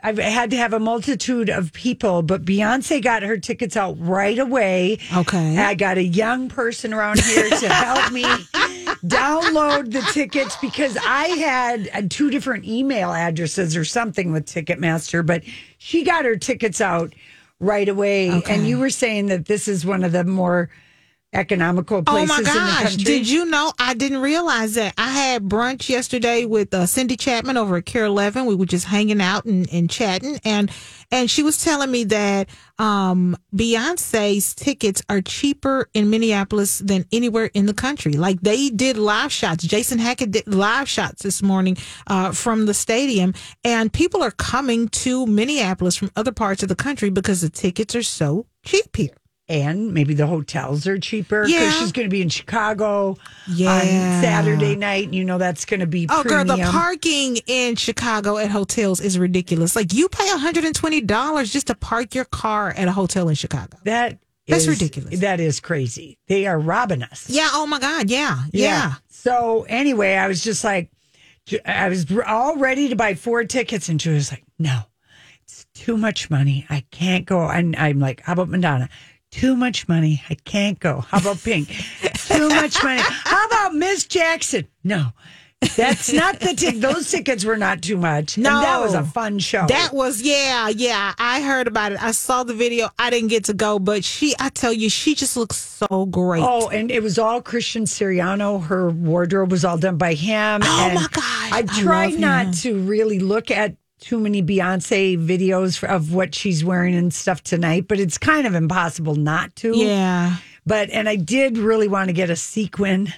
I've 0.02 0.18
had 0.18 0.50
to 0.50 0.56
have 0.56 0.72
a 0.72 0.80
multitude 0.80 1.48
of 1.48 1.72
people, 1.72 2.22
but 2.22 2.44
Beyonce 2.44 3.02
got 3.02 3.22
her 3.22 3.38
tickets 3.38 3.76
out 3.76 3.96
right 4.00 4.38
away. 4.38 4.98
Okay. 5.14 5.56
I 5.58 5.74
got 5.74 5.96
a 5.96 6.02
young 6.02 6.48
person 6.48 6.92
around 6.92 7.20
here 7.20 7.48
to 7.48 7.68
help 7.68 8.12
me 8.12 8.22
download 9.04 9.92
the 9.92 10.00
tickets 10.12 10.56
because 10.60 10.96
I 10.96 11.28
had 11.28 11.90
uh, 11.94 12.02
two 12.08 12.30
different 12.30 12.64
email 12.64 13.12
addresses 13.12 13.76
or 13.76 13.84
something 13.84 14.32
with 14.32 14.46
Ticketmaster, 14.46 15.24
but 15.24 15.44
she 15.78 16.02
got 16.02 16.24
her 16.24 16.36
tickets 16.36 16.80
out 16.80 17.14
right 17.60 17.88
away. 17.88 18.42
And 18.48 18.66
you 18.66 18.78
were 18.78 18.90
saying 18.90 19.26
that 19.26 19.46
this 19.46 19.68
is 19.68 19.86
one 19.86 20.02
of 20.02 20.10
the 20.10 20.24
more 20.24 20.68
economical 21.32 21.98
Oh 21.98 22.02
places 22.02 22.28
my 22.28 22.38
in 22.38 22.44
the 22.44 22.50
gosh! 22.50 22.82
country. 22.82 23.04
Did 23.04 23.28
you 23.28 23.46
know? 23.46 23.72
I 23.78 23.94
didn't 23.94 24.20
realize 24.20 24.74
that. 24.74 24.94
I 24.98 25.10
had 25.10 25.44
brunch 25.44 25.88
yesterday 25.88 26.44
with 26.44 26.72
uh, 26.74 26.86
Cindy 26.86 27.16
Chapman 27.16 27.56
over 27.56 27.76
at 27.76 27.86
KARE 27.86 28.04
Eleven. 28.04 28.46
We 28.46 28.54
were 28.54 28.66
just 28.66 28.86
hanging 28.86 29.20
out 29.20 29.44
and, 29.44 29.68
and 29.72 29.88
chatting, 29.88 30.38
and 30.44 30.70
and 31.10 31.30
she 31.30 31.42
was 31.42 31.62
telling 31.62 31.90
me 31.90 32.04
that 32.04 32.48
um, 32.78 33.36
Beyonce's 33.54 34.54
tickets 34.54 35.02
are 35.08 35.20
cheaper 35.20 35.88
in 35.94 36.10
Minneapolis 36.10 36.78
than 36.78 37.06
anywhere 37.12 37.50
in 37.54 37.66
the 37.66 37.74
country. 37.74 38.12
Like 38.12 38.40
they 38.40 38.70
did 38.70 38.96
live 38.96 39.32
shots. 39.32 39.64
Jason 39.64 39.98
Hackett 39.98 40.30
did 40.30 40.46
live 40.46 40.88
shots 40.88 41.22
this 41.22 41.42
morning 41.42 41.76
uh, 42.06 42.32
from 42.32 42.66
the 42.66 42.74
stadium, 42.74 43.34
and 43.64 43.92
people 43.92 44.22
are 44.22 44.30
coming 44.32 44.88
to 44.88 45.26
Minneapolis 45.26 45.96
from 45.96 46.10
other 46.16 46.32
parts 46.32 46.62
of 46.62 46.68
the 46.68 46.76
country 46.76 47.10
because 47.10 47.40
the 47.40 47.50
tickets 47.50 47.94
are 47.94 48.02
so 48.02 48.46
cheap 48.64 48.96
here. 48.96 49.10
And 49.52 49.92
maybe 49.92 50.14
the 50.14 50.26
hotels 50.26 50.86
are 50.86 50.98
cheaper 50.98 51.42
because 51.44 51.52
Yeah. 51.60 51.70
she's 51.72 51.92
going 51.92 52.06
to 52.08 52.10
be 52.10 52.22
in 52.22 52.28
Chicago 52.30 53.16
Yeah. 53.46 53.72
on 53.74 53.80
Saturday 54.22 54.74
night. 54.76 55.12
You 55.12 55.24
know 55.24 55.36
that's 55.38 55.64
going 55.66 55.80
to 55.80 55.86
be 55.86 56.06
Oh, 56.08 56.22
girl, 56.24 56.44
the 56.44 56.56
parking 56.56 57.36
in 57.46 57.76
Chicago 57.76 58.38
at 58.38 58.50
hotels 58.50 59.00
is 59.00 59.18
ridiculous. 59.18 59.76
Like 59.76 59.92
you 59.92 60.08
pay 60.08 60.26
$120 60.26 61.52
just 61.52 61.66
to 61.68 61.74
park 61.74 62.14
your 62.14 62.24
car 62.24 62.70
at 62.76 62.88
a 62.88 62.92
hotel 62.92 63.28
in 63.28 63.34
Chicago. 63.34 63.76
that 63.84 64.18
That's 64.48 64.62
is- 64.62 64.68
ridiculous. 64.68 65.20
That 65.20 65.38
is 65.40 65.60
crazy. 65.60 66.18
They 66.28 66.46
are 66.46 66.58
robbing 66.58 67.02
us. 67.02 67.28
Yeah. 67.28 67.48
Oh 67.52 67.66
my 67.66 67.78
God. 67.78 68.10
Yeah. 68.10 68.38
Yeah. 68.52 68.94
So 69.08 69.64
anyway, 69.68 70.14
I 70.14 70.26
was 70.28 70.42
just 70.42 70.64
like, 70.64 70.90
I 71.66 71.88
was 71.88 72.06
all 72.26 72.56
ready 72.56 72.88
to 72.88 72.96
buy 72.96 73.14
four 73.14 73.44
tickets, 73.44 73.88
and 73.88 74.00
she 74.00 74.10
was 74.10 74.30
like, 74.30 74.44
"No, 74.60 74.82
it's 75.44 75.66
too 75.74 75.96
much 75.96 76.30
money. 76.30 76.64
I 76.70 76.84
can't 76.92 77.26
go." 77.26 77.48
And 77.48 77.74
I'm 77.74 77.98
like, 77.98 78.20
"How 78.22 78.34
about 78.34 78.48
Madonna?" 78.48 78.88
Too 79.32 79.56
much 79.56 79.88
money. 79.88 80.22
I 80.30 80.34
can't 80.34 80.78
go. 80.78 81.00
How 81.00 81.18
about 81.18 81.42
Pink? 81.42 81.68
Too 82.14 82.48
much 82.48 82.82
money. 82.84 83.00
How 83.02 83.46
about 83.46 83.74
Miss 83.74 84.04
Jackson? 84.04 84.68
No, 84.84 85.08
that's 85.76 86.12
not 86.12 86.38
the 86.38 86.54
ticket. 86.54 86.82
Those 86.82 87.10
tickets 87.10 87.44
were 87.44 87.56
not 87.56 87.82
too 87.82 87.96
much. 87.96 88.36
And 88.36 88.44
that 88.44 88.80
was 88.80 88.94
a 88.94 89.02
fun 89.02 89.38
show. 89.38 89.66
That 89.66 89.92
was 89.94 90.20
yeah, 90.20 90.68
yeah. 90.68 91.14
I 91.18 91.40
heard 91.40 91.66
about 91.66 91.92
it. 91.92 92.02
I 92.02 92.10
saw 92.10 92.44
the 92.44 92.52
video. 92.54 92.90
I 92.98 93.10
didn't 93.10 93.28
get 93.28 93.44
to 93.44 93.54
go, 93.54 93.78
but 93.78 94.04
she 94.04 94.34
I 94.38 94.50
tell 94.50 94.72
you, 94.72 94.90
she 94.90 95.14
just 95.14 95.36
looks 95.36 95.56
so 95.56 96.06
great. 96.06 96.44
Oh, 96.46 96.68
and 96.68 96.90
it 96.90 97.02
was 97.02 97.18
all 97.18 97.40
Christian 97.40 97.84
Siriano. 97.84 98.62
Her 98.62 98.90
wardrobe 98.90 99.50
was 99.50 99.64
all 99.64 99.78
done 99.78 99.96
by 99.96 100.14
him. 100.14 100.60
Oh, 100.62 100.92
my 100.94 101.06
god! 101.10 101.22
I 101.52 101.62
tried 101.62 102.18
not 102.18 102.54
to 102.56 102.78
really 102.80 103.18
look 103.18 103.50
at 103.50 103.76
too 104.02 104.18
many 104.18 104.42
Beyonce 104.42 105.16
videos 105.16 105.82
of 105.84 106.12
what 106.12 106.34
she's 106.34 106.64
wearing 106.64 106.94
and 106.94 107.14
stuff 107.14 107.42
tonight, 107.42 107.86
but 107.88 108.00
it's 108.00 108.18
kind 108.18 108.46
of 108.46 108.54
impossible 108.54 109.14
not 109.14 109.54
to. 109.56 109.76
Yeah. 109.76 110.36
But 110.66 110.90
and 110.90 111.08
I 111.08 111.16
did 111.16 111.56
really 111.56 111.88
want 111.88 112.08
to 112.08 112.12
get 112.12 112.28
a 112.28 112.36
sequin 112.36 113.12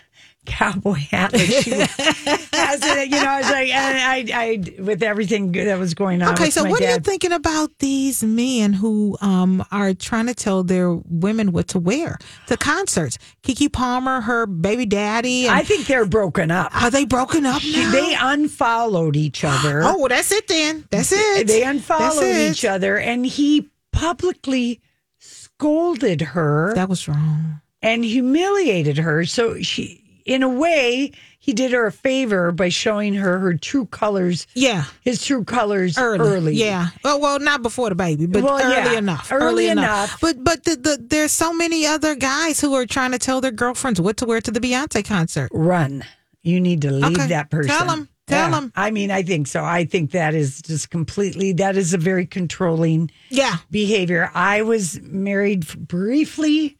cowboy 0.46 0.92
hat 0.94 1.32
like 1.32 1.42
she 1.42 1.70
has 1.70 2.80
it. 2.82 3.08
You 3.10 3.22
know, 3.22 3.28
I 3.30 3.38
was 3.40 3.50
like, 3.50 3.68
and 3.68 4.30
I, 4.32 4.40
I 4.42 4.82
with 4.82 5.02
everything 5.02 5.52
that 5.52 5.78
was 5.78 5.94
going 5.94 6.22
on. 6.22 6.34
Okay, 6.34 6.50
so 6.50 6.64
what 6.64 6.82
are 6.82 6.90
you 6.92 6.98
thinking 7.00 7.32
about 7.32 7.70
these 7.78 8.22
men 8.22 8.72
who 8.72 9.16
um, 9.20 9.64
are 9.70 9.94
trying 9.94 10.26
to 10.26 10.34
tell 10.34 10.62
their 10.62 10.92
women 10.94 11.52
what 11.52 11.68
to 11.68 11.78
wear 11.78 12.18
to 12.46 12.56
concerts? 12.56 13.18
Keke 13.42 13.72
Palmer, 13.72 14.20
her 14.20 14.46
baby 14.46 14.86
daddy. 14.86 15.46
and- 15.46 15.54
I 15.56 15.62
think 15.62 15.86
they're 15.86 16.06
broken 16.06 16.50
up. 16.50 16.74
are 16.82 16.90
they 16.90 17.04
broken 17.04 17.46
up 17.46 17.62
now? 17.64 17.90
They 17.92 18.14
unfollowed 18.18 19.16
each 19.16 19.44
other. 19.44 19.82
oh, 19.84 19.98
well, 19.98 20.08
that's 20.08 20.30
it 20.32 20.46
then. 20.48 20.86
That's 20.90 21.12
it. 21.12 21.46
They 21.46 21.62
unfollowed 21.62 22.22
it. 22.24 22.50
each 22.52 22.64
other, 22.64 22.98
and 22.98 23.24
he 23.24 23.70
publicly 23.92 24.80
scolded 25.18 26.20
her 26.20 26.74
That 26.74 26.88
was 26.88 27.06
wrong. 27.08 27.60
and 27.82 28.04
humiliated 28.04 28.98
her. 28.98 29.24
So 29.24 29.60
she, 29.62 30.03
in 30.24 30.42
a 30.42 30.48
way, 30.48 31.12
he 31.38 31.52
did 31.52 31.72
her 31.72 31.86
a 31.86 31.92
favor 31.92 32.50
by 32.52 32.70
showing 32.70 33.14
her 33.14 33.38
her 33.38 33.54
true 33.54 33.84
colors. 33.86 34.46
Yeah. 34.54 34.84
His 35.02 35.22
true 35.24 35.44
colors 35.44 35.98
Early. 35.98 36.18
early. 36.28 36.54
Yeah. 36.54 36.88
Well, 37.02 37.20
well, 37.20 37.38
not 37.40 37.62
before 37.62 37.90
the 37.90 37.94
baby, 37.94 38.26
but 38.26 38.42
Well, 38.42 38.58
early 38.60 38.92
yeah. 38.92 38.98
enough. 38.98 39.28
Early 39.30 39.68
enough. 39.68 40.18
But 40.20 40.42
but 40.42 40.64
the, 40.64 40.76
the, 40.76 40.98
there's 41.00 41.32
so 41.32 41.52
many 41.52 41.86
other 41.86 42.14
guys 42.14 42.60
who 42.60 42.74
are 42.74 42.86
trying 42.86 43.12
to 43.12 43.18
tell 43.18 43.40
their 43.42 43.50
girlfriends 43.50 44.00
what 44.00 44.16
to 44.18 44.24
wear 44.26 44.40
to 44.40 44.50
the 44.50 44.60
Beyonce 44.60 45.04
concert. 45.04 45.50
Run. 45.52 46.04
You 46.42 46.60
need 46.60 46.80
to 46.82 46.90
leave 46.90 47.18
Okay. 47.18 47.28
that 47.28 47.50
person. 47.50 47.70
Tell 47.70 47.90
'em. 47.90 48.08
Tell 48.26 48.54
'em. 48.54 48.72
I 48.74 48.90
mean, 48.90 49.10
I 49.10 49.22
think 49.22 49.46
so. 49.46 49.62
I 49.62 49.84
think 49.84 50.12
that 50.12 50.34
is 50.34 50.62
just 50.62 50.88
completely. 50.88 51.52
That 51.52 51.76
is 51.76 51.92
a 51.92 51.98
very 51.98 52.24
controlling. 52.24 53.10
Yeah. 53.28 53.56
behavior. 53.70 54.30
I 54.34 54.62
was 54.62 54.98
married 55.02 55.66
briefly 55.86 56.78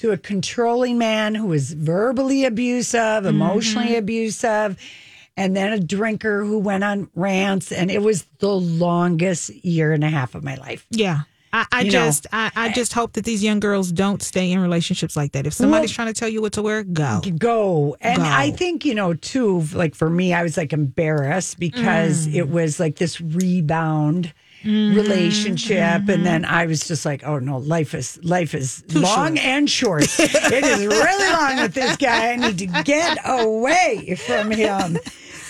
to 0.00 0.10
a 0.12 0.16
controlling 0.16 0.98
man 0.98 1.34
who 1.34 1.46
was 1.46 1.72
verbally 1.72 2.44
abusive, 2.44 3.26
emotionally 3.26 3.88
Mm-hmm. 3.88 3.98
abusive, 3.98 4.78
and 5.36 5.56
then 5.56 5.72
a 5.72 5.78
drinker 5.80 6.44
who 6.44 6.58
went 6.58 6.84
on 6.84 7.08
rants. 7.14 7.70
And 7.72 7.90
it 7.90 8.02
was 8.02 8.24
the 8.38 8.48
longest 8.54 9.50
year 9.64 9.92
and 9.92 10.02
a 10.04 10.08
half 10.08 10.34
of 10.34 10.42
my 10.44 10.54
life. 10.56 10.86
Yeah. 10.90 11.20
I, 11.52 11.64
I 11.72 11.84
just 11.88 12.26
I, 12.30 12.50
I 12.54 12.72
just 12.72 12.92
hope 12.92 13.14
that 13.14 13.24
these 13.24 13.42
young 13.42 13.58
girls 13.58 13.90
don't 13.90 14.22
stay 14.22 14.52
in 14.52 14.60
relationships 14.60 15.16
like 15.16 15.32
that. 15.32 15.46
If 15.46 15.54
somebody's 15.54 15.90
trying 15.90 16.08
to 16.08 16.12
tell 16.12 16.28
you 16.28 16.42
what 16.42 16.52
to 16.52 16.62
wear, 16.62 16.82
go. 16.84 17.22
Go. 17.38 17.96
And 18.02 18.18
Go. 18.18 18.22
I 18.24 18.50
think, 18.50 18.84
you 18.84 18.94
know, 18.94 19.14
too, 19.14 19.62
like 19.72 19.94
for 19.94 20.10
me, 20.10 20.34
I 20.34 20.42
was 20.42 20.58
like 20.58 20.74
embarrassed 20.74 21.58
because 21.58 22.26
Mm. 22.28 22.34
it 22.34 22.48
was 22.50 22.78
like 22.78 22.96
this 22.96 23.18
rebound. 23.22 24.34
Mm-hmm. 24.64 24.96
relationship. 24.96 26.08
And 26.08 26.26
then 26.26 26.44
i 26.44 26.66
was 26.66 26.86
just 26.88 27.06
like 27.06 27.22
oh 27.24 27.38
no 27.38 27.58
life 27.58 27.94
is 27.94 28.18
life 28.24 28.54
is 28.54 28.82
long 28.94 29.36
short. 29.36 29.46
and 29.46 29.70
short. 29.70 30.02
It 30.18 30.64
is 30.64 30.84
really 30.84 31.32
long 31.32 31.62
with 31.62 31.74
this 31.74 31.96
guy. 31.96 32.32
I 32.32 32.36
need 32.36 32.58
to 32.58 32.66
get 32.82 33.18
away 33.24 34.16
from 34.26 34.50
him. 34.50 34.98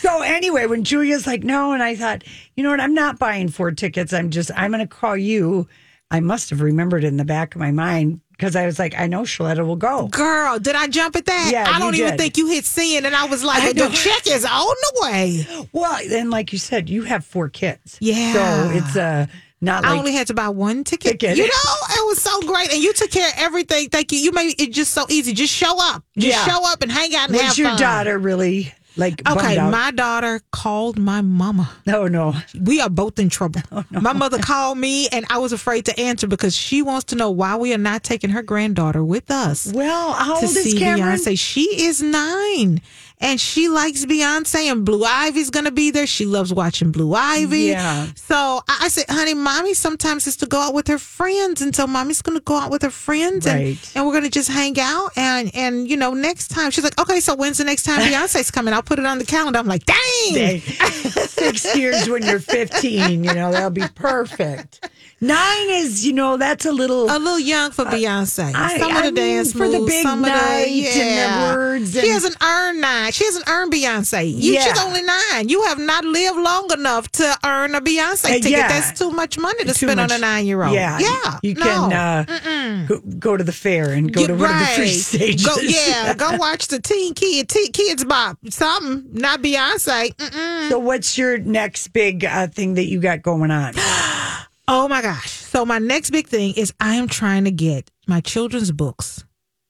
So 0.01 0.21
anyway 0.23 0.67
when 0.67 0.85
julia's 0.85 1.27
like 1.27 1.43
no 1.43 1.73
and 1.73 1.83
i 1.83 1.97
thought 1.97 2.23
you 2.55 2.63
know 2.63 2.71
what? 2.71 2.81
I'm 2.81 2.95
not 2.95 3.19
buying 3.19 3.49
four 3.49 3.71
tickets. 3.73 4.13
I'm 4.13 4.31
just 4.31 4.51
i'm 4.57 4.73
going 4.73 4.81
to 4.81 4.87
call 4.87 5.17
you. 5.17 5.69
I 6.11 6.21
must 6.21 6.51
have 6.51 6.61
remembered 6.61 7.05
in 7.05 7.17
the 7.17 7.25
back 7.25 7.55
of 7.55 7.61
my 7.61 7.71
mind 7.71 8.21
because 8.39 8.57
i 8.57 8.65
was 8.65 8.79
like 8.79 8.95
i 8.97 9.07
know 9.07 9.23
shaletta 9.23 9.67
will 9.67 9.77
go 9.77 10.07
Girl, 10.09 10.59
did 10.59 10.75
I 10.77 10.87
jump 10.87 11.17
at 11.17 11.27
that? 11.27 11.51
Yeah, 11.53 11.67
I 11.69 11.79
don't 11.79 11.95
even 11.97 12.13
did. 12.13 12.19
think 12.21 12.39
you 12.39 12.47
hit 12.49 12.65
send, 12.65 13.05
and 13.05 13.15
I 13.15 13.25
was 13.27 13.43
like, 13.45 13.75
the 13.75 13.89
check 13.91 14.27
is 14.27 14.45
on 14.45 14.51
the 14.85 14.99
way. 15.03 15.47
well 15.73 15.99
and 16.13 16.31
like 16.31 16.53
you 16.53 16.59
said 16.59 16.89
you 16.89 17.03
have 17.03 17.25
four 17.25 17.49
kids 17.49 17.99
Yeah. 18.01 18.33
so 18.33 18.71
it's 18.79 18.97
uh 18.97 19.27
not 19.61 19.85
I 19.85 19.91
like 19.91 19.99
only 19.99 20.13
had 20.13 20.29
to 20.29 20.35
buy 20.35 20.51
one 20.51 20.85
ticket. 20.85 21.19
Ticket. 21.19 21.37
You 21.37 21.43
know, 21.43 21.75
it 21.91 22.07
was 22.07 22.23
so 22.23 22.41
great, 22.43 22.73
and 22.73 22.81
you 22.81 22.93
took 22.93 23.11
care 23.11 23.27
of 23.27 23.35
everything. 23.39 23.89
Thank 23.89 24.13
you. 24.13 24.19
You 24.21 24.31
made 24.31 24.55
it 24.61 24.71
just 24.71 24.95
so 24.95 25.05
easy. 25.09 25.33
Just 25.33 25.53
show 25.53 25.75
up. 25.81 26.05
Just 26.17 26.37
Yeah. 26.39 26.47
show 26.47 26.63
up 26.73 26.81
and 26.83 26.93
hang 26.93 27.13
out 27.17 27.29
and 27.31 27.37
was 27.37 27.59
your 27.59 27.71
fun. 27.71 27.79
daughter 27.81 28.17
really 28.21 28.73
like 28.99 29.23
Okay, 29.31 29.57
my 29.57 29.91
daughter 29.93 30.41
called 30.53 30.99
my 30.99 31.21
mama. 31.23 31.71
no 31.87 32.07
no 32.09 32.35
We 32.61 32.81
are 32.81 32.91
both 32.91 33.19
in 33.19 33.29
trouble. 33.31 33.63
Oh, 33.73 33.85
My 33.91 34.13
mother 34.13 34.39
called 34.39 34.77
me, 34.79 35.09
and 35.09 35.25
I 35.31 35.39
was 35.39 35.53
afraid 35.53 35.85
to 35.87 35.99
answer 35.99 36.27
because 36.27 36.55
she 36.57 36.83
wants 36.83 37.05
to 37.07 37.17
know 37.17 37.31
why 37.31 37.57
we 37.57 37.73
are 37.73 37.79
not 37.79 38.03
taking 38.03 38.31
her 38.31 38.43
granddaughter 38.43 39.05
with 39.05 39.31
us. 39.31 39.73
well 39.75 40.13
how 40.13 40.41
to 40.41 40.47
old 40.47 40.57
is 40.57 40.63
see 40.65 40.79
cameron 40.79 41.17
Beyonce. 41.19 41.39
She 41.39 41.63
is 41.87 42.03
nine, 42.03 42.81
and 43.21 43.41
she 43.41 43.69
likes 43.69 44.05
Beyonce, 44.05 44.71
and 44.71 44.85
Blue 44.85 45.05
Ivy's 45.05 45.51
gonna 45.51 45.71
be 45.71 45.91
there. 45.91 46.07
She 46.07 46.25
loves 46.27 46.53
watching 46.53 46.91
Blue 46.93 47.15
Ivy. 47.15 47.61
Yeah. 47.77 48.07
So 48.17 48.35
I, 48.69 48.79
I 48.83 48.89
said, 48.89 49.05
honey, 49.09 49.35
mommy 49.35 49.75
sometimes 49.75 50.27
is 50.27 50.37
to 50.39 50.47
go 50.47 50.59
out 50.61 50.75
with 50.75 50.89
her 50.89 50.99
friends, 50.99 51.63
and 51.63 51.75
so 51.75 51.87
mommy's 51.87 52.23
gonna 52.23 52.41
go 52.41 52.57
out 52.57 52.71
with 52.71 52.83
her 52.83 52.91
friends, 52.91 53.47
and, 53.47 53.61
Right. 53.61 53.93
and 53.95 54.07
we're 54.07 54.13
gonna 54.13 54.29
just 54.31 54.51
hang 54.51 54.79
out. 54.81 55.11
And 55.17 55.55
and 55.55 55.89
you 55.89 55.97
know, 55.97 56.13
next 56.15 56.49
time 56.49 56.71
she's 56.71 56.85
like, 56.85 56.99
okay, 57.01 57.21
so 57.21 57.35
when's 57.35 57.59
the 57.59 57.65
next 57.65 57.85
time 57.85 58.01
Beyonce's 58.09 58.51
coming? 58.51 58.73
I'll 58.75 58.83
put 58.89 58.99
it 58.99 59.05
on 59.05 59.19
the 59.19 59.25
calendar. 59.25 59.59
I'm 59.59 59.67
like, 59.67 59.85
dang. 59.85 60.61
Six 60.61 61.77
years 61.77 62.09
when 62.09 62.23
you're 62.23 62.41
15, 62.41 63.23
you 63.23 63.35
know, 63.35 63.53
that'll 63.53 63.69
be 63.69 63.87
perfect. 63.95 64.89
Nine 65.21 65.69
is, 65.71 66.07
you 66.07 66.13
know, 66.13 66.37
that's 66.37 66.65
a 66.65 66.71
little. 66.71 67.07
A 67.07 67.19
little 67.19 67.41
young 67.41 67.73
for 67.73 67.85
Beyonce. 67.85 68.55
I- 68.55 68.79
some 68.79 68.93
I 68.93 68.99
of 68.99 69.03
the 69.07 69.21
mean, 69.21 69.37
dance 69.37 69.53
for 69.53 69.69
the 69.69 69.81
moves, 69.81 69.91
big 69.93 70.03
some 70.05 70.23
of 70.23 70.29
night 70.31 70.65
the, 70.67 70.87
and 70.87 70.95
the 70.95 71.05
yeah. 71.05 71.55
words 71.55 71.93
She 71.93 71.99
and- 71.99 72.09
hasn't 72.11 72.37
earned 72.41 72.81
nine. 72.81 73.11
She 73.11 73.25
hasn't 73.25 73.49
earned 73.49 73.73
Beyonce. 73.73 74.31
You, 74.33 74.61
She's 74.61 74.79
only 74.79 75.03
nine. 75.03 75.49
You 75.49 75.63
have 75.65 75.79
not 75.81 76.05
lived 76.05 76.39
long 76.39 76.71
enough 76.73 77.11
to 77.13 77.37
earn 77.45 77.75
a 77.75 77.81
Beyonce 77.81 78.27
Uh, 78.27 78.29
ticket. 78.35 78.51
yeah. 78.53 78.69
That's 78.69 78.97
too 78.97 79.11
much 79.11 79.39
money 79.39 79.59
to 79.65 79.75
Too 79.75 79.87
spend 79.87 79.99
on 79.99 80.13
a 80.13 80.19
nine 80.19 80.47
year 80.47 80.63
old. 80.63 80.73
Yeah, 80.75 80.99
yeah. 81.01 81.39
You 81.43 81.55
no. 81.55 81.63
can 81.65 81.93
uh, 81.93 82.99
go, 83.19 83.37
to 83.37 83.43
the 83.43 83.53
fair 83.53 83.91
and 83.91 84.13
go 84.13 84.21
Yeah, 84.21 84.27
to 84.29 84.35
one 84.37 84.51
of 84.55 84.61
the 84.61 84.67
free 84.77 84.89
stages. 84.91 85.45
Go, 85.45 85.57
yeah, 85.61 86.15
go 86.15 86.37
watch 86.37 86.69
the 86.69 86.79
Teen 86.81 87.15
Kid, 87.15 87.49
Teen 87.49 87.73
Kids 87.73 88.05
Bop. 88.05 88.39
Something, 88.51 89.09
not 89.15 89.43
Beyonce. 89.43 90.15
Mm-mm. 90.15 90.69
So, 90.69 90.79
what's 90.79 91.19
your 91.19 91.39
next 91.39 91.89
big 91.89 92.25
uh, 92.25 92.47
thing 92.47 92.75
that 92.75 92.85
you 92.87 93.01
got 93.01 93.23
going 93.23 93.51
on? 93.51 93.75
Oh 94.71 94.87
my 94.87 95.01
gosh. 95.01 95.31
So 95.31 95.65
my 95.65 95.79
next 95.79 96.11
big 96.11 96.27
thing 96.27 96.53
is 96.55 96.75
I 96.79 96.97
am 96.97 97.09
trying 97.09 97.45
to 97.45 97.51
get 97.51 97.91
my 98.07 98.21
children's 98.21 98.71
books 98.71 99.25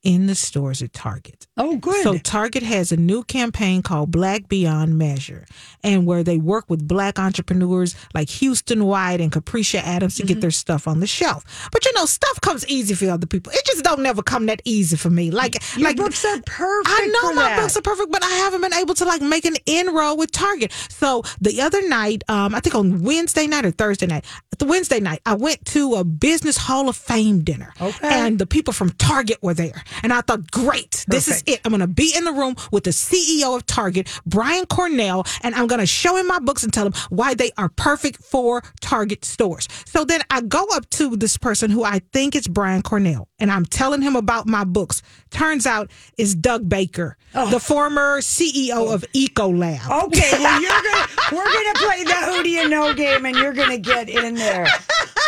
in 0.04 0.26
the 0.28 0.34
stores 0.34 0.80
at 0.82 0.92
Target. 0.92 1.46
Oh, 1.56 1.76
good. 1.76 2.02
So 2.04 2.18
Target 2.18 2.62
has 2.62 2.92
a 2.92 2.96
new 2.96 3.24
campaign 3.24 3.82
called 3.82 4.10
Black 4.12 4.48
Beyond 4.48 4.96
Measure, 4.96 5.44
and 5.82 6.06
where 6.06 6.22
they 6.22 6.36
work 6.38 6.66
with 6.70 6.86
black 6.86 7.18
entrepreneurs 7.18 7.96
like 8.14 8.28
Houston 8.30 8.84
White 8.84 9.20
and 9.20 9.32
Capricia 9.32 9.80
Adams 9.82 10.14
to 10.16 10.22
Mm-hmm. 10.22 10.28
get 10.34 10.40
their 10.40 10.50
stuff 10.50 10.86
on 10.86 11.00
the 11.00 11.06
shelf. 11.06 11.68
But 11.72 11.84
you 11.84 11.92
know, 11.94 12.04
stuff 12.06 12.40
comes 12.40 12.66
easy 12.68 12.94
for 12.94 13.10
other 13.10 13.26
people. 13.26 13.52
It 13.52 13.64
just 13.66 13.82
don't 13.84 14.00
never 14.00 14.22
come 14.22 14.46
that 14.46 14.62
easy 14.64 14.96
for 14.96 15.10
me. 15.10 15.30
Like, 15.30 15.56
Your 15.76 15.88
like 15.88 15.96
books 15.96 16.24
are 16.24 16.40
perfect. 16.46 16.88
I 17.00 17.06
know 17.06 17.32
my 17.34 17.42
that. 17.48 17.60
books 17.60 17.76
are 17.76 17.82
perfect, 17.82 18.12
but 18.12 18.22
I 18.22 18.28
haven't 18.30 18.60
been 18.60 18.74
able 18.74 18.94
to 18.94 19.04
like 19.04 19.20
make 19.20 19.44
an 19.44 19.56
inroad 19.66 20.18
with 20.18 20.30
Target. 20.32 20.72
So 20.90 21.22
the 21.40 21.60
other 21.60 21.86
night, 21.88 22.22
um, 22.28 22.54
I 22.54 22.60
think 22.60 22.74
on 22.74 23.02
Wednesday 23.02 23.46
night 23.46 23.64
or 23.66 23.70
Thursday 23.72 24.06
night, 24.06 24.24
the 24.58 24.64
Wednesday 24.66 25.00
night, 25.00 25.20
I 25.26 25.34
went 25.34 25.64
to 25.66 25.94
a 25.94 26.04
business 26.04 26.56
Hall 26.56 26.88
of 26.88 26.96
Fame 26.96 27.42
dinner. 27.42 27.72
Okay. 27.80 28.08
And 28.10 28.38
the 28.38 28.46
people 28.46 28.72
from 28.72 28.90
Target 28.90 29.38
were 29.42 29.54
there. 29.54 29.82
And 30.02 30.12
I 30.12 30.20
thought, 30.20 30.50
great, 30.50 31.04
this 31.08 31.28
is 31.28 31.42
it. 31.46 31.60
I'm 31.64 31.70
going 31.70 31.80
to 31.80 31.86
be 31.86 32.12
in 32.16 32.24
the 32.24 32.32
room 32.32 32.56
with 32.72 32.84
the 32.84 32.90
CEO 32.90 33.56
of 33.56 33.66
Target, 33.66 34.08
Brian 34.26 34.66
Cornell, 34.66 35.24
and 35.42 35.54
I'm 35.54 35.66
going 35.66 35.80
to 35.80 35.86
show 35.86 36.16
him 36.16 36.26
my 36.26 36.38
books 36.38 36.62
and 36.62 36.72
tell 36.72 36.86
him 36.86 36.94
why 37.10 37.34
they 37.34 37.50
are 37.58 37.68
perfect 37.68 38.22
for 38.22 38.62
Target 38.80 39.24
stores. 39.24 39.68
So 39.84 40.04
then 40.04 40.20
I 40.30 40.40
go 40.42 40.66
up 40.72 40.88
to 40.90 41.16
this 41.16 41.36
person 41.36 41.70
who 41.70 41.84
I 41.84 42.00
think 42.12 42.34
is 42.34 42.48
Brian 42.48 42.82
Cornell, 42.82 43.28
and 43.38 43.50
I'm 43.50 43.64
telling 43.64 44.02
him 44.02 44.16
about 44.16 44.46
my 44.46 44.64
books. 44.64 45.02
Turns 45.30 45.66
out 45.66 45.90
it's 46.16 46.34
Doug 46.34 46.68
Baker, 46.68 47.16
oh. 47.34 47.50
the 47.50 47.60
former 47.60 48.20
CEO 48.20 48.92
of 48.92 49.04
Ecolab. 49.14 50.04
Okay, 50.06 50.30
well 50.32 50.62
you're 50.62 50.70
gonna 50.70 51.06
we're 51.32 51.52
gonna 51.52 51.74
play 51.74 52.04
the 52.04 52.14
who 52.14 52.42
do 52.42 52.50
you 52.50 52.68
know 52.68 52.94
game 52.94 53.26
and 53.26 53.36
you're 53.36 53.52
gonna 53.52 53.78
get 53.78 54.08
in 54.08 54.34
there. 54.34 54.66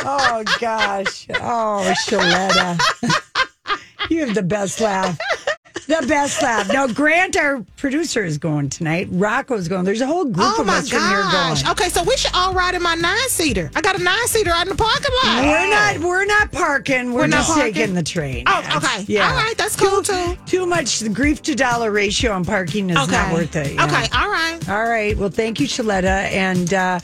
Oh 0.03 0.45
gosh. 0.59 1.27
Oh 1.31 1.93
Shaletta. 2.07 3.27
You 4.09 4.25
have 4.27 4.35
the 4.35 4.43
best 4.43 4.81
laugh. 4.81 5.19
The 5.87 6.05
best 6.07 6.41
laugh. 6.43 6.69
Now 6.73 6.87
Grant, 6.87 7.37
our 7.37 7.65
producer, 7.77 8.25
is 8.25 8.39
going 8.39 8.69
tonight. 8.69 9.09
Rocco's 9.11 9.67
going. 9.67 9.85
There's 9.85 10.01
a 10.01 10.07
whole 10.07 10.25
group 10.25 10.39
Oh 10.39 10.61
of 10.61 10.67
my 10.67 10.79
us 10.79 10.89
from 10.89 11.01
here 11.01 11.23
gosh. 11.23 11.63
going. 11.63 11.73
Okay, 11.73 11.89
so 11.89 12.03
we 12.05 12.17
should 12.17 12.31
all 12.35 12.55
ride 12.55 12.75
in 12.77 12.83
my 12.83 12.95
nine 12.95 13.29
seater. 13.29 13.71
I 13.75 13.81
got 13.81 13.99
a 13.99 14.03
nine 14.03 14.27
seater 14.29 14.51
out 14.51 14.63
in 14.63 14.69
the 14.69 14.75
parking 14.77 15.11
lot. 15.25 15.43
We're 15.45 15.71
not 15.71 15.99
we're 15.99 16.25
not 16.27 16.53
parking. 16.53 17.13
We're, 17.13 17.23
We're 17.23 17.27
not 17.29 17.39
just 17.39 17.55
parking? 17.55 17.75
taking 17.75 17.95
the 17.95 18.03
train. 18.05 18.45
Oh, 18.47 18.63
okay. 18.77 19.05
Yeah. 19.09 19.29
All 19.31 19.35
right, 19.37 19.57
that's 19.57 19.75
cool 19.75 20.03
too. 20.03 20.37
Too 20.47 20.65
much 20.67 21.01
the 21.01 21.09
grief 21.09 21.43
to 21.43 21.55
dollar 21.57 21.91
ratio 21.91 22.33
on 22.33 22.45
parking 22.45 22.91
is 22.91 22.97
Okay. 22.97 23.11
not 23.13 23.33
worth 23.33 23.57
it. 23.57 23.75
yeah. 23.75 23.85
Okay, 23.87 24.07
all 24.17 24.31
right. 24.31 24.69
All 24.69 24.85
right. 24.85 25.17
Well, 25.17 25.31
thank 25.31 25.59
you, 25.59 25.67
Shaletta. 25.67 26.05
And 26.31 26.73
uh, 26.73 27.01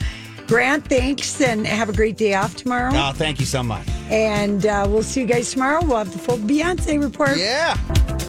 Grant, 0.47 0.87
thanks. 0.87 1.39
And 1.41 1.67
have 1.67 1.89
a 1.89 1.93
great 1.93 2.17
day 2.17 2.33
off 2.33 2.55
tomorrow. 2.55 2.91
Oh, 2.93 3.11
thank 3.13 3.39
you 3.39 3.45
so 3.45 3.61
much. 3.61 3.87
And 4.09 4.65
uh, 4.65 4.87
we'll 4.89 5.03
see 5.03 5.21
you 5.21 5.27
guys 5.27 5.51
tomorrow. 5.51 5.83
We'll 5.83 5.97
have 5.97 6.11
the 6.11 6.19
full 6.19 6.37
Beyonce 6.37 7.01
report. 7.01 7.37
Yeah. 7.37 7.75